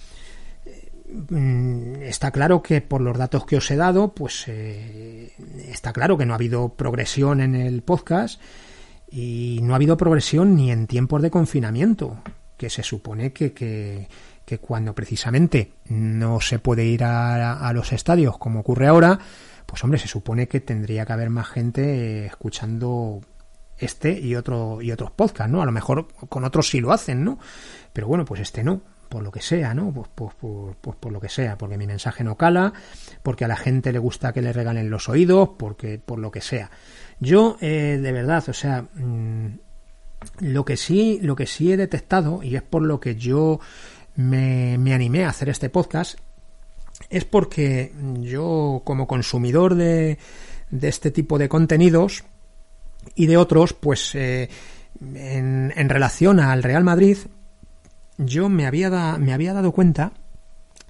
mm, 1.28 2.02
está 2.02 2.30
claro 2.30 2.62
que 2.62 2.80
por 2.80 3.00
los 3.00 3.16
datos 3.16 3.46
que 3.46 3.56
os 3.56 3.70
he 3.70 3.76
dado, 3.76 4.12
pues 4.12 4.48
está 4.48 5.92
claro 5.92 6.18
que 6.18 6.26
no 6.26 6.32
ha 6.32 6.36
habido 6.36 6.70
progresión 6.70 7.40
en 7.40 7.54
el 7.54 7.82
podcast 7.82 8.40
y 9.10 9.60
no 9.62 9.72
ha 9.72 9.76
habido 9.76 9.96
progresión 9.96 10.56
ni 10.56 10.70
en 10.70 10.86
tiempos 10.86 11.22
de 11.22 11.30
confinamiento, 11.30 12.18
que 12.56 12.68
se 12.68 12.82
supone 12.82 13.32
que, 13.32 13.52
que 13.52 14.08
que 14.48 14.60
cuando 14.60 14.94
precisamente 14.94 15.74
no 15.90 16.40
se 16.40 16.58
puede 16.58 16.82
ir 16.82 17.04
a, 17.04 17.70
los 17.74 17.92
estadios 17.92 18.38
como 18.38 18.60
ocurre 18.60 18.86
ahora, 18.86 19.18
pues 19.66 19.84
hombre, 19.84 19.98
se 19.98 20.08
supone 20.08 20.48
que 20.48 20.60
tendría 20.60 21.04
que 21.04 21.12
haber 21.12 21.28
más 21.28 21.48
gente 21.48 21.82
eh, 21.82 22.26
escuchando 22.28 23.20
este 23.76 24.18
y 24.18 24.36
otro 24.36 24.80
y 24.80 24.90
otros 24.90 25.10
podcasts, 25.10 25.52
¿no? 25.52 25.60
A 25.60 25.66
lo 25.66 25.72
mejor 25.72 26.08
con 26.30 26.44
otros 26.44 26.66
sí 26.66 26.80
lo 26.80 26.92
hacen, 26.92 27.24
¿no? 27.24 27.38
Pero 27.92 28.06
bueno, 28.06 28.24
pues 28.24 28.40
este 28.40 28.64
no, 28.64 28.80
por 29.10 29.22
lo 29.22 29.30
que 29.30 29.42
sea, 29.42 29.74
¿no? 29.74 29.92
Pues, 29.92 30.08
pues, 30.14 30.34
pues, 30.40 30.76
pues, 30.80 30.96
por 30.96 31.12
lo 31.12 31.20
que 31.20 31.28
sea, 31.28 31.58
porque 31.58 31.76
mi 31.76 31.86
mensaje 31.86 32.24
no 32.24 32.38
cala, 32.38 32.72
porque 33.22 33.44
a 33.44 33.48
la 33.48 33.56
gente 33.56 33.92
le 33.92 33.98
gusta 33.98 34.32
que 34.32 34.40
le 34.40 34.54
regalen 34.54 34.88
los 34.88 35.10
oídos, 35.10 35.50
porque 35.58 35.98
por 35.98 36.18
lo 36.18 36.30
que 36.30 36.40
sea. 36.40 36.70
Yo, 37.20 37.58
eh, 37.60 37.98
de 38.00 38.12
verdad, 38.12 38.48
o 38.48 38.54
sea, 38.54 38.86
mm, 38.94 39.48
lo 40.40 40.64
que 40.64 40.78
sí, 40.78 41.18
lo 41.20 41.36
que 41.36 41.46
sí 41.46 41.70
he 41.70 41.76
detectado 41.76 42.42
y 42.42 42.56
es 42.56 42.62
por 42.62 42.80
lo 42.80 42.98
que 42.98 43.16
yo 43.16 43.60
me, 44.18 44.94
animé 44.94 45.24
a 45.24 45.28
hacer 45.28 45.48
este 45.48 45.70
podcast 45.70 46.18
es 47.08 47.24
porque 47.24 47.92
yo 48.20 48.82
como 48.84 49.06
consumidor 49.06 49.76
de, 49.76 50.18
este 50.82 51.12
tipo 51.12 51.38
de 51.38 51.48
contenidos 51.48 52.24
y 53.14 53.26
de 53.26 53.36
otros, 53.36 53.74
pues 53.74 54.16
eh, 54.16 54.48
en, 55.00 55.88
relación 55.88 56.40
al 56.40 56.64
Real 56.64 56.82
Madrid, 56.82 57.16
yo 58.18 58.48
me 58.48 58.66
había, 58.66 58.90
me 59.18 59.32
había 59.32 59.54
dado 59.54 59.70
cuenta 59.70 60.12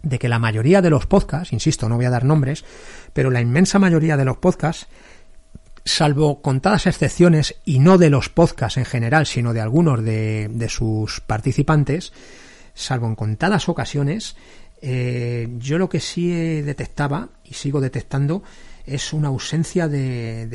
de 0.03 0.19
que 0.19 0.31
la 0.31 0.39
mayoría 0.39 0.81
de 0.81 0.89
los 0.89 1.07
podcasts, 1.07 1.53
insisto, 1.53 1.87
no 1.87 1.97
voy 1.97 2.07
a 2.07 2.11
dar 2.11 2.25
nombres, 2.25 2.65
pero 3.13 3.31
la 3.31 3.43
inmensa 3.43 3.79
mayoría 3.79 4.17
de 4.17 4.25
los 4.25 4.39
podcasts, 4.39 4.87
salvo 5.85 6.41
contadas 6.41 6.87
excepciones, 6.87 7.57
y 7.67 7.79
no 7.79 7.99
de 7.99 8.09
los 8.09 8.31
podcasts 8.31 8.79
en 8.79 8.87
general, 8.87 9.27
sino 9.27 9.53
de 9.53 9.61
algunos 9.61 10.03
de 10.03 10.67
sus 10.71 11.21
participantes, 11.21 12.13
salvo 12.79 13.07
en 13.07 13.15
contadas 13.15 13.69
ocasiones, 13.69 14.37
eh, 14.81 15.49
yo 15.59 15.79
lo 15.79 15.89
que 15.89 16.01
sí 16.01 16.31
detectaba 16.63 17.31
y 17.45 17.55
sigo 17.55 17.81
detectando 17.81 18.43
es 18.87 19.13
una 19.13 19.29
ausencia 19.29 19.89
de, 19.89 20.49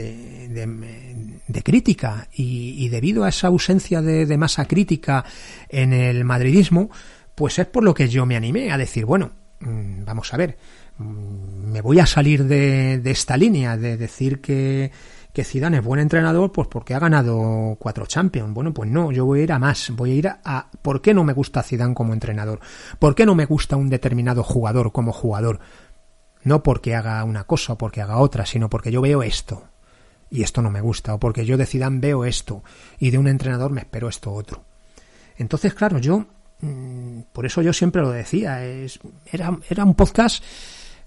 crítica. 1.63 2.27
Y, 2.33 2.89
debido 2.89 3.25
a 3.25 3.29
esa 3.29 3.47
ausencia 3.47 4.01
de, 4.01 4.37
masa 4.37 4.65
crítica 4.65 5.23
en 5.69 5.93
el 5.93 6.23
madridismo, 6.23 6.89
pues 7.35 7.59
es 7.59 7.67
por 7.67 7.83
lo 7.83 7.93
que 7.93 8.07
yo 8.07 8.25
me 8.25 8.35
animé 8.35 8.71
a 8.71 8.77
decir, 8.77 9.05
bueno, 9.05 9.31
mm, 9.59 10.05
vamos 10.05 10.33
a 10.33 10.37
ver, 10.37 10.57
mm, 10.97 11.71
me 11.71 11.81
voy 11.81 11.99
a 11.99 12.05
salir 12.05 12.45
de 12.45 13.01
esta 13.05 13.37
línea 13.37 13.77
de 13.77 13.97
decir 13.97 14.41
que 14.41 14.91
que 15.33 15.43
Zidane 15.43 15.77
es 15.77 15.83
buen 15.83 15.99
entrenador, 15.99 16.51
pues 16.51 16.67
porque 16.67 16.93
ha 16.93 16.99
ganado 16.99 17.75
cuatro 17.79 18.05
Champions. 18.05 18.53
Bueno, 18.53 18.71
pues 18.71 18.89
no, 18.89 19.11
yo 19.11 19.25
voy 19.25 19.39
a 19.39 19.43
ir 19.43 19.51
a 19.51 19.59
más, 19.59 19.89
voy 19.89 20.11
a 20.11 20.13
ir 20.13 20.27
a, 20.27 20.67
¿por 20.81 21.01
qué 21.01 21.15
no 21.15 21.23
me 21.23 21.33
gusta 21.33 21.63
Zidane 21.63 21.95
como 21.95 22.13
entrenador? 22.13 22.59
¿Por 22.99 23.15
qué 23.15 23.25
no 23.25 23.33
me 23.33 23.45
gusta 23.45 23.75
un 23.75 23.89
determinado 23.89 24.43
jugador 24.43 24.91
como 24.91 25.11
jugador? 25.11 25.59
No 26.43 26.61
porque 26.61 26.95
haga 26.95 27.23
una 27.23 27.45
cosa 27.45 27.73
o 27.73 27.77
porque 27.77 28.01
haga 28.01 28.17
otra, 28.17 28.45
sino 28.45 28.69
porque 28.69 28.91
yo 28.91 29.01
veo 29.01 29.23
esto 29.23 29.63
y 30.29 30.43
esto 30.43 30.61
no 30.61 30.69
me 30.69 30.81
gusta, 30.81 31.15
o 31.15 31.19
porque 31.19 31.45
yo 31.45 31.57
de 31.57 31.65
Zidane 31.65 31.99
veo 31.99 32.25
esto 32.25 32.63
y 32.99 33.09
de 33.09 33.17
un 33.17 33.27
entrenador 33.27 33.71
me 33.71 33.81
espero 33.81 34.09
esto 34.09 34.31
otro. 34.31 34.63
Entonces, 35.37 35.73
claro, 35.73 35.97
yo 35.97 36.25
mm, 36.61 37.21
por 37.31 37.47
eso 37.47 37.63
yo 37.63 37.73
siempre 37.73 38.03
lo 38.03 38.11
decía, 38.11 38.63
es, 38.63 38.99
era, 39.31 39.57
era 39.67 39.83
un 39.83 39.95
podcast 39.95 40.43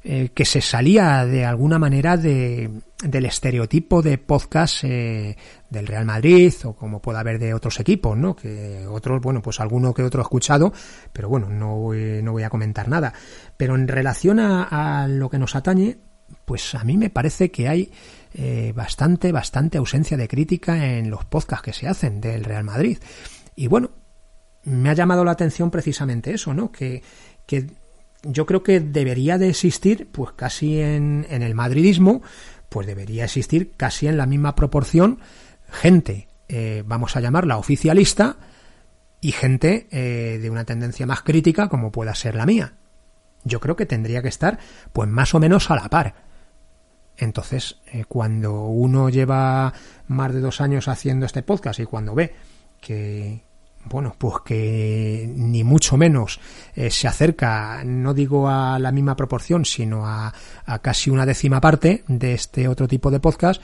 eh, 0.08 0.30
que 0.32 0.44
se 0.44 0.60
salía 0.60 1.26
de 1.26 1.44
alguna 1.44 1.80
manera 1.80 2.16
de, 2.16 2.70
del 3.02 3.26
estereotipo 3.26 4.02
de 4.02 4.18
podcast 4.18 4.84
eh, 4.84 5.36
del 5.68 5.88
Real 5.88 6.04
Madrid 6.04 6.54
o 6.62 6.76
como 6.76 7.02
pueda 7.02 7.18
haber 7.18 7.40
de 7.40 7.52
otros 7.52 7.80
equipos, 7.80 8.16
¿no? 8.16 8.36
Que 8.36 8.86
otros, 8.86 9.20
bueno, 9.20 9.42
pues 9.42 9.58
alguno 9.58 9.92
que 9.92 10.04
otro 10.04 10.20
he 10.20 10.22
escuchado, 10.22 10.72
pero 11.12 11.28
bueno, 11.28 11.48
no 11.48 11.74
voy, 11.74 12.22
no 12.22 12.30
voy 12.30 12.44
a 12.44 12.50
comentar 12.50 12.86
nada. 12.86 13.12
Pero 13.56 13.74
en 13.74 13.88
relación 13.88 14.38
a, 14.38 15.08
lo 15.08 15.28
que 15.28 15.40
nos 15.40 15.56
atañe, 15.56 15.98
pues 16.44 16.76
a 16.76 16.84
mí 16.84 16.96
me 16.96 17.10
parece 17.10 17.50
que 17.50 17.66
hay 17.66 17.90
eh, 18.32 18.72
bastante, 18.76 19.32
bastante 19.32 19.78
ausencia 19.78 20.16
de 20.16 20.28
crítica 20.28 20.86
en 20.86 21.10
los 21.10 21.24
podcasts 21.24 21.64
que 21.64 21.72
se 21.72 21.88
hacen 21.88 22.20
del 22.20 22.44
Real 22.44 22.62
Madrid. 22.62 22.98
Y 23.56 23.66
bueno, 23.66 23.90
me 24.62 24.88
ha 24.88 24.94
llamado 24.94 25.24
la 25.24 25.32
atención 25.32 25.72
precisamente 25.72 26.32
eso, 26.32 26.54
¿no? 26.54 26.70
Que, 26.70 27.02
que 27.44 27.66
yo 28.28 28.46
creo 28.46 28.62
que 28.62 28.80
debería 28.80 29.38
de 29.38 29.48
existir, 29.48 30.08
pues 30.12 30.32
casi 30.32 30.80
en, 30.80 31.26
en 31.30 31.42
el 31.42 31.54
madridismo, 31.54 32.22
pues 32.68 32.86
debería 32.86 33.24
existir 33.24 33.72
casi 33.76 34.06
en 34.06 34.16
la 34.16 34.26
misma 34.26 34.54
proporción 34.54 35.18
gente, 35.70 36.28
eh, 36.48 36.82
vamos 36.86 37.16
a 37.16 37.20
llamarla 37.20 37.58
oficialista, 37.58 38.36
y 39.20 39.32
gente 39.32 39.88
eh, 39.90 40.38
de 40.40 40.50
una 40.50 40.64
tendencia 40.64 41.06
más 41.06 41.22
crítica 41.22 41.68
como 41.68 41.90
pueda 41.90 42.14
ser 42.14 42.34
la 42.34 42.46
mía. 42.46 42.74
Yo 43.44 43.60
creo 43.60 43.76
que 43.76 43.86
tendría 43.86 44.22
que 44.22 44.28
estar 44.28 44.58
pues 44.92 45.08
más 45.08 45.34
o 45.34 45.40
menos 45.40 45.70
a 45.70 45.76
la 45.76 45.88
par. 45.88 46.14
Entonces, 47.16 47.80
eh, 47.86 48.04
cuando 48.04 48.64
uno 48.64 49.08
lleva 49.08 49.72
más 50.06 50.34
de 50.34 50.40
dos 50.40 50.60
años 50.60 50.88
haciendo 50.88 51.24
este 51.24 51.42
podcast 51.42 51.80
y 51.80 51.86
cuando 51.86 52.14
ve 52.14 52.34
que, 52.80 53.42
bueno, 53.88 54.14
pues 54.18 54.36
que 54.44 55.30
ni 55.34 55.64
mucho 55.64 55.96
menos 55.96 56.40
eh, 56.74 56.90
se 56.90 57.08
acerca, 57.08 57.82
no 57.84 58.14
digo 58.14 58.48
a 58.48 58.78
la 58.78 58.92
misma 58.92 59.16
proporción, 59.16 59.64
sino 59.64 60.06
a, 60.06 60.32
a, 60.64 60.78
casi 60.80 61.10
una 61.10 61.26
décima 61.26 61.60
parte 61.60 62.04
de 62.08 62.34
este 62.34 62.68
otro 62.68 62.88
tipo 62.88 63.10
de 63.10 63.20
podcast, 63.20 63.62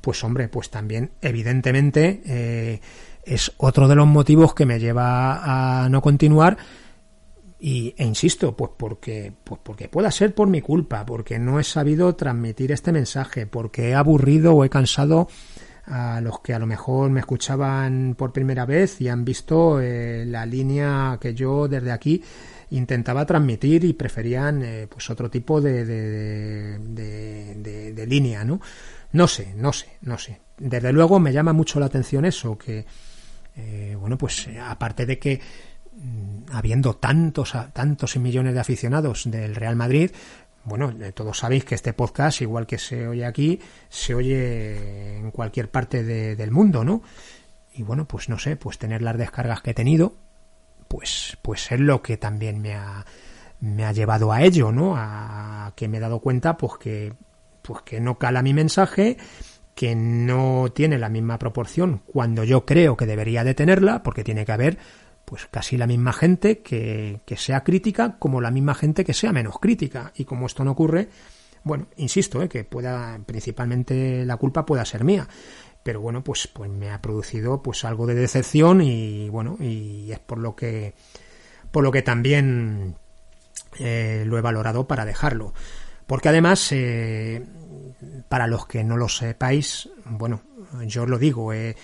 pues 0.00 0.22
hombre, 0.24 0.48
pues 0.48 0.68
también 0.68 1.12
evidentemente 1.22 2.22
eh, 2.26 2.80
es 3.24 3.52
otro 3.56 3.88
de 3.88 3.94
los 3.94 4.06
motivos 4.06 4.52
que 4.52 4.66
me 4.66 4.78
lleva 4.78 5.84
a 5.84 5.88
no 5.88 6.02
continuar. 6.02 6.58
Y, 7.60 7.94
e 7.96 8.04
insisto, 8.04 8.56
pues 8.56 8.72
porque, 8.76 9.32
pues 9.44 9.60
porque 9.62 9.88
pueda 9.88 10.10
ser 10.10 10.34
por 10.34 10.48
mi 10.48 10.60
culpa, 10.60 11.06
porque 11.06 11.38
no 11.38 11.60
he 11.60 11.64
sabido 11.64 12.16
transmitir 12.16 12.72
este 12.72 12.90
mensaje, 12.90 13.46
porque 13.46 13.90
he 13.90 13.94
aburrido 13.94 14.52
o 14.54 14.64
he 14.64 14.68
cansado 14.68 15.28
a 15.86 16.20
los 16.20 16.40
que 16.40 16.54
a 16.54 16.58
lo 16.58 16.66
mejor 16.66 17.10
me 17.10 17.20
escuchaban 17.20 18.14
por 18.16 18.32
primera 18.32 18.64
vez 18.66 19.00
y 19.00 19.08
han 19.08 19.24
visto 19.24 19.80
eh, 19.80 20.24
la 20.26 20.46
línea 20.46 21.18
que 21.20 21.34
yo 21.34 21.68
desde 21.68 21.90
aquí 21.90 22.22
intentaba 22.70 23.26
transmitir 23.26 23.84
y 23.84 23.92
preferían 23.92 24.62
eh, 24.62 24.86
pues 24.88 25.10
otro 25.10 25.28
tipo 25.28 25.60
de, 25.60 25.84
de, 25.84 26.78
de, 27.92 28.06
línea, 28.06 28.44
¿no? 28.44 28.60
No 29.12 29.28
sé, 29.28 29.52
no 29.56 29.72
sé, 29.72 29.98
no 30.02 30.16
sé. 30.16 30.40
Desde 30.56 30.92
luego 30.92 31.18
me 31.18 31.32
llama 31.32 31.52
mucho 31.52 31.78
la 31.80 31.86
atención 31.86 32.24
eso, 32.24 32.56
que 32.56 32.86
eh, 33.56 33.96
bueno, 33.98 34.16
pues 34.16 34.48
aparte 34.64 35.04
de 35.04 35.18
que 35.18 35.40
mm, 35.94 36.52
habiendo 36.52 36.94
tantos, 36.94 37.52
tantos 37.74 38.16
millones 38.16 38.54
de 38.54 38.60
aficionados 38.60 39.30
del 39.30 39.54
Real 39.54 39.76
Madrid, 39.76 40.10
bueno, 40.64 40.92
eh, 41.00 41.12
todos 41.12 41.38
sabéis 41.38 41.64
que 41.64 41.74
este 41.74 41.92
podcast, 41.92 42.40
igual 42.40 42.66
que 42.66 42.78
se 42.78 43.06
oye 43.08 43.24
aquí, 43.24 43.60
se 43.88 44.14
oye 44.14 45.18
en 45.18 45.30
cualquier 45.30 45.70
parte 45.70 46.04
de, 46.04 46.36
del 46.36 46.50
mundo, 46.50 46.84
¿no? 46.84 47.02
Y 47.74 47.82
bueno, 47.82 48.06
pues 48.06 48.28
no 48.28 48.38
sé, 48.38 48.56
pues 48.56 48.78
tener 48.78 49.02
las 49.02 49.16
descargas 49.16 49.62
que 49.62 49.70
he 49.70 49.74
tenido, 49.74 50.14
pues, 50.88 51.38
pues 51.42 51.72
es 51.72 51.80
lo 51.80 52.02
que 52.02 52.16
también 52.16 52.60
me 52.60 52.74
ha, 52.74 53.04
me 53.60 53.84
ha 53.84 53.92
llevado 53.92 54.32
a 54.32 54.42
ello, 54.42 54.72
¿no? 54.72 54.94
A 54.96 55.72
que 55.74 55.88
me 55.88 55.96
he 55.96 56.00
dado 56.00 56.20
cuenta, 56.20 56.56
pues 56.56 56.74
que, 56.78 57.14
pues 57.62 57.82
que 57.82 58.00
no 58.00 58.18
cala 58.18 58.42
mi 58.42 58.52
mensaje, 58.52 59.16
que 59.74 59.94
no 59.94 60.70
tiene 60.74 60.98
la 60.98 61.08
misma 61.08 61.38
proporción 61.38 62.02
cuando 62.06 62.44
yo 62.44 62.66
creo 62.66 62.96
que 62.96 63.06
debería 63.06 63.42
de 63.44 63.54
tenerla, 63.54 64.02
porque 64.02 64.24
tiene 64.24 64.44
que 64.44 64.52
haber 64.52 64.78
pues 65.24 65.46
casi 65.50 65.76
la 65.76 65.86
misma 65.86 66.12
gente 66.12 66.60
que, 66.60 67.20
que 67.24 67.36
sea 67.36 67.64
crítica 67.64 68.16
como 68.18 68.40
la 68.40 68.50
misma 68.50 68.74
gente 68.74 69.04
que 69.04 69.14
sea 69.14 69.32
menos 69.32 69.58
crítica. 69.58 70.12
Y 70.14 70.24
como 70.24 70.46
esto 70.46 70.64
no 70.64 70.72
ocurre, 70.72 71.08
bueno, 71.64 71.86
insisto, 71.96 72.42
¿eh? 72.42 72.48
que 72.48 72.64
pueda, 72.64 73.18
principalmente 73.24 74.24
la 74.24 74.36
culpa 74.36 74.66
pueda 74.66 74.84
ser 74.84 75.04
mía. 75.04 75.28
Pero 75.82 76.00
bueno, 76.00 76.22
pues, 76.22 76.48
pues 76.48 76.70
me 76.70 76.90
ha 76.90 77.00
producido 77.02 77.62
pues 77.62 77.84
algo 77.84 78.06
de 78.06 78.14
decepción 78.14 78.80
y 78.80 79.28
bueno, 79.28 79.56
y 79.58 80.12
es 80.12 80.20
por 80.20 80.38
lo 80.38 80.54
que, 80.54 80.94
por 81.70 81.82
lo 81.82 81.90
que 81.90 82.02
también 82.02 82.96
eh, 83.78 84.24
lo 84.26 84.38
he 84.38 84.40
valorado 84.40 84.86
para 84.86 85.04
dejarlo. 85.04 85.52
Porque 86.06 86.28
además, 86.28 86.68
eh, 86.72 87.44
para 88.28 88.46
los 88.46 88.66
que 88.66 88.84
no 88.84 88.96
lo 88.96 89.08
sepáis, 89.08 89.88
bueno, 90.04 90.42
yo 90.86 91.02
os 91.02 91.08
lo 91.08 91.18
digo, 91.18 91.52
eh, 91.52 91.76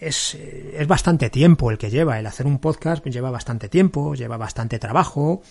es, 0.00 0.34
es, 0.34 0.86
bastante 0.86 1.30
tiempo 1.30 1.70
el 1.70 1.78
que 1.78 1.90
lleva. 1.90 2.18
El 2.18 2.26
hacer 2.26 2.46
un 2.46 2.58
podcast 2.58 3.04
lleva 3.06 3.30
bastante 3.30 3.68
tiempo, 3.68 4.14
lleva 4.14 4.36
bastante 4.36 4.78
trabajo. 4.78 5.42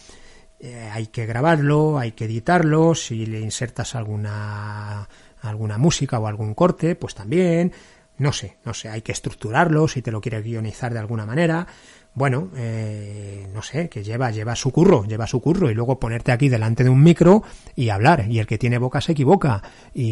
Eh, 0.59 0.89
hay 0.91 1.07
que 1.07 1.25
grabarlo, 1.25 1.97
hay 1.97 2.11
que 2.13 2.25
editarlo. 2.25 2.95
Si 2.95 3.25
le 3.25 3.39
insertas 3.39 3.95
alguna, 3.95 5.07
alguna 5.41 5.77
música 5.77 6.19
o 6.19 6.27
algún 6.27 6.53
corte, 6.53 6.95
pues 6.95 7.15
también. 7.15 7.71
No 8.17 8.33
sé, 8.33 8.57
no 8.65 8.73
sé, 8.73 8.89
hay 8.89 9.03
que 9.03 9.11
estructurarlo 9.11 9.87
si 9.87 10.01
te 10.01 10.11
lo 10.11 10.21
quieres 10.21 10.43
guionizar 10.43 10.91
de 10.91 10.99
alguna 10.99 11.25
manera. 11.25 11.67
Bueno, 12.15 12.49
eh, 12.55 13.47
no 13.53 13.61
sé, 13.61 13.89
que 13.89 14.03
lleva, 14.03 14.31
lleva 14.31 14.55
su 14.55 14.71
curro, 14.71 15.05
lleva 15.05 15.27
su 15.27 15.39
curro 15.39 15.69
y 15.69 15.75
luego 15.75 15.99
ponerte 15.99 16.31
aquí 16.31 16.49
delante 16.49 16.83
de 16.83 16.89
un 16.89 17.03
micro 17.03 17.43
y 17.75 17.89
hablar. 17.89 18.25
Y 18.27 18.39
el 18.39 18.47
que 18.47 18.57
tiene 18.57 18.79
boca 18.79 19.01
se 19.01 19.11
equivoca. 19.11 19.61
Y, 19.93 20.03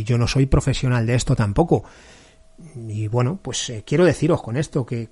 y 0.00 0.04
yo 0.04 0.18
no 0.18 0.26
soy 0.26 0.46
profesional 0.46 1.06
de 1.06 1.14
esto 1.14 1.36
tampoco. 1.36 1.84
Y 2.76 3.08
bueno, 3.08 3.38
pues 3.40 3.70
eh, 3.70 3.84
quiero 3.86 4.04
deciros 4.04 4.42
con 4.42 4.56
esto 4.56 4.84
que, 4.84 5.08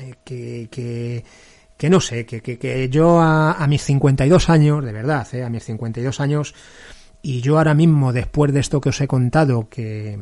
eh, 0.00 0.14
que, 0.24 0.68
que, 0.70 1.24
que, 1.76 1.90
no 1.90 2.00
sé, 2.00 2.24
que, 2.24 2.40
que, 2.40 2.88
yo 2.88 3.20
a, 3.20 3.52
a, 3.52 3.66
mis 3.66 3.82
52 3.82 4.48
años, 4.48 4.84
de 4.84 4.92
verdad, 4.92 5.26
eh, 5.32 5.44
a 5.44 5.50
mis 5.50 5.64
52 5.64 6.20
años, 6.20 6.54
y 7.22 7.40
yo 7.40 7.58
ahora 7.58 7.74
mismo, 7.74 8.12
después 8.12 8.52
de 8.52 8.60
esto 8.60 8.80
que 8.80 8.88
os 8.88 9.00
he 9.00 9.06
contado, 9.06 9.68
que, 9.68 10.18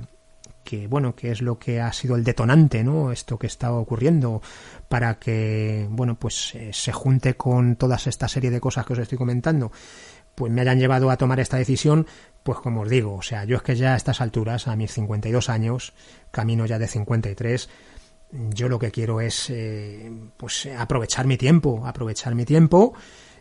que 0.64 0.86
bueno, 0.86 1.14
que 1.14 1.30
es 1.30 1.43
lo 1.43 1.59
que 1.59 1.80
ha 1.80 1.93
sido 1.93 2.14
el 2.16 2.24
detonante, 2.24 2.84
¿no? 2.84 3.12
Esto 3.12 3.38
que 3.38 3.47
está 3.47 3.72
ocurriendo 3.72 4.43
para 4.88 5.18
que, 5.18 5.86
bueno, 5.91 6.16
pues 6.16 6.55
eh, 6.55 6.70
se 6.72 6.93
junte 6.93 7.34
con 7.34 7.76
toda 7.76 7.97
esta 7.97 8.28
serie 8.28 8.51
de 8.51 8.61
cosas 8.61 8.86
que 8.86 8.93
os 8.93 8.99
estoy 8.99 9.18
comentando, 9.18 9.72
pues 10.34 10.53
me 10.53 10.61
hayan 10.61 10.78
llevado 10.78 11.11
a 11.11 11.16
tomar 11.16 11.41
esta 11.41 11.57
decisión, 11.57 12.07
pues 12.43 12.59
como 12.59 12.82
os 12.82 12.88
digo, 12.88 13.14
o 13.14 13.22
sea, 13.22 13.45
yo 13.45 13.57
es 13.57 13.62
que 13.62 13.76
ya 13.76 13.95
a 13.95 13.97
estas 13.97 14.20
alturas, 14.20 14.68
a 14.68 14.76
mis 14.76 14.93
52 14.93 15.49
años, 15.49 15.93
camino 16.30 16.66
ya 16.66 16.78
de 16.78 16.86
53, 16.86 17.68
yo 18.32 18.68
lo 18.68 18.78
que 18.78 18.91
quiero 18.91 19.20
es 19.20 19.51
eh, 19.51 20.11
pues 20.36 20.68
aprovechar 20.78 21.26
mi 21.26 21.36
tiempo, 21.36 21.86
aprovechar 21.86 22.34
mi 22.34 22.45
tiempo 22.45 22.95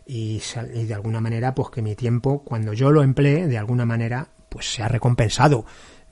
y, 0.06 0.42
y, 0.74 0.84
de 0.84 0.94
alguna 0.94 1.20
manera 1.20 1.54
pues 1.54 1.70
que 1.70 1.82
mi 1.82 1.94
tiempo 1.94 2.42
cuando 2.42 2.72
yo 2.72 2.90
lo 2.90 3.02
emplee 3.02 3.46
de 3.46 3.58
alguna 3.58 3.86
manera 3.86 4.28
pues 4.48 4.72
sea 4.72 4.88
recompensado. 4.88 5.64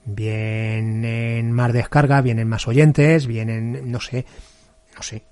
Vienen 0.05 1.53
más 1.53 1.73
descarga, 1.73 2.23
vienen 2.23 2.49
más 2.49 2.67
oyentes, 2.67 3.27
vienen, 3.27 3.91
no 3.91 4.01
sé, 4.01 4.25
no 4.97 5.03
sé, 5.03 5.25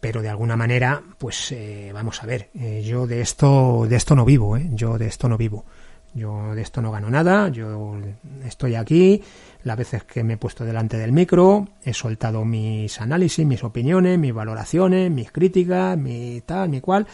pero 0.00 0.22
de 0.22 0.30
alguna 0.30 0.56
manera, 0.56 1.02
pues 1.18 1.52
eh, 1.52 1.90
vamos 1.92 2.22
a 2.22 2.26
ver, 2.26 2.48
eh, 2.58 2.82
yo 2.82 3.06
de 3.06 3.20
esto, 3.20 3.86
de 3.88 3.96
esto 3.96 4.16
no 4.16 4.24
vivo, 4.24 4.56
¿eh? 4.56 4.66
yo 4.72 4.98
de 4.98 5.06
esto 5.06 5.28
no 5.28 5.36
vivo. 5.36 5.66
Yo 6.12 6.54
de 6.54 6.62
esto 6.62 6.82
no 6.82 6.90
gano 6.90 7.08
nada, 7.08 7.48
yo 7.50 7.96
estoy 8.44 8.74
aquí, 8.74 9.22
las 9.62 9.76
veces 9.76 10.02
que 10.02 10.24
me 10.24 10.34
he 10.34 10.36
puesto 10.36 10.64
delante 10.64 10.96
del 10.96 11.12
micro, 11.12 11.68
he 11.84 11.94
soltado 11.94 12.44
mis 12.44 13.00
análisis, 13.00 13.46
mis 13.46 13.62
opiniones, 13.62 14.18
mis 14.18 14.34
valoraciones, 14.34 15.10
mis 15.10 15.30
críticas, 15.30 15.96
mi 15.96 16.40
tal, 16.40 16.68
mi 16.68 16.80
cual, 16.80 17.06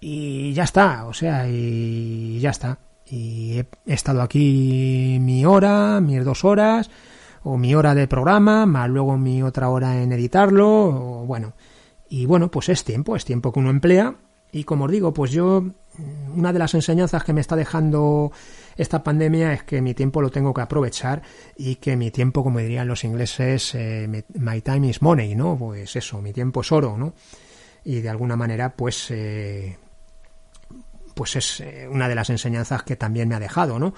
y 0.00 0.52
ya 0.54 0.64
está, 0.64 1.06
o 1.06 1.12
sea, 1.12 1.46
y 1.48 2.38
ya 2.40 2.50
está. 2.50 2.78
Y 3.06 3.58
he, 3.58 3.66
estado 3.86 4.22
aquí 4.22 5.18
mi 5.20 5.44
hora, 5.44 6.00
mis 6.00 6.24
dos 6.24 6.44
horas, 6.44 6.90
o 7.42 7.56
mi 7.56 7.74
hora 7.74 7.94
de 7.94 8.08
programa, 8.08 8.66
más 8.66 8.88
luego 8.88 9.16
mi 9.16 9.42
otra 9.42 9.68
hora 9.68 10.02
en 10.02 10.12
editarlo, 10.12 10.68
o 10.68 11.26
bueno. 11.26 11.52
Y 12.08 12.26
bueno, 12.26 12.50
pues 12.50 12.68
es 12.68 12.84
tiempo, 12.84 13.16
es 13.16 13.24
tiempo 13.24 13.52
que 13.52 13.60
uno 13.60 13.70
emplea. 13.70 14.14
Y 14.52 14.64
como 14.64 14.84
os 14.86 14.90
digo, 14.90 15.12
pues 15.12 15.30
yo 15.30 15.64
una 16.34 16.52
de 16.52 16.58
las 16.58 16.74
enseñanzas 16.74 17.24
que 17.24 17.32
me 17.32 17.40
está 17.40 17.56
dejando 17.56 18.32
esta 18.76 19.02
pandemia 19.02 19.52
es 19.52 19.62
que 19.62 19.80
mi 19.80 19.94
tiempo 19.94 20.20
lo 20.20 20.30
tengo 20.30 20.52
que 20.52 20.60
aprovechar 20.60 21.22
y 21.56 21.76
que 21.76 21.96
mi 21.96 22.10
tiempo, 22.10 22.42
como 22.42 22.58
dirían 22.58 22.88
los 22.88 23.04
ingleses, 23.04 23.74
eh, 23.74 24.24
my 24.34 24.60
time 24.60 24.88
is 24.88 25.02
money, 25.02 25.34
¿no? 25.34 25.56
Pues 25.58 25.96
eso, 25.96 26.20
mi 26.20 26.32
tiempo 26.32 26.60
es 26.60 26.72
oro, 26.72 26.96
¿no? 26.98 27.14
Y 27.84 28.00
de 28.00 28.08
alguna 28.08 28.36
manera, 28.36 28.74
pues, 28.74 29.10
eh, 29.10 29.78
pues 31.14 31.36
es 31.36 31.60
eh, 31.60 31.88
una 31.90 32.08
de 32.08 32.14
las 32.14 32.30
enseñanzas 32.30 32.82
que 32.82 32.96
también 32.96 33.28
me 33.28 33.34
ha 33.34 33.40
dejado, 33.40 33.78
¿no? 33.78 33.94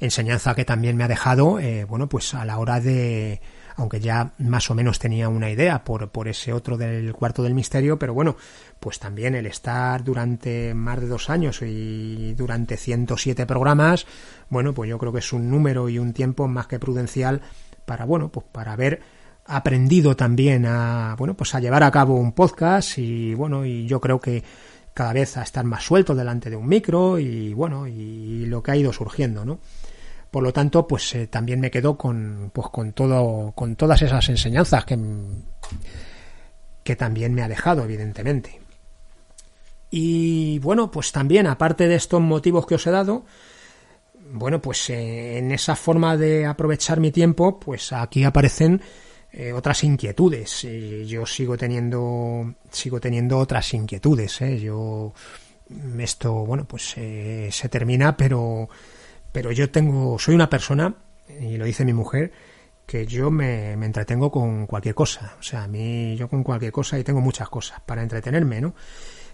Enseñanza 0.00 0.54
que 0.54 0.64
también 0.64 0.96
me 0.96 1.04
ha 1.04 1.08
dejado, 1.08 1.60
eh, 1.60 1.84
bueno, 1.84 2.08
pues 2.08 2.34
a 2.34 2.44
la 2.44 2.58
hora 2.58 2.80
de, 2.80 3.40
aunque 3.78 4.00
ya 4.00 4.32
más 4.38 4.70
o 4.70 4.74
menos 4.74 4.98
tenía 4.98 5.28
una 5.28 5.50
idea 5.50 5.84
por, 5.84 6.10
por 6.10 6.26
ese 6.26 6.52
otro 6.52 6.76
del 6.76 7.12
cuarto 7.12 7.44
del 7.44 7.54
misterio, 7.54 7.98
pero 7.98 8.12
bueno, 8.12 8.36
pues 8.80 8.98
también 8.98 9.36
el 9.36 9.46
estar 9.46 10.02
durante 10.02 10.74
más 10.74 11.00
de 11.00 11.06
dos 11.06 11.30
años 11.30 11.62
y 11.62 12.34
durante 12.34 12.76
107 12.76 13.46
programas, 13.46 14.04
bueno, 14.50 14.74
pues 14.74 14.90
yo 14.90 14.98
creo 14.98 15.12
que 15.12 15.20
es 15.20 15.32
un 15.32 15.48
número 15.48 15.88
y 15.88 15.98
un 15.98 16.12
tiempo 16.12 16.48
más 16.48 16.66
que 16.66 16.80
prudencial 16.80 17.40
para, 17.86 18.04
bueno, 18.04 18.30
pues 18.30 18.46
para 18.50 18.72
haber 18.72 19.00
aprendido 19.46 20.16
también 20.16 20.66
a, 20.66 21.14
bueno, 21.16 21.34
pues 21.34 21.54
a 21.54 21.60
llevar 21.60 21.84
a 21.84 21.90
cabo 21.92 22.16
un 22.16 22.32
podcast 22.32 22.98
y, 22.98 23.32
bueno, 23.34 23.64
y 23.64 23.86
yo 23.86 24.00
creo 24.00 24.20
que 24.20 24.42
cada 24.92 25.12
vez 25.12 25.36
a 25.36 25.42
estar 25.42 25.64
más 25.64 25.84
suelto 25.84 26.16
delante 26.16 26.50
de 26.50 26.56
un 26.56 26.66
micro 26.66 27.20
y, 27.20 27.54
bueno, 27.54 27.86
y 27.86 28.44
lo 28.46 28.60
que 28.60 28.72
ha 28.72 28.76
ido 28.76 28.92
surgiendo, 28.92 29.44
¿no? 29.44 29.60
Por 30.30 30.42
lo 30.42 30.52
tanto, 30.52 30.86
pues 30.86 31.14
eh, 31.14 31.26
también 31.26 31.60
me 31.60 31.70
quedo 31.70 31.96
con, 31.96 32.50
pues, 32.52 32.68
con 32.68 32.92
todo, 32.92 33.52
con 33.52 33.76
todas 33.76 34.02
esas 34.02 34.28
enseñanzas 34.28 34.84
que, 34.84 34.98
que 36.84 36.96
también 36.96 37.34
me 37.34 37.42
ha 37.42 37.48
dejado, 37.48 37.84
evidentemente. 37.84 38.60
Y 39.90 40.58
bueno, 40.58 40.90
pues 40.90 41.12
también, 41.12 41.46
aparte 41.46 41.88
de 41.88 41.94
estos 41.94 42.20
motivos 42.20 42.66
que 42.66 42.74
os 42.74 42.86
he 42.86 42.90
dado, 42.90 43.24
bueno, 44.32 44.60
pues 44.60 44.90
eh, 44.90 45.38
en 45.38 45.50
esa 45.50 45.74
forma 45.74 46.18
de 46.18 46.44
aprovechar 46.44 47.00
mi 47.00 47.10
tiempo, 47.10 47.58
pues 47.58 47.94
aquí 47.94 48.24
aparecen 48.24 48.82
eh, 49.32 49.54
otras 49.54 49.82
inquietudes. 49.82 50.66
yo 51.06 51.24
sigo 51.24 51.56
teniendo, 51.56 52.54
sigo 52.70 53.00
teniendo 53.00 53.38
otras 53.38 53.72
inquietudes. 53.72 54.40
Yo 54.60 55.14
esto, 55.98 56.32
bueno, 56.44 56.66
pues 56.66 56.82
se 56.92 57.68
termina, 57.70 58.14
pero, 58.14 58.68
pero 59.32 59.52
yo 59.52 59.70
tengo, 59.70 60.18
soy 60.18 60.34
una 60.34 60.50
persona 60.50 60.94
y 61.40 61.56
lo 61.56 61.64
dice 61.64 61.84
mi 61.84 61.92
mujer 61.92 62.32
que 62.86 63.06
yo 63.06 63.30
me, 63.30 63.76
me, 63.76 63.86
entretengo 63.86 64.30
con 64.30 64.66
cualquier 64.66 64.94
cosa. 64.94 65.36
O 65.38 65.42
sea, 65.42 65.64
a 65.64 65.68
mí 65.68 66.16
yo 66.16 66.28
con 66.28 66.42
cualquier 66.42 66.72
cosa 66.72 66.98
y 66.98 67.04
tengo 67.04 67.20
muchas 67.20 67.48
cosas 67.48 67.80
para 67.84 68.02
entretenerme, 68.02 68.60
¿no? 68.60 68.74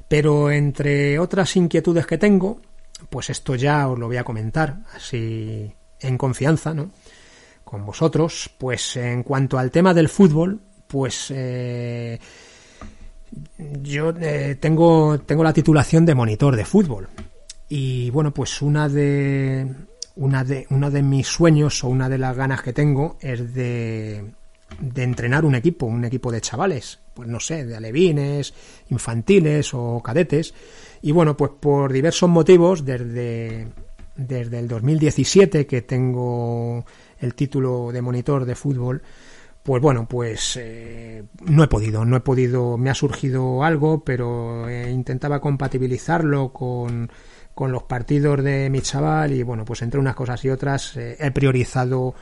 Pero 0.09 0.51
entre 0.51 1.19
otras 1.19 1.55
inquietudes 1.57 2.07
que 2.07 2.19
tengo, 2.19 2.61
pues 3.09 3.31
esto 3.31 3.55
ya 3.55 3.89
os 3.89 3.99
lo 3.99 4.07
voy 4.07 4.17
a 4.17 4.25
comentar 4.25 4.79
así 4.95 5.73
en 6.01 6.19
confianza, 6.19 6.75
¿no? 6.75 6.91
Con 7.63 7.87
vosotros, 7.87 8.51
pues 8.59 8.97
en 8.97 9.23
cuanto 9.23 9.59
al 9.59 9.71
tema 9.71 9.95
del 9.95 10.09
fútbol, 10.09 10.61
pues 10.87 11.33
eh, 11.35 12.19
yo 13.83 14.13
eh, 14.21 14.57
tengo, 14.61 15.19
tengo 15.21 15.43
la 15.43 15.53
titulación 15.53 16.05
de 16.05 16.15
monitor 16.15 16.57
de 16.57 16.65
fútbol. 16.65 17.09
Y 17.69 18.11
bueno, 18.11 18.33
pues 18.33 18.63
una 18.63 18.89
de 18.89 19.67
una 20.17 20.45
de, 20.45 20.67
uno 20.71 20.91
de 20.91 21.03
mis 21.03 21.27
sueños 21.27 21.83
o 21.85 21.89
una 21.89 22.09
de 22.09 22.19
las 22.19 22.37
ganas 22.37 22.63
que 22.63 22.73
tengo 22.73 23.17
es 23.21 23.55
de, 23.55 24.25
de 24.81 25.03
entrenar 25.03 25.45
un 25.45 25.55
equipo, 25.55 25.87
un 25.87 26.05
equipo 26.05 26.31
de 26.31 26.41
chavales, 26.41 27.01
pues 27.15 27.29
no 27.29 27.41
sé, 27.41 27.65
de 27.65 27.77
alevines, 27.77 28.55
infantiles 28.91 29.75
o 29.75 30.01
cadetes. 30.03 30.55
Y 31.03 31.13
bueno, 31.13 31.37
pues 31.37 31.53
por 31.59 31.93
diversos 31.93 32.31
motivos, 32.31 32.85
desde, 32.85 33.69
desde 34.17 34.59
el 34.59 34.69
2017 34.69 35.67
que 35.67 35.83
tengo 35.83 36.85
el 37.19 37.35
título 37.35 37.91
de 37.93 38.03
monitor 38.03 38.45
de 38.45 38.55
fútbol, 38.55 39.03
pues 39.63 39.81
bueno, 39.81 40.07
pues 40.07 40.59
eh, 40.61 41.25
no 41.47 41.65
he 41.65 41.69
podido, 41.69 42.05
no 42.05 42.17
he 42.17 42.21
podido, 42.21 42.77
me 42.77 42.91
ha 42.91 42.95
surgido 42.95 43.65
algo, 43.65 44.05
pero 44.05 44.71
intentaba 44.71 45.41
compatibilizarlo 45.41 46.53
con 46.53 47.11
con 47.55 47.73
los 47.73 47.85
partidos 47.85 48.43
de 48.43 48.69
mi 48.71 48.81
chaval 48.81 49.33
y 49.33 49.43
bueno, 49.43 49.65
pues 49.65 49.83
entre 49.83 50.01
unas 50.01 50.15
cosas 50.15 50.45
y 50.45 50.51
otras 50.51 50.97
eh, 50.97 51.17
he 51.19 51.31
priorizado 51.31 52.15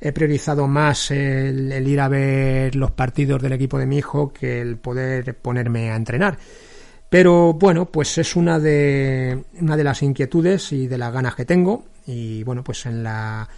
he 0.00 0.12
priorizado 0.12 0.66
más 0.66 1.12
el, 1.12 1.86
ir 1.86 2.00
a 2.00 2.08
ver 2.08 2.74
los 2.74 2.90
partidos 2.90 3.40
del 3.40 3.52
equipo 3.52 3.78
de 3.78 3.86
mi 3.86 3.98
hijo 3.98 4.32
que 4.32 4.60
el 4.60 4.76
poder 4.76 5.36
ponerme 5.36 5.92
a 5.92 5.96
entrenar. 5.96 6.38
Pero 7.08 7.52
bueno, 7.52 7.86
pues 7.86 8.18
es 8.18 8.34
una 8.34 8.58
de 8.58 9.44
una 9.60 9.76
de 9.76 9.84
las 9.84 10.02
inquietudes 10.02 10.72
y 10.72 10.88
de 10.88 10.98
las 10.98 11.12
ganas 11.12 11.34
que 11.36 11.44
tengo 11.44 11.84
y 12.06 12.42
bueno, 12.42 12.64
pues 12.64 12.86
en 12.86 13.04
la 13.04 13.48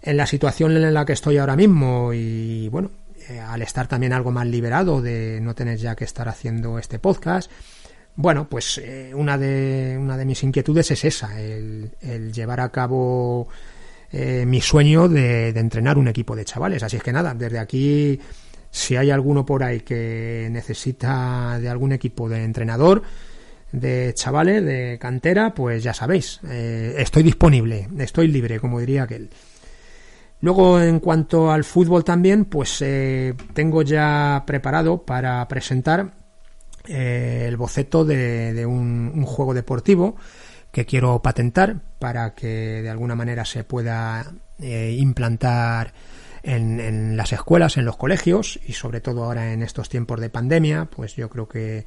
en 0.00 0.16
la 0.16 0.26
situación 0.26 0.76
en 0.76 0.94
la 0.94 1.04
que 1.04 1.12
estoy 1.12 1.36
ahora 1.38 1.56
mismo 1.56 2.12
y 2.14 2.68
bueno, 2.70 2.90
eh, 3.28 3.40
al 3.40 3.60
estar 3.60 3.88
también 3.88 4.14
algo 4.14 4.30
más 4.30 4.46
liberado 4.46 5.02
de 5.02 5.38
no 5.42 5.54
tener 5.54 5.76
ya 5.76 5.94
que 5.94 6.04
estar 6.04 6.28
haciendo 6.28 6.78
este 6.78 6.98
podcast, 6.98 7.50
bueno, 8.20 8.48
pues 8.48 8.78
eh, 8.78 9.12
una, 9.14 9.38
de, 9.38 9.96
una 9.96 10.16
de 10.16 10.24
mis 10.24 10.42
inquietudes 10.42 10.90
es 10.90 11.04
esa, 11.04 11.40
el, 11.40 11.92
llevar 12.32 12.58
a 12.58 12.68
cabo 12.70 13.46
eh, 14.10 14.42
mi 14.44 14.60
sueño 14.60 15.08
de, 15.08 15.50
entrenar 15.50 15.96
un 15.98 16.08
equipo 16.08 16.34
de 16.34 16.44
chavales. 16.44 16.82
Así 16.82 16.96
es 16.96 17.02
que 17.04 17.12
nada, 17.12 17.32
desde 17.32 17.60
aquí, 17.60 18.18
si 18.72 18.96
hay 18.96 19.12
alguno 19.12 19.46
por 19.46 19.62
ahí 19.62 19.82
que 19.82 20.48
necesita 20.50 21.60
de 21.60 21.68
algún 21.68 21.92
equipo 21.92 22.28
de 22.28 22.42
entrenador, 22.42 23.04
de 23.70 24.12
chavales, 24.16 24.64
de 24.64 24.98
cantera, 25.00 25.54
pues 25.54 25.84
ya 25.84 25.94
sabéis, 25.94 26.40
eh, 26.48 26.96
estoy 26.98 27.22
disponible, 27.22 27.86
estoy 27.98 28.26
libre, 28.26 28.58
como 28.58 28.80
diría 28.80 29.04
aquel. 29.04 29.30
Luego, 30.40 30.82
en 30.82 30.98
cuanto 30.98 31.52
al 31.52 31.62
fútbol 31.62 32.02
también, 32.02 32.46
pues 32.46 32.84
tengo 33.54 33.82
ya 33.82 34.42
preparado 34.44 35.04
para 35.04 35.46
presentar 35.46 36.17
eh, 36.86 37.44
el 37.48 37.56
boceto 37.56 38.04
de, 38.04 38.64
un, 38.66 39.24
juego 39.24 39.54
deportivo 39.54 40.16
que 40.70 40.86
quiero 40.86 41.20
patentar 41.20 41.80
para 41.98 42.34
que 42.34 42.82
de 42.82 42.90
alguna 42.90 43.14
manera 43.14 43.44
se 43.44 43.64
pueda 43.64 44.32
eh, 44.60 44.94
implantar 44.98 45.92
en, 46.42 47.16
las 47.16 47.32
escuelas, 47.32 47.76
en 47.76 47.84
los 47.84 47.96
colegios 47.96 48.58
y 48.66 48.72
sobre 48.72 49.00
todo 49.00 49.24
ahora 49.24 49.52
en 49.52 49.62
estos 49.62 49.88
tiempos 49.88 50.20
de 50.20 50.30
pandemia, 50.30 50.86
pues 50.86 51.16
yo 51.16 51.28
creo 51.28 51.48
que, 51.48 51.84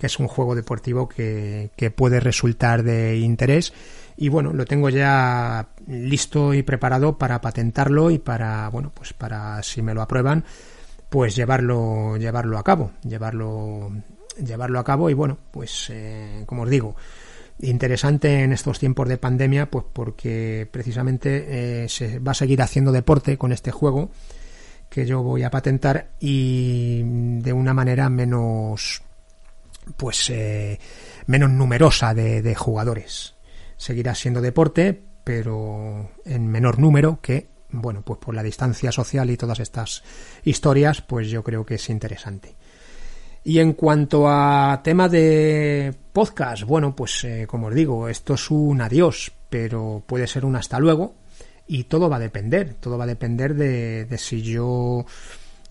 es 0.00 0.18
un 0.20 0.28
juego 0.28 0.54
deportivo 0.54 1.08
que, 1.08 1.70
que, 1.74 1.90
puede 1.90 2.20
resultar 2.20 2.84
de 2.84 3.16
interés. 3.16 3.72
Y 4.16 4.28
bueno, 4.28 4.52
lo 4.52 4.64
tengo 4.64 4.88
ya 4.90 5.68
listo 5.88 6.54
y 6.54 6.62
preparado 6.62 7.18
para 7.18 7.40
patentarlo 7.40 8.10
y 8.10 8.18
para, 8.18 8.68
bueno, 8.68 8.92
pues 8.94 9.12
para 9.12 9.60
si 9.64 9.82
me 9.82 9.94
lo 9.94 10.02
aprueban, 10.02 10.44
pues 11.08 11.34
llevarlo, 11.34 12.16
llevarlo 12.16 12.58
a 12.58 12.64
cabo, 12.64 12.92
llevarlo 13.02 13.90
llevarlo 14.44 14.78
a 14.78 14.84
cabo 14.84 15.10
y 15.10 15.14
bueno, 15.14 15.38
pues 15.50 15.88
eh, 15.90 16.44
como 16.46 16.62
os 16.62 16.70
digo, 16.70 16.96
interesante 17.60 18.42
en 18.42 18.52
estos 18.52 18.78
tiempos 18.78 19.08
de 19.08 19.18
pandemia, 19.18 19.70
pues 19.70 19.84
porque 19.92 20.68
precisamente 20.70 21.84
eh, 21.84 21.88
se 21.88 22.18
va 22.18 22.32
a 22.32 22.34
seguir 22.34 22.62
haciendo 22.62 22.92
deporte 22.92 23.36
con 23.36 23.52
este 23.52 23.70
juego 23.70 24.10
que 24.88 25.06
yo 25.06 25.22
voy 25.22 25.42
a 25.42 25.50
patentar 25.50 26.12
y 26.18 27.02
de 27.04 27.52
una 27.52 27.74
manera 27.74 28.08
menos 28.08 29.02
pues 29.96 30.30
eh, 30.30 30.78
menos 31.26 31.50
numerosa 31.50 32.14
de, 32.14 32.42
de, 32.42 32.54
jugadores. 32.54 33.34
Seguirá 33.76 34.14
siendo 34.14 34.40
deporte 34.40 35.02
pero 35.24 36.10
en 36.24 36.46
menor 36.46 36.78
número 36.78 37.20
que 37.20 37.48
bueno 37.70 38.00
pues 38.00 38.18
por 38.18 38.34
la 38.34 38.42
distancia 38.42 38.90
social 38.92 39.28
y 39.28 39.36
todas 39.36 39.60
estas 39.60 40.02
historias 40.42 41.02
pues 41.02 41.28
yo 41.28 41.44
creo 41.44 41.66
que 41.66 41.74
es 41.74 41.90
interesante 41.90 42.56
y 43.44 43.60
en 43.60 43.72
cuanto 43.72 44.28
a 44.28 44.80
tema 44.82 45.08
de 45.08 45.94
podcast, 46.12 46.64
bueno, 46.64 46.94
pues 46.94 47.24
eh, 47.24 47.46
como 47.46 47.68
os 47.68 47.74
digo, 47.74 48.08
esto 48.08 48.34
es 48.34 48.50
un 48.50 48.80
adiós, 48.80 49.32
pero 49.48 50.02
puede 50.06 50.26
ser 50.26 50.44
un 50.44 50.56
hasta 50.56 50.78
luego. 50.78 51.14
Y 51.66 51.84
todo 51.84 52.08
va 52.08 52.16
a 52.16 52.20
depender, 52.20 52.74
todo 52.80 52.96
va 52.98 53.04
a 53.04 53.08
depender 53.08 53.54
de, 53.54 54.06
si 54.18 54.42
yo 54.42 55.04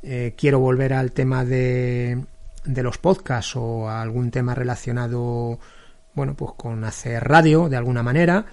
eh, 0.03 0.35
quiero 0.37 0.59
volver 0.59 0.93
al 0.93 1.11
tema 1.11 1.43
de, 1.43 2.23
de 2.65 2.83
los 2.83 2.97
podcasts 2.97 3.55
o 3.55 3.89
a 3.89 4.01
algún 4.01 4.29
tema 4.29 4.53
relacionado, 4.53 5.59
bueno, 6.13 6.35
pues 6.35 6.51
con 6.55 6.83
hacer 6.83 7.23
radio 7.23 7.67
de 7.67 7.77
alguna 7.77 8.03
manera, 8.03 8.45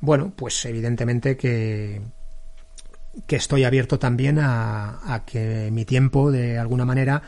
bueno, 0.00 0.32
pues 0.34 0.64
evidentemente 0.64 1.36
que, 1.36 2.00
que 3.26 3.36
estoy 3.36 3.64
abierto 3.64 3.98
también 3.98 4.38
a, 4.38 5.00
a 5.12 5.24
que 5.24 5.70
mi 5.72 5.84
tiempo 5.84 6.30
de 6.30 6.58
alguna 6.58 6.84
manera 6.84 7.22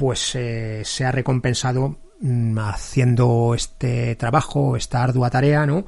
pues 0.00 0.34
eh, 0.34 0.80
se 0.82 1.04
ha 1.04 1.12
recompensado 1.12 1.98
mm, 2.22 2.58
haciendo 2.58 3.52
este 3.54 4.16
trabajo, 4.16 4.74
esta 4.74 5.02
ardua 5.02 5.28
tarea, 5.28 5.66
¿no? 5.66 5.84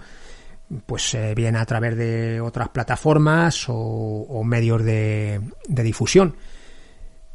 Pues 0.85 1.15
eh, 1.15 1.33
bien 1.35 1.57
a 1.57 1.65
través 1.65 1.97
de 1.97 2.39
otras 2.43 2.69
plataformas 2.69 3.65
o, 3.69 4.43
medios 4.45 4.85
de, 4.85 5.41
difusión. 5.67 6.37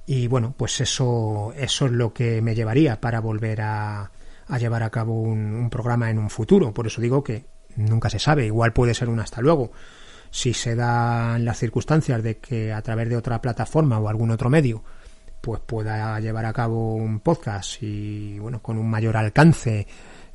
Y 0.05 0.27
bueno, 0.27 0.53
pues 0.55 0.79
eso, 0.79 1.51
eso 1.57 1.87
es 1.87 1.91
lo 1.93 2.13
que 2.13 2.43
me 2.43 2.53
llevaría 2.53 3.01
para 3.01 3.21
volver 3.21 3.61
a, 3.61 4.11
llevar 4.59 4.83
a 4.83 4.91
cabo 4.91 5.19
un, 5.19 5.55
un, 5.55 5.71
programa 5.71 6.11
en 6.11 6.19
un 6.19 6.29
futuro. 6.29 6.75
Por 6.75 6.85
eso 6.85 7.01
digo 7.01 7.23
que 7.23 7.47
nunca 7.75 8.11
se 8.11 8.19
sabe, 8.19 8.45
igual 8.45 8.71
puede 8.71 8.93
ser 8.93 9.09
un 9.09 9.19
hasta 9.19 9.41
luego. 9.41 9.71
Si 10.29 10.53
se 10.53 10.75
dan 10.75 11.43
las 11.43 11.57
circunstancias 11.57 12.21
de 12.21 12.37
que 12.37 12.71
a 12.71 12.83
través 12.83 13.09
de 13.09 13.17
otra 13.17 13.41
plataforma 13.41 13.97
o 13.97 14.09
algún 14.09 14.29
otro 14.29 14.51
medio 14.51 14.83
pues 15.41 15.61
pueda 15.65 16.19
llevar 16.19 16.45
a 16.45 16.53
cabo 16.53 16.95
un 16.95 17.19
podcast 17.19 17.81
y 17.81 18.39
bueno 18.39 18.61
con 18.61 18.77
un 18.77 18.89
mayor 18.89 19.17
alcance 19.17 19.87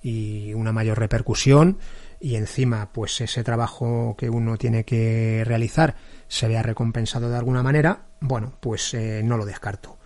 y 0.03 0.53
una 0.55 0.73
mayor 0.73 0.99
repercusión. 0.99 1.79
Y 2.21 2.37
encima 2.37 2.93
pues 2.93 3.21
ese 3.21 3.43
trabajo 3.43 4.15
que 4.17 4.31
uno 4.31 4.57
tiene 4.57 4.85
que 4.85 5.43
realizar 5.45 5.97
se 6.29 6.47
vea 6.49 6.63
recompensado 6.63 7.29
de 7.29 7.37
alguna 7.37 7.63
manera 7.63 8.07
bueno 8.21 8.55
pues 8.61 8.95
eh, 8.95 9.23
no 9.25 9.37
lo 9.37 9.45
descarto. 9.45 9.99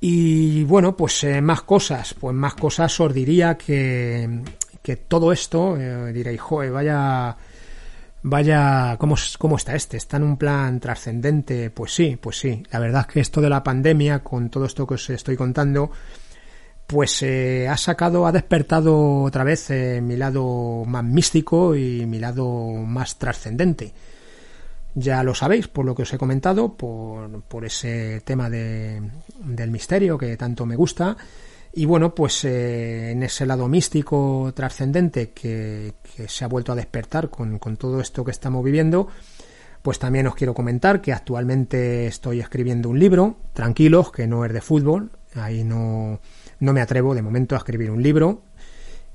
Y 0.00 0.64
bueno 0.64 0.96
pues 0.96 1.24
eh, 1.24 1.40
más 1.40 1.62
cosas 1.62 2.14
pues 2.14 2.34
más 2.34 2.54
cosas 2.54 2.98
os 3.00 3.12
diría 3.12 3.56
que 3.56 4.42
que 4.82 4.96
todo 4.96 5.32
esto 5.32 5.76
eh, 5.76 6.12
diréis 6.12 6.40
joder 6.40 6.70
vaya 6.70 7.36
Vaya, 8.22 8.96
¿cómo, 8.98 9.14
¿cómo 9.38 9.56
está 9.56 9.74
este? 9.74 9.96
¿Está 9.96 10.16
en 10.16 10.24
un 10.24 10.36
plan 10.36 10.80
trascendente? 10.80 11.70
Pues 11.70 11.94
sí, 11.94 12.16
pues 12.20 12.38
sí. 12.38 12.62
La 12.70 12.78
verdad 12.78 13.06
es 13.06 13.12
que 13.12 13.20
esto 13.20 13.40
de 13.40 13.50
la 13.50 13.62
pandemia, 13.62 14.20
con 14.24 14.50
todo 14.50 14.64
esto 14.64 14.86
que 14.86 14.94
os 14.94 15.10
estoy 15.10 15.36
contando, 15.36 15.90
pues 16.86 17.22
eh, 17.22 17.68
ha 17.68 17.76
sacado, 17.76 18.26
ha 18.26 18.32
despertado 18.32 19.22
otra 19.22 19.44
vez 19.44 19.70
eh, 19.70 20.00
mi 20.00 20.16
lado 20.16 20.84
más 20.86 21.04
místico 21.04 21.76
y 21.76 22.06
mi 22.06 22.18
lado 22.18 22.72
más 22.72 23.18
trascendente. 23.18 23.92
Ya 24.94 25.22
lo 25.22 25.34
sabéis 25.34 25.68
por 25.68 25.84
lo 25.84 25.94
que 25.94 26.02
os 26.02 26.12
he 26.12 26.18
comentado, 26.18 26.74
por, 26.74 27.42
por 27.42 27.64
ese 27.64 28.22
tema 28.24 28.48
de, 28.48 29.02
del 29.40 29.70
misterio 29.70 30.16
que 30.16 30.36
tanto 30.36 30.64
me 30.64 30.74
gusta 30.74 31.16
Y 31.78 31.84
bueno, 31.84 32.14
pues 32.14 32.42
eh, 32.46 33.10
en 33.10 33.22
ese 33.22 33.44
lado 33.44 33.68
místico 33.68 34.50
trascendente 34.56 35.32
que, 35.32 35.92
se 36.26 36.42
ha 36.42 36.48
vuelto 36.48 36.72
a 36.72 36.74
despertar 36.74 37.28
con, 37.28 37.58
con 37.58 37.76
todo 37.76 38.00
esto 38.00 38.24
que 38.24 38.30
estamos 38.30 38.64
viviendo, 38.64 39.08
pues 39.82 39.98
también 39.98 40.26
os 40.26 40.34
quiero 40.34 40.54
comentar 40.54 41.02
que 41.02 41.12
actualmente 41.12 42.06
estoy 42.06 42.40
escribiendo 42.40 42.88
un 42.88 42.98
libro, 42.98 43.36
tranquilos, 43.52 44.10
que 44.10 44.26
no 44.26 44.46
es 44.46 44.54
de 44.54 44.62
fútbol, 44.62 45.10
ahí 45.34 45.64
no, 45.64 46.18
no 46.60 46.72
me 46.72 46.80
atrevo 46.80 47.14
de 47.14 47.20
momento 47.20 47.54
a 47.54 47.58
escribir 47.58 47.90
un 47.90 48.02
libro, 48.02 48.40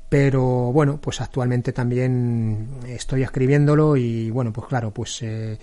pero 0.08 0.72
bueno, 0.72 1.02
pues 1.02 1.20
actualmente 1.20 1.74
también 1.74 2.68
estoy 2.88 3.24
escribiéndolo 3.24 3.98
y 3.98 4.30
bueno, 4.30 4.54
pues 4.54 4.68
claro, 4.68 4.92
pues 4.92 5.24
eh, 5.24 5.58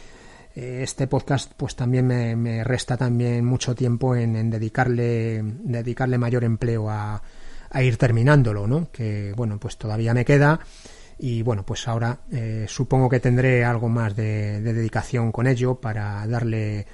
este 0.58 1.06
podcast 1.06 1.52
pues 1.56 1.76
también 1.76 2.06
me, 2.06 2.64
resta 2.64 2.96
también 2.96 3.44
mucho 3.44 3.74
tiempo 3.74 4.16
en, 4.16 4.50
dedicarle, 4.50 5.42
dedicarle 5.42 6.18
mayor 6.18 6.44
empleo 6.44 6.90
a, 6.90 7.22
a 7.70 7.82
ir 7.82 7.96
terminándolo, 7.96 8.66
¿no? 8.66 8.90
Que 8.90 9.32
bueno, 9.36 9.58
pues 9.58 9.76
todavía 9.76 10.14
me 10.14 10.24
queda 10.24 10.60
y 11.18 11.42
bueno 11.42 11.66
pues 11.66 11.86
ahora 11.88 12.20
eh, 12.30 12.66
supongo 12.68 13.08
que 13.08 13.20
tendré 13.20 13.64
algo 13.64 13.88
más 13.88 14.14
de, 14.14 14.60
dedicación 14.60 15.32
con 15.32 15.46
ello 15.46 15.74
para 15.74 16.26
darle 16.26 16.86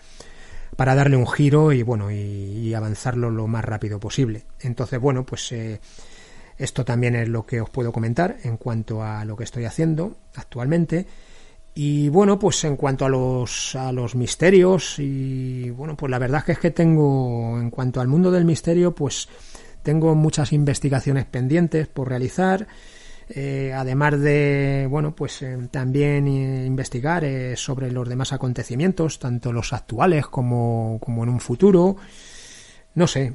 para 0.76 0.94
darle 0.94 1.16
un 1.16 1.28
giro 1.28 1.72
y 1.72 1.82
bueno 1.82 2.10
y, 2.10 2.72
avanzarlo 2.74 3.30
lo 3.30 3.46
más 3.46 3.64
rápido 3.64 4.00
posible 4.00 4.44
entonces 4.60 4.98
bueno 4.98 5.24
pues 5.24 5.52
eh, 5.52 5.80
esto 6.56 6.84
también 6.84 7.14
es 7.14 7.28
lo 7.28 7.44
que 7.44 7.60
os 7.60 7.70
puedo 7.70 7.92
comentar 7.92 8.38
en 8.42 8.56
cuanto 8.56 9.02
a 9.02 9.24
lo 9.24 9.36
que 9.36 9.44
estoy 9.44 9.66
haciendo 9.66 10.16
actualmente 10.34 11.06
y 11.74 12.08
bueno 12.08 12.38
pues 12.38 12.62
en 12.64 12.76
cuanto 12.76 13.04
a 13.04 13.08
los 13.08 13.74
a 13.74 13.90
los 13.92 14.14
misterios 14.14 14.98
y 14.98 15.70
bueno 15.70 15.96
pues 15.96 16.10
la 16.10 16.18
verdad 16.18 16.44
es 16.46 16.58
que 16.58 16.70
tengo 16.70 17.58
en 17.58 17.70
cuanto 17.70 18.00
al 18.00 18.08
mundo 18.08 18.30
del 18.30 18.44
misterio 18.44 18.94
pues 18.94 19.28
tengo 19.82 20.14
muchas 20.14 20.52
investigaciones 20.52 21.24
pendientes 21.24 21.88
por 21.88 22.08
realizar 22.08 22.66
eh, 23.28 23.72
además 23.74 24.20
de, 24.20 24.86
bueno, 24.90 25.14
pues 25.14 25.40
eh, 25.42 25.56
también 25.70 26.28
eh, 26.28 26.66
investigar 26.66 27.24
sobre 27.56 27.90
los 27.90 28.08
demás 28.08 28.32
acontecimientos, 28.32 29.18
tanto 29.18 29.52
los 29.52 29.72
actuales 29.72 30.26
como, 30.26 30.98
como 31.00 31.22
en 31.24 31.30
un 31.30 31.40
futuro. 31.40 31.96
No 32.94 33.08
sé, 33.08 33.32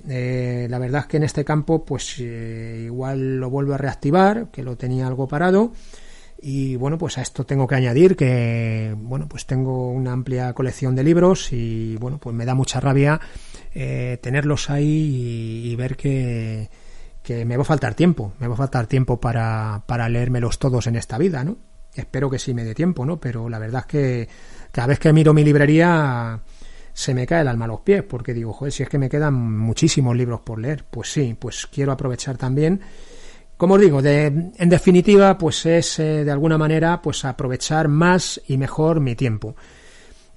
la 0.70 0.80
verdad 0.80 1.02
es 1.02 1.08
que 1.08 1.18
en 1.18 1.24
este 1.24 1.44
campo, 1.44 1.84
pues 1.84 2.18
igual 2.20 3.42
lo 3.42 3.50
vuelvo 3.50 3.74
a 3.74 3.78
reactivar, 3.78 4.48
que 4.52 4.64
lo 4.64 4.78
tenía 4.78 5.06
algo 5.06 5.28
parado. 5.28 5.74
Y 6.42 6.76
bueno, 6.78 6.98
pues 6.98 7.18
a 7.18 7.22
esto 7.22 7.46
tengo 7.46 7.68
que 7.68 7.76
añadir 7.76 8.16
que, 8.16 8.96
bueno, 8.98 9.28
pues 9.28 9.46
tengo 9.46 9.92
una 9.92 10.14
amplia 10.14 10.54
colección 10.54 10.96
de 10.96 11.04
libros 11.04 11.52
y, 11.52 11.98
bueno, 11.98 12.18
pues 12.18 12.36
me 12.36 12.46
da 12.46 12.56
mucha 12.56 12.80
rabia 12.80 13.20
tenerlos 13.74 14.70
ahí 14.70 15.62
y 15.66 15.76
ver 15.76 15.96
que, 15.96 16.70
que 17.30 17.46
me 17.46 17.58
va 17.58 17.62
a 17.62 17.66
faltar 17.66 17.94
tiempo, 17.94 18.34
me 18.40 18.48
va 18.48 18.56
a 18.56 18.58
faltar 18.58 18.88
tiempo 18.88 19.20
para, 19.20 19.84
para 19.86 20.10
leérmelos 20.10 20.58
todos 20.58 20.88
en 20.88 20.96
esta 20.96 21.18
vida, 21.18 21.44
¿no? 21.44 21.58
Espero 21.94 22.30
que 22.30 22.40
sí 22.40 22.54
me 22.54 22.64
dé 22.64 22.74
tiempo, 22.74 23.06
¿no? 23.06 23.20
Pero 23.20 23.50
la 23.50 23.60
verdad 23.60 23.82
es 23.82 23.86
que 23.88 24.30
cada 24.72 24.88
vez 24.88 25.00
que 25.00 25.14
miro 25.14 25.34
mi 25.34 25.44
librería 25.44 26.40
se 26.94 27.14
me 27.14 27.28
cae 27.28 27.42
el 27.42 27.48
alma 27.48 27.66
a 27.66 27.68
los 27.68 27.82
pies, 27.82 28.04
porque 28.04 28.34
digo, 28.34 28.54
joder, 28.54 28.72
si 28.72 28.84
es 28.84 28.90
que 28.90 28.98
me 28.98 29.10
quedan 29.10 29.34
muchísimos 29.36 30.16
libros 30.16 30.42
por 30.42 30.60
leer, 30.60 30.86
pues 30.90 31.12
sí, 31.12 31.36
pues 31.38 31.68
quiero 31.68 31.92
aprovechar 31.92 32.38
también. 32.38 32.82
Como 33.60 33.74
os 33.76 33.82
digo, 33.82 34.01
de, 34.01 34.28
en 34.55 34.70
definitiva, 34.70 35.38
pues 35.38 35.66
es 35.66 35.99
eh, 35.99 36.24
de 36.24 36.32
alguna 36.32 36.57
manera, 36.57 37.01
pues 37.01 37.26
aprovechar 37.26 37.89
más 37.89 38.39
y 38.47 38.55
mejor 38.57 39.01
mi 39.01 39.18
tiempo. 39.18 39.53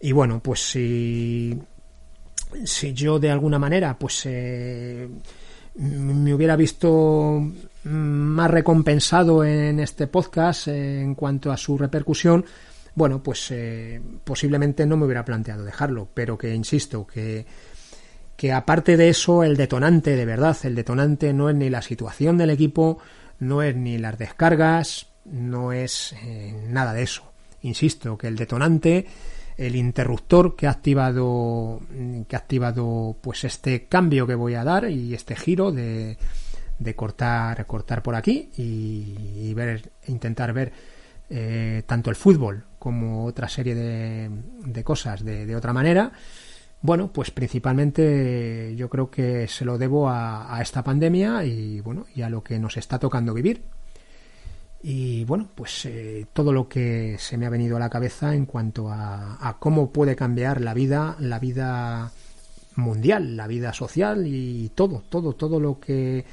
Y 0.00 0.10
bueno, 0.10 0.40
pues 0.42 0.72
si, 0.72 1.56
si 2.64 2.92
yo 2.92 3.20
de 3.20 3.30
alguna 3.30 3.60
manera, 3.60 3.96
pues 3.96 4.22
eh, 4.26 5.08
me 5.76 6.34
hubiera 6.34 6.56
visto 6.56 7.40
más 7.84 8.50
recompensado 8.50 9.44
en 9.44 9.78
este 9.78 10.08
podcast 10.08 10.66
en 10.66 11.14
cuanto 11.14 11.52
a 11.52 11.56
su 11.56 11.78
repercusión, 11.78 12.44
bueno, 12.96 13.22
pues 13.22 13.52
eh, 13.52 14.02
posiblemente 14.24 14.84
no 14.84 14.96
me 14.96 15.04
hubiera 15.04 15.24
planteado 15.24 15.62
dejarlo, 15.62 16.08
pero 16.12 16.36
que 16.36 16.52
insisto, 16.52 17.06
que, 17.06 17.46
que 18.42 18.52
aparte 18.52 18.96
de 18.96 19.08
eso, 19.08 19.44
el 19.44 19.56
detonante, 19.56 20.16
de 20.16 20.26
verdad, 20.26 20.56
el 20.64 20.74
detonante 20.74 21.32
no 21.32 21.48
es 21.48 21.54
ni 21.54 21.70
la 21.70 21.80
situación 21.80 22.38
del 22.38 22.50
equipo, 22.50 22.98
no 23.38 23.62
es 23.62 23.76
ni 23.76 23.98
las 23.98 24.18
descargas, 24.18 25.06
no 25.24 25.70
es 25.70 26.12
eh, 26.24 26.52
nada 26.66 26.92
de 26.92 27.04
eso. 27.04 27.22
Insisto, 27.60 28.18
que 28.18 28.26
el 28.26 28.34
detonante 28.34 29.06
el 29.56 29.76
interruptor 29.76 30.56
que 30.56 30.66
ha 30.66 30.72
activado 30.72 31.82
que 32.26 32.34
ha 32.34 32.38
activado 32.40 33.16
pues 33.20 33.44
este 33.44 33.84
cambio 33.84 34.26
que 34.26 34.34
voy 34.34 34.54
a 34.54 34.64
dar 34.64 34.90
y 34.90 35.14
este 35.14 35.36
giro 35.36 35.70
de, 35.70 36.18
de 36.80 36.96
cortar 36.96 37.64
cortar 37.66 38.02
por 38.02 38.16
aquí 38.16 38.50
y, 38.56 39.54
ver 39.54 39.92
intentar 40.08 40.52
ver 40.52 40.72
eh, 41.30 41.84
tanto 41.86 42.10
el 42.10 42.16
fútbol 42.16 42.64
como 42.80 43.24
otra 43.24 43.48
serie 43.48 43.76
de, 43.76 44.30
de 44.64 44.82
cosas 44.82 45.24
de, 45.24 45.46
de, 45.46 45.54
otra 45.54 45.72
manera 45.72 46.10
bueno 46.82 47.10
pues 47.12 47.30
principalmente 47.30 48.74
yo 48.76 48.90
creo 48.90 49.10
que 49.10 49.48
se 49.48 49.64
lo 49.64 49.78
debo 49.78 50.08
a, 50.10 50.58
esta 50.60 50.84
pandemia 50.84 51.44
y 51.44 51.80
bueno 51.80 52.06
y 52.14 52.22
a 52.22 52.28
lo 52.28 52.42
que 52.42 52.58
nos 52.58 52.76
está 52.76 52.98
tocando 52.98 53.32
vivir 53.32 53.62
y 54.84 55.24
bueno, 55.24 55.48
pues 55.54 55.86
eh, 55.86 56.26
todo 56.32 56.52
lo 56.52 56.68
que 56.68 57.16
se 57.18 57.38
me 57.38 57.46
ha 57.46 57.50
venido 57.50 57.76
a 57.76 57.80
la 57.80 57.88
cabeza 57.88 58.34
en 58.34 58.46
cuanto 58.46 58.88
a, 58.90 59.56
cómo 59.60 59.92
puede 59.92 60.16
cambiar 60.16 60.60
la 60.60 60.74
vida, 60.74 61.16
la 61.20 61.38
vida 61.38 62.10
mundial, 62.74 63.36
la 63.36 63.46
vida 63.46 63.72
social 63.72 64.26
y 64.26 64.72
todo, 64.74 65.04
todo, 65.08 65.34
todo 65.34 65.60
lo 65.60 65.78
que 65.78 66.24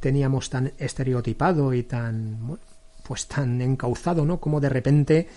teníamos 0.00 0.48
tan 0.48 0.72
estereotipado 0.78 1.74
y 1.74 1.82
tan, 1.82 2.58
pues 3.06 3.26
tan 3.26 3.60
encauzado, 3.60 4.24
¿no? 4.24 4.40
Como 4.40 4.58
de 4.58 4.70
repente 4.70 5.28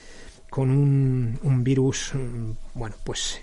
con 0.50 0.70
un, 0.72 1.40
un 1.44 1.64
virus, 1.66 2.14
mm, 2.14 2.52
bueno, 2.76 2.96
pues 3.04 3.42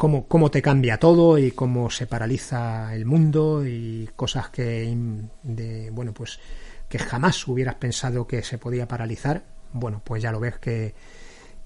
cómo, 0.00 0.26
cómo 0.26 0.50
te 0.50 0.62
cambia 0.62 0.96
todo 0.98 1.36
y 1.36 1.50
cómo 1.50 1.90
se 1.90 2.06
paraliza 2.06 2.94
el 2.94 3.04
mundo 3.04 3.66
y 3.66 4.08
cosas 4.16 4.48
que, 4.48 4.96
de, 5.42 5.90
bueno, 5.90 6.14
pues 6.14 6.40
que 6.88 6.98
jamás 6.98 7.46
hubieras 7.46 7.74
pensado 7.74 8.26
que 8.26 8.42
se 8.42 8.56
podía 8.56 8.88
paralizar, 8.88 9.42
bueno, 9.74 10.00
pues 10.02 10.22
ya 10.22 10.32
lo 10.32 10.40
ves 10.40 10.56
que, 10.56 10.94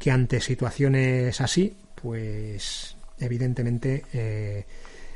que 0.00 0.10
ante 0.10 0.40
situaciones 0.40 1.40
así, 1.40 1.76
pues 1.94 2.96
evidentemente 3.20 4.02
eh, 4.12 4.66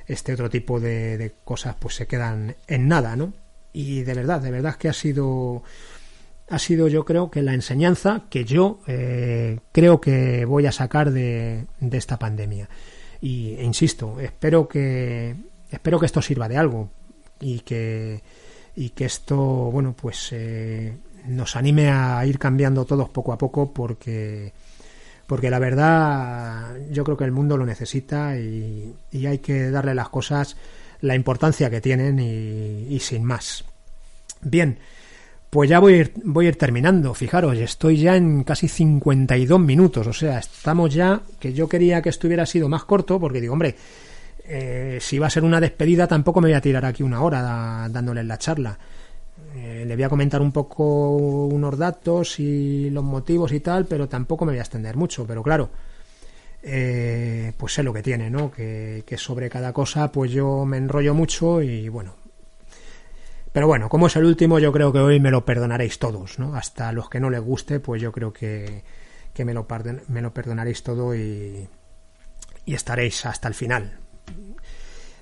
este 0.06 0.34
otro 0.34 0.48
tipo 0.48 0.78
de, 0.78 1.32
cosas 1.44 1.74
pues 1.76 1.96
se 1.96 2.06
quedan 2.06 2.54
en 2.68 2.86
nada, 2.86 3.16
¿no? 3.16 3.32
Y 3.72 4.02
de 4.02 4.14
verdad, 4.14 4.40
de 4.40 4.52
verdad 4.52 4.76
que 4.76 4.90
ha 4.90 4.92
sido 4.92 5.64
ha 6.50 6.58
sido 6.60 6.86
yo 6.86 7.04
creo 7.04 7.32
que 7.32 7.42
la 7.42 7.52
enseñanza 7.52 8.26
que 8.30 8.44
yo 8.44 8.78
eh, 8.86 9.58
creo 9.72 10.00
que 10.00 10.44
voy 10.44 10.66
a 10.66 10.72
sacar 10.72 11.10
de, 11.10 11.66
de 11.80 11.98
esta 11.98 12.16
pandemia. 12.16 12.68
Y 13.20 13.54
e 13.54 13.64
insisto, 13.64 14.20
espero 14.20 14.68
que 14.68 15.34
espero 15.70 15.98
que 15.98 16.06
esto 16.06 16.22
sirva 16.22 16.48
de 16.48 16.56
algo 16.56 16.90
y 17.40 17.60
que 17.60 18.22
y 18.76 18.90
que 18.90 19.06
esto, 19.06 19.36
bueno, 19.36 19.94
pues 20.00 20.28
eh, 20.32 20.96
nos 21.26 21.56
anime 21.56 21.90
a 21.90 22.24
ir 22.26 22.38
cambiando 22.38 22.84
todos 22.84 23.08
poco 23.08 23.32
a 23.32 23.38
poco 23.38 23.72
porque 23.72 24.52
porque 25.26 25.50
la 25.50 25.58
verdad 25.58 26.76
yo 26.90 27.04
creo 27.04 27.16
que 27.16 27.24
el 27.24 27.32
mundo 27.32 27.58
lo 27.58 27.66
necesita 27.66 28.38
y, 28.38 28.96
hay 29.12 29.38
que 29.38 29.70
darle 29.70 29.94
las 29.94 30.08
cosas 30.08 30.56
la 31.00 31.14
importancia 31.14 31.68
que 31.70 31.80
tienen 31.80 32.18
y, 32.18 32.98
sin 33.00 33.24
más. 33.24 33.64
Bien, 34.40 34.78
pues 35.50 35.70
ya 35.70 35.80
voy 35.80 35.94
a, 35.94 35.96
ir, 35.98 36.12
voy 36.24 36.46
a 36.46 36.48
ir 36.50 36.56
terminando. 36.56 37.14
Fijaros, 37.14 37.56
estoy 37.56 37.98
ya 37.98 38.16
en 38.16 38.44
casi 38.44 38.68
52 38.68 39.58
minutos. 39.58 40.06
O 40.06 40.12
sea, 40.12 40.38
estamos 40.38 40.92
ya, 40.92 41.22
que 41.40 41.52
yo 41.52 41.68
quería 41.68 42.02
que 42.02 42.10
estuviera 42.10 42.44
sido 42.44 42.68
más 42.68 42.84
corto, 42.84 43.18
porque 43.18 43.40
digo, 43.40 43.54
hombre, 43.54 43.74
eh, 44.44 44.98
si 45.00 45.18
va 45.18 45.28
a 45.28 45.30
ser 45.30 45.44
una 45.44 45.60
despedida, 45.60 46.06
tampoco 46.06 46.40
me 46.40 46.48
voy 46.48 46.54
a 46.54 46.60
tirar 46.60 46.84
aquí 46.84 47.02
una 47.02 47.22
hora 47.22 47.88
dándoles 47.90 48.26
la 48.26 48.38
charla. 48.38 48.78
Eh, 49.56 49.84
le 49.86 49.94
voy 49.94 50.02
a 50.04 50.08
comentar 50.08 50.42
un 50.42 50.52
poco 50.52 51.16
unos 51.16 51.78
datos 51.78 52.38
y 52.40 52.90
los 52.90 53.04
motivos 53.04 53.52
y 53.52 53.60
tal, 53.60 53.86
pero 53.86 54.08
tampoco 54.08 54.44
me 54.44 54.52
voy 54.52 54.58
a 54.58 54.62
extender 54.62 54.96
mucho. 54.96 55.26
Pero 55.26 55.42
claro, 55.42 55.70
eh, 56.62 57.52
pues 57.56 57.72
sé 57.72 57.82
lo 57.82 57.92
que 57.94 58.02
tiene, 58.02 58.28
¿no? 58.28 58.50
Que, 58.50 59.02
que, 59.06 59.16
sobre 59.16 59.48
cada 59.48 59.72
cosa, 59.72 60.12
pues 60.12 60.30
yo 60.30 60.66
me 60.66 60.76
enrollo 60.76 61.14
mucho 61.14 61.62
y 61.62 61.88
bueno. 61.88 62.17
Pero 63.58 63.66
bueno, 63.66 63.88
como 63.88 64.06
es 64.06 64.14
el 64.14 64.24
último, 64.24 64.60
yo 64.60 64.70
creo 64.70 64.92
que 64.92 65.00
hoy 65.00 65.18
me 65.18 65.32
lo 65.32 65.44
perdonaréis 65.44 65.98
todos, 65.98 66.38
¿no? 66.38 66.54
Hasta 66.54 66.92
los 66.92 67.10
que 67.10 67.18
no 67.18 67.28
les 67.28 67.40
guste, 67.40 67.80
pues 67.80 68.00
yo 68.00 68.12
creo 68.12 68.32
que, 68.32 68.84
que 69.34 69.44
me, 69.44 69.52
lo 69.52 69.66
perdonaréis 69.66 70.84
todo 70.84 71.12
y, 71.12 71.66
y 72.64 72.74
estaréis 72.74 73.26
hasta 73.26 73.48
el 73.48 73.54
final. 73.54 73.98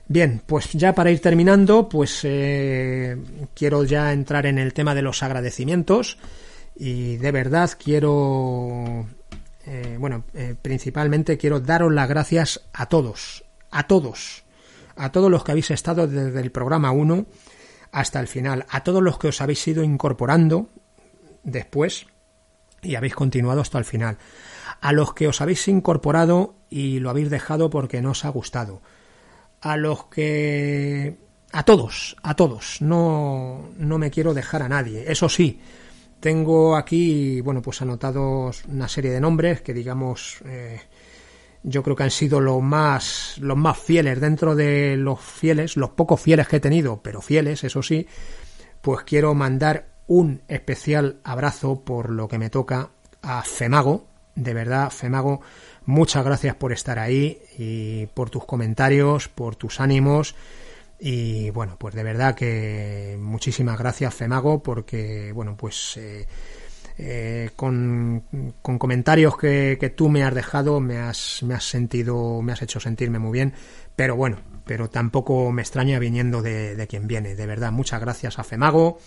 Bien, 0.06 0.42
pues 0.44 0.70
ya 0.74 0.94
para 0.94 1.10
ir 1.10 1.22
terminando, 1.22 1.88
pues 1.88 2.20
eh, 2.24 3.16
quiero 3.54 3.84
ya 3.84 4.12
entrar 4.12 4.44
en 4.44 4.58
el 4.58 4.74
tema 4.74 4.94
de 4.94 5.00
los 5.00 5.22
agradecimientos 5.22 6.18
y 6.74 7.16
de 7.16 7.32
verdad 7.32 7.70
quiero, 7.82 9.06
eh, 9.64 9.96
bueno, 9.98 10.24
eh, 10.34 10.54
principalmente 10.60 11.38
quiero 11.38 11.60
daros 11.60 11.90
las 11.90 12.06
gracias 12.06 12.68
a 12.74 12.84
todos, 12.84 13.46
a 13.70 13.86
todos, 13.86 14.44
a 14.94 15.10
todos 15.10 15.30
los 15.30 15.42
que 15.42 15.52
habéis 15.52 15.70
estado 15.70 16.06
desde 16.06 16.38
el 16.38 16.52
programa 16.52 16.90
1 16.90 17.24
hasta 17.96 18.20
el 18.20 18.28
final, 18.28 18.66
a 18.68 18.84
todos 18.84 19.02
los 19.02 19.18
que 19.18 19.28
os 19.28 19.40
habéis 19.40 19.66
ido 19.66 19.82
incorporando 19.82 20.68
después 21.44 22.06
y 22.82 22.94
habéis 22.94 23.14
continuado 23.14 23.62
hasta 23.62 23.78
el 23.78 23.86
final, 23.86 24.18
a 24.82 24.92
los 24.92 25.14
que 25.14 25.28
os 25.28 25.40
habéis 25.40 25.66
incorporado 25.66 26.56
y 26.68 26.98
lo 26.98 27.08
habéis 27.08 27.30
dejado 27.30 27.70
porque 27.70 28.02
no 28.02 28.10
os 28.10 28.26
ha 28.26 28.28
gustado, 28.28 28.82
a 29.62 29.78
los 29.78 30.08
que... 30.08 31.16
a 31.52 31.62
todos, 31.62 32.16
a 32.22 32.34
todos, 32.36 32.82
no, 32.82 33.70
no 33.78 33.96
me 33.96 34.10
quiero 34.10 34.34
dejar 34.34 34.60
a 34.60 34.68
nadie, 34.68 35.10
eso 35.10 35.30
sí, 35.30 35.58
tengo 36.20 36.76
aquí, 36.76 37.40
bueno, 37.40 37.62
pues 37.62 37.80
anotados 37.80 38.66
una 38.66 38.88
serie 38.88 39.10
de 39.10 39.22
nombres 39.22 39.62
que 39.62 39.72
digamos... 39.72 40.42
Eh, 40.44 40.80
yo 41.66 41.82
creo 41.82 41.96
que 41.96 42.04
han 42.04 42.10
sido 42.12 42.40
los 42.40 42.62
más, 42.62 43.34
los 43.40 43.56
más 43.56 43.76
fieles. 43.76 44.20
Dentro 44.20 44.54
de 44.54 44.96
los 44.96 45.20
fieles, 45.20 45.76
los 45.76 45.90
pocos 45.90 46.20
fieles 46.20 46.46
que 46.46 46.56
he 46.56 46.60
tenido, 46.60 47.02
pero 47.02 47.20
fieles, 47.20 47.64
eso 47.64 47.82
sí, 47.82 48.06
pues 48.80 49.02
quiero 49.02 49.34
mandar 49.34 49.88
un 50.06 50.42
especial 50.46 51.18
abrazo 51.24 51.82
por 51.84 52.10
lo 52.10 52.28
que 52.28 52.38
me 52.38 52.50
toca 52.50 52.90
a 53.20 53.42
Femago, 53.42 54.06
de 54.36 54.54
verdad, 54.54 54.90
Femago, 54.90 55.40
muchas 55.86 56.24
gracias 56.24 56.54
por 56.54 56.72
estar 56.72 57.00
ahí 57.00 57.42
y 57.58 58.06
por 58.06 58.30
tus 58.30 58.44
comentarios, 58.44 59.28
por 59.28 59.56
tus 59.56 59.80
ánimos. 59.80 60.36
Y 61.00 61.50
bueno, 61.50 61.76
pues 61.78 61.94
de 61.94 62.04
verdad 62.04 62.34
que 62.34 63.18
muchísimas 63.20 63.78
gracias 63.78 64.14
Femago 64.14 64.62
porque 64.62 65.32
bueno, 65.32 65.56
pues 65.56 65.96
eh, 65.96 66.26
eh, 66.98 67.50
con, 67.56 68.24
comentarios 68.62 69.36
que, 69.36 69.92
tú 69.94 70.08
me 70.08 70.24
has 70.24 70.34
dejado, 70.34 70.80
me 70.80 70.98
has, 70.98 71.42
me 71.42 71.54
has 71.54 71.68
sentido, 71.68 72.40
me 72.40 72.52
has 72.52 72.62
hecho 72.62 72.80
sentirme 72.80 73.18
muy 73.18 73.32
bien, 73.32 73.52
pero 73.94 74.16
bueno, 74.16 74.38
pero 74.64 74.88
tampoco 74.88 75.52
me 75.52 75.62
extraña 75.62 75.98
viniendo 75.98 76.40
de, 76.40 76.86
quien 76.88 77.06
viene, 77.06 77.34
de 77.34 77.46
verdad, 77.46 77.70
muchas 77.70 78.00
gracias 78.00 78.38
a 78.38 78.44
Femago, 78.44 78.98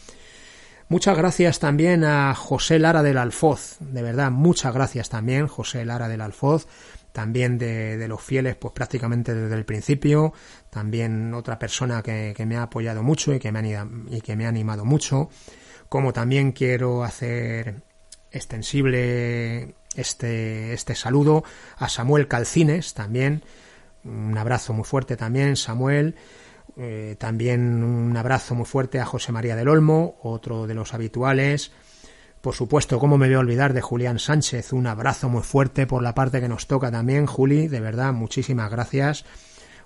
muchas 0.88 1.18
gracias 1.18 1.58
también 1.60 2.04
a 2.04 2.36
José 2.36 2.78
Lara 2.78 3.02
del 3.02 3.18
Alfoz, 3.18 3.78
de 3.80 4.04
verdad, 4.04 4.30
muchas 4.30 4.72
gracias 4.72 5.10
también, 5.10 5.48
José 5.48 5.84
Lara 5.84 6.08
del 6.08 6.22
Alfoz, 6.22 6.68
también 7.12 7.58
de, 7.58 7.98
de, 7.98 8.08
los 8.08 8.22
fieles, 8.22 8.56
pues 8.56 8.72
prácticamente 8.72 9.34
desde 9.34 9.56
el 9.56 9.66
principio, 9.66 10.32
también 10.70 11.34
otra 11.34 11.58
persona 11.58 12.04
que, 12.04 12.36
que 12.38 12.46
me 12.46 12.56
ha 12.56 12.64
apoyado 12.64 13.02
mucho 13.02 13.34
y 13.34 13.40
que 13.40 13.52
me 13.52 13.76
ha, 13.76 13.88
y 14.12 14.22
que 14.22 14.36
me 14.36 14.46
ha 14.46 14.50
animado 14.50 14.86
mucho 14.86 15.30
como 15.90 16.14
también 16.14 16.52
quiero 16.52 17.04
hacer 17.04 17.82
extensible 18.32 19.76
este, 19.96 20.74
este 20.74 20.96
saludo 20.96 21.44
a 21.78 21.90
Samuel 21.90 22.28
Calcines 22.28 22.94
también, 22.94 23.44
un 24.04 24.38
abrazo 24.38 24.72
muy 24.74 24.86
fuerte 24.86 25.18
también, 25.18 25.56
Samuel, 25.56 26.16
eh, 26.78 27.16
también 27.18 27.84
un 27.84 28.16
abrazo 28.16 28.56
muy 28.56 28.66
fuerte 28.66 29.00
a 29.00 29.06
José 29.06 29.32
María 29.32 29.56
del 29.56 29.68
Olmo, 29.68 30.18
otro 30.22 30.68
de 30.68 30.76
los 30.76 30.94
habituales, 30.94 31.72
por 32.42 32.56
supuesto, 32.56 33.00
cómo 33.00 33.18
me 33.18 33.28
voy 33.28 33.36
a 33.36 33.40
olvidar 33.40 33.74
de 33.74 33.82
Julián 33.82 34.20
Sánchez, 34.20 34.72
un 34.72 34.88
abrazo 34.88 35.28
muy 35.28 35.44
fuerte 35.44 35.88
por 35.88 36.02
la 36.02 36.16
parte 36.16 36.40
que 36.40 36.48
nos 36.48 36.68
toca 36.68 36.90
también, 36.90 37.26
Juli, 37.26 37.68
de 37.68 37.82
verdad, 37.82 38.14
muchísimas 38.14 38.72
gracias, 38.72 39.26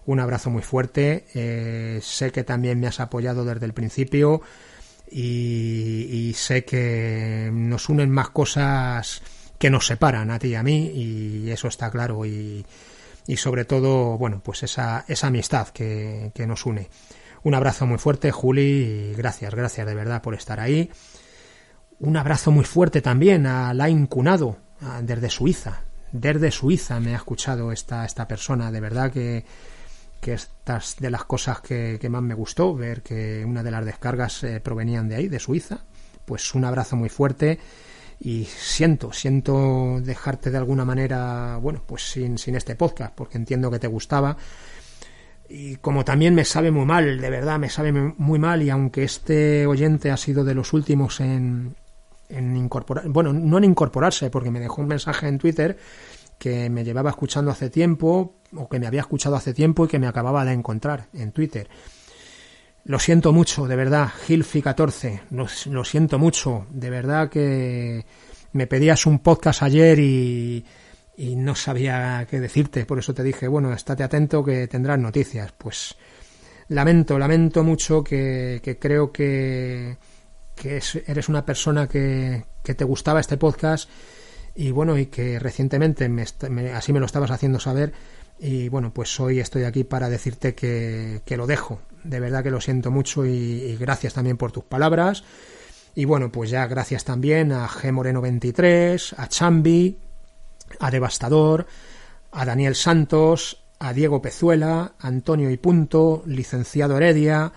un 0.05 0.19
abrazo 0.19 0.51
muy 0.51 0.61
fuerte, 0.61 1.25
eh, 1.33 1.99
sé 2.03 2.31
que 2.31 2.43
también 2.43 2.79
me 2.79 2.87
has 2.87 2.99
apoyado 2.99 3.43
desde 3.45 3.65
el 3.65 3.73
principio, 3.73 4.41
y, 5.13 6.33
sé 6.35 6.65
que 6.65 7.49
nos 7.53 7.89
unen 7.89 8.09
más 8.09 8.29
cosas 8.29 9.21
que 9.57 9.69
nos 9.69 9.85
separan 9.85 10.31
a 10.31 10.39
ti 10.39 10.49
y 10.49 10.55
a 10.55 10.63
mí 10.63 10.91
y 10.93 11.51
eso 11.51 11.67
está 11.67 11.91
claro 11.91 12.25
y, 12.25 12.65
y 13.27 13.37
sobre 13.37 13.65
todo, 13.65 14.17
bueno, 14.17 14.41
pues 14.43 14.63
esa, 14.63 15.05
esa 15.07 15.27
amistad 15.27 15.69
que, 15.69 16.31
que, 16.33 16.47
nos 16.47 16.65
une. 16.65 16.89
Un 17.43 17.55
abrazo 17.55 17.85
muy 17.85 17.97
fuerte, 17.97 18.31
Juli, 18.31 19.11
y 19.11 19.13
gracias, 19.15 19.53
gracias 19.53 19.87
de 19.87 19.95
verdad 19.95 20.21
por 20.21 20.33
estar 20.33 20.59
ahí. 20.59 20.89
Un 21.99 22.17
abrazo 22.17 22.51
muy 22.51 22.65
fuerte 22.65 23.01
también 23.01 23.45
a 23.45 23.73
Lain 23.73 24.07
Cunado, 24.07 24.57
desde 25.01 25.29
Suiza. 25.29 25.83
Desde 26.11 26.51
Suiza 26.51 26.99
me 26.99 27.13
ha 27.13 27.17
escuchado 27.17 27.71
esta, 27.71 28.05
esta 28.05 28.27
persona, 28.27 28.71
de 28.71 28.79
verdad 28.79 29.11
que 29.11 29.45
que 30.23 30.33
estas 30.33 30.95
de 30.99 31.11
las 31.11 31.25
cosas 31.25 31.59
que, 31.59 31.99
más 32.09 32.23
me 32.23 32.33
gustó, 32.33 32.73
ver 32.73 33.03
que 33.03 33.43
una 33.45 33.61
de 33.61 33.71
las 33.71 33.85
descargas 33.85 34.43
eh, 34.45 34.61
provenían 34.61 35.09
de 35.09 35.15
ahí, 35.15 35.27
de 35.27 35.39
Suiza. 35.39 35.81
Pues 36.23 36.55
un 36.55 36.63
abrazo 36.63 36.95
muy 36.95 37.09
fuerte 37.09 37.59
y 38.21 38.45
siento, 38.45 39.11
siento 39.11 39.99
dejarte 40.01 40.49
de 40.49 40.57
alguna 40.57 40.85
manera, 40.85 41.57
bueno, 41.57 41.83
pues 41.85 42.09
sin, 42.09 42.37
sin 42.37 42.55
este 42.55 42.75
podcast, 42.75 43.13
porque 43.13 43.37
entiendo 43.37 43.69
que 43.69 43.79
te 43.79 43.87
gustaba. 43.87 44.37
Y 45.49 45.75
como 45.75 46.05
también 46.05 46.33
me 46.33 46.45
sabe 46.45 46.71
muy 46.71 46.85
mal, 46.85 47.19
de 47.19 47.29
verdad, 47.29 47.59
me 47.59 47.69
sabe 47.69 47.91
muy 47.91 48.39
mal, 48.39 48.63
y 48.63 48.69
aunque 48.69 49.03
este 49.03 49.67
oyente 49.67 50.09
ha 50.09 50.17
sido 50.17 50.45
de 50.45 50.55
los 50.55 50.71
últimos 50.71 51.19
en, 51.19 51.75
en 52.29 52.55
incorporar, 52.55 53.09
bueno, 53.09 53.33
no 53.33 53.57
en 53.57 53.65
incorporarse, 53.65 54.29
porque 54.29 54.51
me 54.51 54.61
dejó 54.61 54.81
un 54.81 54.87
mensaje 54.87 55.27
en 55.27 55.37
Twitter 55.37 55.77
que 56.43 56.69
me 56.69 56.83
llevaba 56.83 57.11
escuchando 57.11 57.51
hace 57.51 57.69
tiempo, 57.69 58.35
o 58.53 58.67
que 58.67 58.77
me 58.77 58.85
había 58.85 58.99
escuchado 58.99 59.37
hace 59.37 59.53
tiempo 59.53 59.85
y 59.85 59.87
que 59.87 59.97
me 59.97 60.07
acababa 60.07 60.43
de 60.43 60.51
encontrar 60.51 61.07
en 61.13 61.31
Twitter. 61.31 61.69
Lo 62.83 62.99
siento 62.99 63.31
mucho, 63.31 63.65
de 63.65 63.77
verdad, 63.77 64.09
Gilfi14, 64.27 65.21
lo, 65.31 65.47
lo, 65.71 65.85
siento 65.85 66.19
mucho, 66.19 66.67
de 66.69 66.89
verdad 66.89 67.29
que 67.29 68.05
me 68.51 68.67
pedías 68.67 69.05
un 69.05 69.19
podcast 69.19 69.63
ayer 69.63 69.99
y, 69.99 70.65
y 71.15 71.37
no 71.37 71.55
sabía 71.55 72.27
qué 72.29 72.41
decirte, 72.41 72.85
por 72.85 72.99
eso 72.99 73.13
te 73.13 73.23
dije, 73.23 73.47
bueno, 73.47 73.71
estate 73.71 74.03
atento 74.03 74.43
que 74.43 74.67
tendrás 74.67 74.99
noticias. 74.99 75.53
Pues 75.57 75.95
lamento, 76.67 77.17
lamento 77.17 77.63
mucho 77.63 78.03
que, 78.03 78.59
que 78.61 78.77
creo 78.77 79.13
que, 79.13 79.95
que 80.55 80.81
eres 81.07 81.29
una 81.29 81.45
persona 81.45 81.87
que, 81.87 82.43
que 82.61 82.75
te 82.75 82.83
gustaba 82.83 83.21
este 83.21 83.37
podcast 83.37 83.89
y 84.55 84.71
bueno, 84.71 84.97
y 84.97 85.07
que 85.07 85.39
recientemente 85.39 86.09
me, 86.09 86.23
así 86.73 86.93
me 86.93 86.99
lo 86.99 87.05
estabas 87.05 87.31
haciendo 87.31 87.59
saber 87.59 87.93
y 88.39 88.69
bueno, 88.69 88.91
pues 88.93 89.19
hoy 89.19 89.39
estoy 89.39 89.63
aquí 89.63 89.83
para 89.83 90.09
decirte 90.09 90.53
que, 90.53 91.21
que 91.25 91.37
lo 91.37 91.47
dejo, 91.47 91.81
de 92.03 92.19
verdad 92.19 92.43
que 92.43 92.51
lo 92.51 92.61
siento 92.61 92.91
mucho 92.91 93.25
y, 93.25 93.75
gracias 93.77 94.13
también 94.13 94.37
por 94.37 94.51
tus 94.51 94.63
palabras. 94.63 95.23
Y 95.95 96.05
bueno, 96.05 96.31
pues 96.31 96.49
ya 96.49 96.65
gracias 96.67 97.03
también 97.05 97.51
a 97.51 97.67
G 97.67 97.91
Moreno 97.91 98.19
23, 98.21 99.15
a 99.17 99.27
Chambi, 99.27 99.97
a 100.79 100.91
Devastador, 100.91 101.67
a 102.31 102.45
Daniel 102.45 102.75
Santos, 102.75 103.63
a 103.79 103.93
Diego 103.93 104.21
Pezuela, 104.21 104.93
Antonio 104.99 105.51
y 105.51 105.57
Punto, 105.57 106.23
licenciado 106.25 106.97
Heredia, 106.97 107.53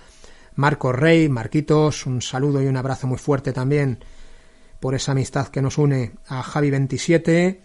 Marco 0.55 0.93
Rey, 0.93 1.29
Marquitos, 1.29 2.07
un 2.07 2.21
saludo 2.21 2.63
y 2.63 2.67
un 2.67 2.77
abrazo 2.77 3.07
muy 3.07 3.19
fuerte 3.19 3.53
también 3.53 4.01
por 4.81 4.95
esa 4.95 5.13
amistad 5.13 5.49
que 5.49 5.63
nos 5.63 5.79
une 5.79 6.13
a 6.29 6.43
Javi27, 6.43 7.59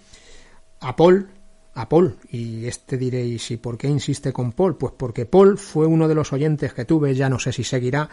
a 0.79 0.95
Paul, 0.95 1.29
a 1.73 1.87
Paul, 1.87 2.17
y 2.29 2.65
este 2.65 2.97
diréis, 2.97 3.51
¿y 3.51 3.57
por 3.57 3.77
qué 3.77 3.87
insiste 3.87 4.33
con 4.33 4.51
Paul? 4.51 4.77
Pues 4.77 4.93
porque 4.97 5.25
Paul 5.25 5.57
fue 5.57 5.85
uno 5.85 6.07
de 6.07 6.15
los 6.15 6.33
oyentes 6.33 6.73
que 6.73 6.85
tuve, 6.85 7.15
ya 7.15 7.29
no 7.29 7.39
sé 7.39 7.53
si 7.53 7.63
seguirá, 7.63 8.09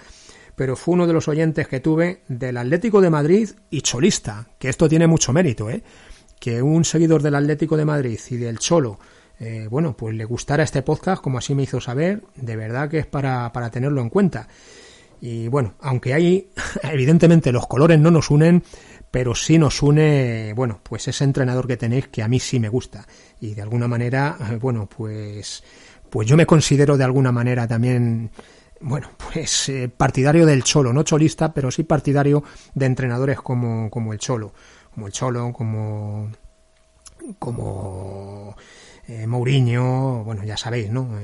pero 0.54 0.76
fue 0.76 0.94
uno 0.94 1.06
de 1.06 1.12
los 1.12 1.28
oyentes 1.28 1.68
que 1.68 1.80
tuve 1.80 2.22
del 2.28 2.56
Atlético 2.56 3.00
de 3.00 3.10
Madrid 3.10 3.50
y 3.70 3.82
Cholista, 3.82 4.48
que 4.58 4.68
esto 4.68 4.88
tiene 4.88 5.06
mucho 5.06 5.32
mérito, 5.32 5.70
¿eh? 5.70 5.82
Que 6.38 6.62
un 6.62 6.84
seguidor 6.84 7.22
del 7.22 7.34
Atlético 7.34 7.76
de 7.76 7.84
Madrid 7.84 8.18
y 8.30 8.36
del 8.36 8.58
Cholo, 8.58 8.98
eh, 9.40 9.68
bueno, 9.70 9.96
pues 9.96 10.14
le 10.14 10.24
gustara 10.24 10.64
este 10.64 10.82
podcast, 10.82 11.22
como 11.22 11.38
así 11.38 11.54
me 11.54 11.62
hizo 11.62 11.80
saber, 11.80 12.22
de 12.34 12.56
verdad 12.56 12.90
que 12.90 12.98
es 12.98 13.06
para, 13.06 13.52
para 13.52 13.70
tenerlo 13.70 14.00
en 14.00 14.10
cuenta. 14.10 14.48
Y 15.20 15.48
bueno, 15.48 15.74
aunque 15.80 16.14
ahí 16.14 16.50
evidentemente 16.82 17.52
los 17.52 17.66
colores 17.66 17.98
no 17.98 18.10
nos 18.10 18.30
unen, 18.30 18.62
pero 19.10 19.34
sí 19.34 19.58
nos 19.58 19.82
une, 19.82 20.52
bueno, 20.54 20.80
pues 20.82 21.08
ese 21.08 21.24
entrenador 21.24 21.66
que 21.66 21.76
tenéis 21.76 22.08
que 22.08 22.22
a 22.22 22.28
mí 22.28 22.38
sí 22.40 22.60
me 22.60 22.68
gusta. 22.68 23.06
Y 23.40 23.54
de 23.54 23.62
alguna 23.62 23.88
manera, 23.88 24.36
bueno, 24.60 24.88
pues, 24.88 25.62
pues 26.10 26.28
yo 26.28 26.36
me 26.36 26.46
considero 26.46 26.96
de 26.96 27.04
alguna 27.04 27.32
manera 27.32 27.66
también, 27.66 28.30
bueno, 28.80 29.10
pues 29.16 29.68
eh, 29.70 29.88
partidario 29.88 30.46
del 30.46 30.62
Cholo, 30.62 30.92
no 30.92 31.02
cholista, 31.02 31.52
pero 31.52 31.70
sí 31.70 31.84
partidario 31.84 32.44
de 32.74 32.86
entrenadores 32.86 33.40
como, 33.40 33.90
como 33.90 34.12
el 34.12 34.18
Cholo, 34.18 34.52
como 34.94 35.06
el 35.06 35.12
Cholo, 35.12 35.52
como, 35.52 36.30
como 37.38 38.56
eh, 39.06 39.26
Mourinho, 39.26 40.22
bueno, 40.22 40.44
ya 40.44 40.56
sabéis, 40.56 40.90
¿no? 40.90 41.18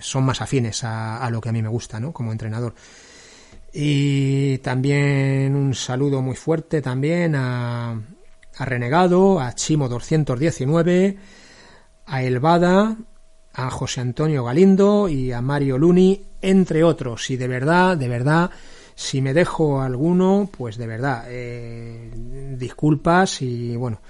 Son 0.00 0.24
más 0.24 0.40
afines 0.40 0.82
a, 0.82 1.18
a, 1.18 1.30
lo 1.30 1.40
que 1.42 1.50
a 1.50 1.52
mí 1.52 1.60
me 1.62 1.68
gusta, 1.68 2.00
¿no? 2.00 2.10
Como 2.12 2.32
entrenador. 2.32 2.74
Y 3.72 4.58
también 4.58 5.56
un 5.56 5.74
saludo 5.74 6.20
muy 6.20 6.36
fuerte 6.36 6.82
también 6.82 7.34
a, 7.34 7.92
a 7.92 8.64
Renegado, 8.64 9.40
a 9.40 9.54
Chimo 9.54 9.88
219, 9.88 11.16
a 12.06 12.22
Elvada, 12.22 12.96
a 13.54 13.70
José 13.70 14.02
Antonio 14.02 14.44
Galindo 14.44 15.08
y 15.08 15.32
a 15.32 15.40
Mario 15.40 15.78
Luni, 15.78 16.22
entre 16.42 16.84
otros. 16.84 17.30
Y 17.30 17.36
de 17.36 17.48
verdad, 17.48 17.96
de 17.96 18.08
verdad, 18.08 18.50
si 18.94 19.22
me 19.22 19.32
dejo 19.32 19.80
alguno, 19.80 20.50
pues 20.56 20.76
de 20.76 20.86
verdad, 20.86 21.24
eh, 21.28 22.10
disculpas 22.58 23.40
y 23.42 23.76
bueno, 23.76 24.00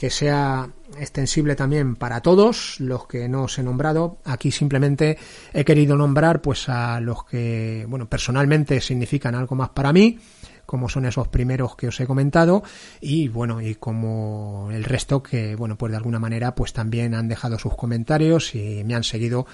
que 0.00 0.08
sea 0.08 0.70
extensible 0.98 1.56
también 1.56 1.94
para 1.94 2.22
todos 2.22 2.80
los 2.80 3.06
que 3.06 3.28
no 3.28 3.42
os 3.42 3.58
he 3.58 3.62
nombrado. 3.62 4.16
Aquí 4.24 4.50
simplemente 4.50 5.18
he 5.52 5.62
querido 5.62 5.94
nombrar 5.94 6.40
pues 6.40 6.70
a 6.70 7.00
los 7.00 7.26
que, 7.26 7.84
bueno, 7.86 8.08
personalmente 8.08 8.80
significan 8.80 9.34
algo 9.34 9.56
más 9.56 9.68
para 9.68 9.92
mí, 9.92 10.18
como 10.64 10.88
son 10.88 11.04
esos 11.04 11.28
primeros 11.28 11.76
que 11.76 11.88
os 11.88 12.00
he 12.00 12.06
comentado 12.06 12.62
y 13.02 13.28
bueno, 13.28 13.60
y 13.60 13.74
como 13.74 14.70
el 14.72 14.84
resto 14.84 15.22
que, 15.22 15.54
bueno, 15.54 15.76
pues 15.76 15.90
de 15.90 15.98
alguna 15.98 16.18
manera 16.18 16.54
pues 16.54 16.72
también 16.72 17.12
han 17.14 17.28
dejado 17.28 17.58
sus 17.58 17.76
comentarios 17.76 18.54
y 18.54 18.82
me 18.84 18.94
han 18.94 19.04
seguido 19.04 19.46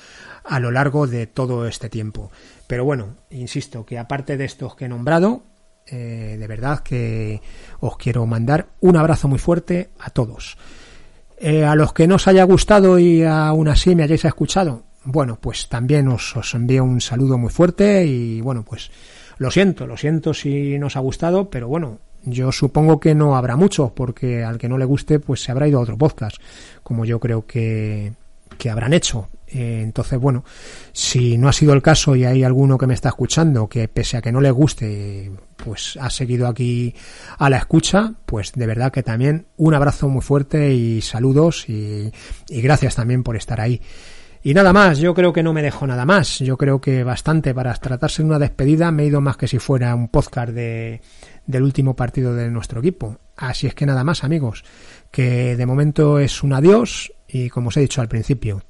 a 0.44 0.60
lo 0.60 0.70
largo 0.70 1.08
de 1.08 1.26
todo 1.26 1.66
este 1.66 1.88
tiempo. 1.88 2.30
Pero 2.68 2.84
bueno, 2.84 3.16
insisto 3.30 3.84
que 3.84 3.98
aparte 3.98 4.36
de 4.36 4.44
estos 4.44 4.76
que 4.76 4.84
he 4.84 4.88
nombrado, 4.88 5.42
eh, 5.86 6.36
de 6.38 6.46
verdad 6.46 6.80
que 6.80 7.40
os 7.80 7.96
quiero 7.96 8.26
mandar 8.26 8.66
un 8.80 8.96
abrazo 8.96 9.28
muy 9.28 9.38
fuerte 9.38 9.90
a 9.98 10.10
todos. 10.10 10.56
Eh, 11.38 11.64
a 11.64 11.74
los 11.74 11.92
que 11.92 12.06
no 12.06 12.14
os 12.14 12.28
haya 12.28 12.44
gustado 12.44 12.98
y 12.98 13.22
aún 13.22 13.68
así 13.68 13.94
me 13.94 14.02
hayáis 14.02 14.24
escuchado, 14.24 14.84
bueno, 15.04 15.38
pues 15.40 15.68
también 15.68 16.08
os, 16.08 16.34
envío 16.54 16.82
un 16.82 17.00
saludo 17.00 17.38
muy 17.38 17.50
fuerte 17.50 18.06
y 18.06 18.40
bueno, 18.40 18.64
pues 18.64 18.90
lo 19.38 19.50
siento, 19.50 19.86
lo 19.86 19.96
siento 19.96 20.34
si 20.34 20.78
no 20.78 20.86
os 20.86 20.96
ha 20.96 21.00
gustado, 21.00 21.50
pero 21.50 21.68
bueno, 21.68 21.98
yo 22.24 22.50
supongo 22.50 22.98
que 22.98 23.14
no 23.14 23.36
habrá 23.36 23.54
mucho, 23.54 23.92
porque 23.94 24.42
al 24.42 24.58
que 24.58 24.68
no 24.68 24.78
le 24.78 24.84
guste, 24.84 25.20
pues 25.20 25.42
se 25.42 25.52
habrá 25.52 25.68
ido 25.68 25.78
a 25.78 25.82
otro 25.82 25.96
podcast, 25.96 26.38
como 26.82 27.04
yo 27.04 27.20
creo 27.20 27.46
que, 27.46 28.14
que 28.58 28.70
habrán 28.70 28.94
hecho. 28.94 29.28
Eh, 29.48 29.80
entonces, 29.82 30.18
bueno, 30.18 30.44
si 30.92 31.38
no 31.38 31.48
ha 31.48 31.52
sido 31.52 31.72
el 31.72 31.82
caso 31.82 32.16
y 32.16 32.24
hay 32.24 32.42
alguno 32.42 32.78
que 32.78 32.86
me 32.86 32.94
está 32.94 33.10
escuchando 33.10 33.68
que 33.68 33.88
pese 33.88 34.16
a 34.16 34.22
que 34.22 34.32
no 34.32 34.40
le 34.40 34.50
guste, 34.50 35.30
pues 35.56 35.96
ha 36.00 36.10
seguido 36.10 36.48
aquí 36.48 36.94
a 37.38 37.48
la 37.48 37.58
escucha, 37.58 38.14
pues 38.26 38.52
de 38.52 38.66
verdad 38.66 38.92
que 38.92 39.02
también 39.02 39.46
un 39.56 39.74
abrazo 39.74 40.08
muy 40.08 40.22
fuerte 40.22 40.74
y 40.74 41.00
saludos 41.00 41.68
y, 41.68 42.12
y 42.48 42.60
gracias 42.60 42.96
también 42.96 43.22
por 43.22 43.36
estar 43.36 43.60
ahí. 43.60 43.80
Y 44.46 44.54
nada 44.54 44.72
más, 44.72 44.98
yo 44.98 45.12
creo 45.12 45.32
que 45.32 45.42
no 45.42 45.52
me 45.52 45.60
dejo 45.60 45.88
nada 45.88 46.06
más. 46.06 46.38
Yo 46.38 46.56
creo 46.56 46.80
que 46.80 47.02
bastante 47.02 47.52
para 47.52 47.74
tratarse 47.74 48.22
de 48.22 48.28
una 48.28 48.38
despedida 48.38 48.92
me 48.92 49.02
he 49.02 49.06
ido 49.06 49.20
más 49.20 49.36
que 49.36 49.48
si 49.48 49.58
fuera 49.58 49.92
un 49.92 50.06
podcast 50.06 50.52
de, 50.52 51.00
del 51.46 51.64
último 51.64 51.96
partido 51.96 52.32
de 52.32 52.48
nuestro 52.48 52.78
equipo. 52.78 53.18
Así 53.36 53.66
es 53.66 53.74
que 53.74 53.86
nada 53.86 54.04
más, 54.04 54.22
amigos, 54.22 54.64
que 55.10 55.56
de 55.56 55.66
momento 55.66 56.20
es 56.20 56.44
un 56.44 56.52
adiós 56.52 57.12
y 57.26 57.48
como 57.50 57.70
os 57.70 57.76
he 57.76 57.80
dicho 57.80 58.00
al 58.00 58.06
principio, 58.06 58.62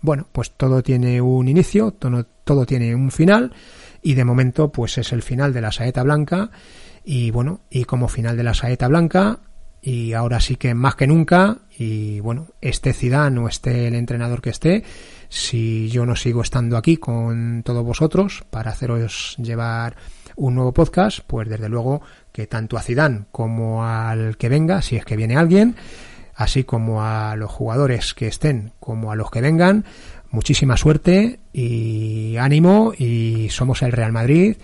bueno, 0.00 0.26
pues 0.32 0.52
todo 0.52 0.82
tiene 0.82 1.20
un 1.20 1.48
inicio, 1.48 1.92
todo, 1.92 2.66
tiene 2.66 2.94
un 2.94 3.10
final 3.10 3.52
y 4.02 4.14
de 4.14 4.24
momento 4.24 4.70
pues 4.70 4.98
es 4.98 5.12
el 5.12 5.22
final 5.22 5.52
de 5.52 5.60
la 5.60 5.72
saeta 5.72 6.02
blanca 6.02 6.50
y 7.04 7.30
bueno, 7.30 7.60
y 7.70 7.84
como 7.84 8.08
final 8.08 8.36
de 8.36 8.44
la 8.44 8.54
saeta 8.54 8.88
blanca 8.88 9.40
y 9.82 10.12
ahora 10.12 10.40
sí 10.40 10.56
que 10.56 10.74
más 10.74 10.94
que 10.94 11.06
nunca 11.06 11.58
y 11.76 12.20
bueno, 12.20 12.48
esté 12.60 12.92
Zidane 12.92 13.40
o 13.40 13.48
esté 13.48 13.88
el 13.88 13.94
entrenador 13.94 14.40
que 14.40 14.50
esté, 14.50 14.84
si 15.28 15.88
yo 15.88 16.06
no 16.06 16.16
sigo 16.16 16.42
estando 16.42 16.76
aquí 16.76 16.96
con 16.96 17.62
todos 17.64 17.84
vosotros 17.84 18.44
para 18.50 18.70
haceros 18.70 19.36
llevar 19.38 19.96
un 20.36 20.54
nuevo 20.54 20.72
podcast, 20.72 21.20
pues 21.26 21.48
desde 21.48 21.68
luego 21.68 22.00
que 22.32 22.46
tanto 22.46 22.76
a 22.76 22.82
Zidane 22.82 23.24
como 23.32 23.84
al 23.84 24.36
que 24.36 24.48
venga, 24.48 24.80
si 24.82 24.96
es 24.96 25.04
que 25.04 25.16
viene 25.16 25.36
alguien, 25.36 25.74
así 26.38 26.62
como 26.62 27.02
a 27.02 27.34
los 27.34 27.50
jugadores 27.50 28.14
que 28.14 28.28
estén 28.28 28.72
como 28.78 29.10
a 29.10 29.16
los 29.16 29.28
que 29.28 29.40
vengan, 29.40 29.84
muchísima 30.30 30.76
suerte 30.76 31.40
y 31.52 32.36
ánimo 32.36 32.92
y 32.96 33.48
somos 33.50 33.82
el 33.82 33.90
Real 33.90 34.12
Madrid, 34.12 34.56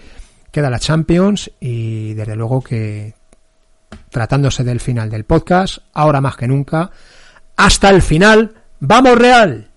queda 0.53 0.71
la 0.71 0.79
Champions 0.79 1.51
y 1.59 2.15
desde 2.15 2.37
luego 2.37 2.63
que 2.63 3.15
tratándose 4.09 4.63
del 4.63 4.79
final 4.79 5.11
del 5.11 5.25
podcast, 5.25 5.79
ahora 5.93 6.21
más 6.21 6.37
que 6.37 6.47
nunca, 6.47 6.93
hasta 7.57 7.91
el 7.91 8.03
final, 8.03 8.55
¡vamos 8.79 9.19
Real! 9.19 9.74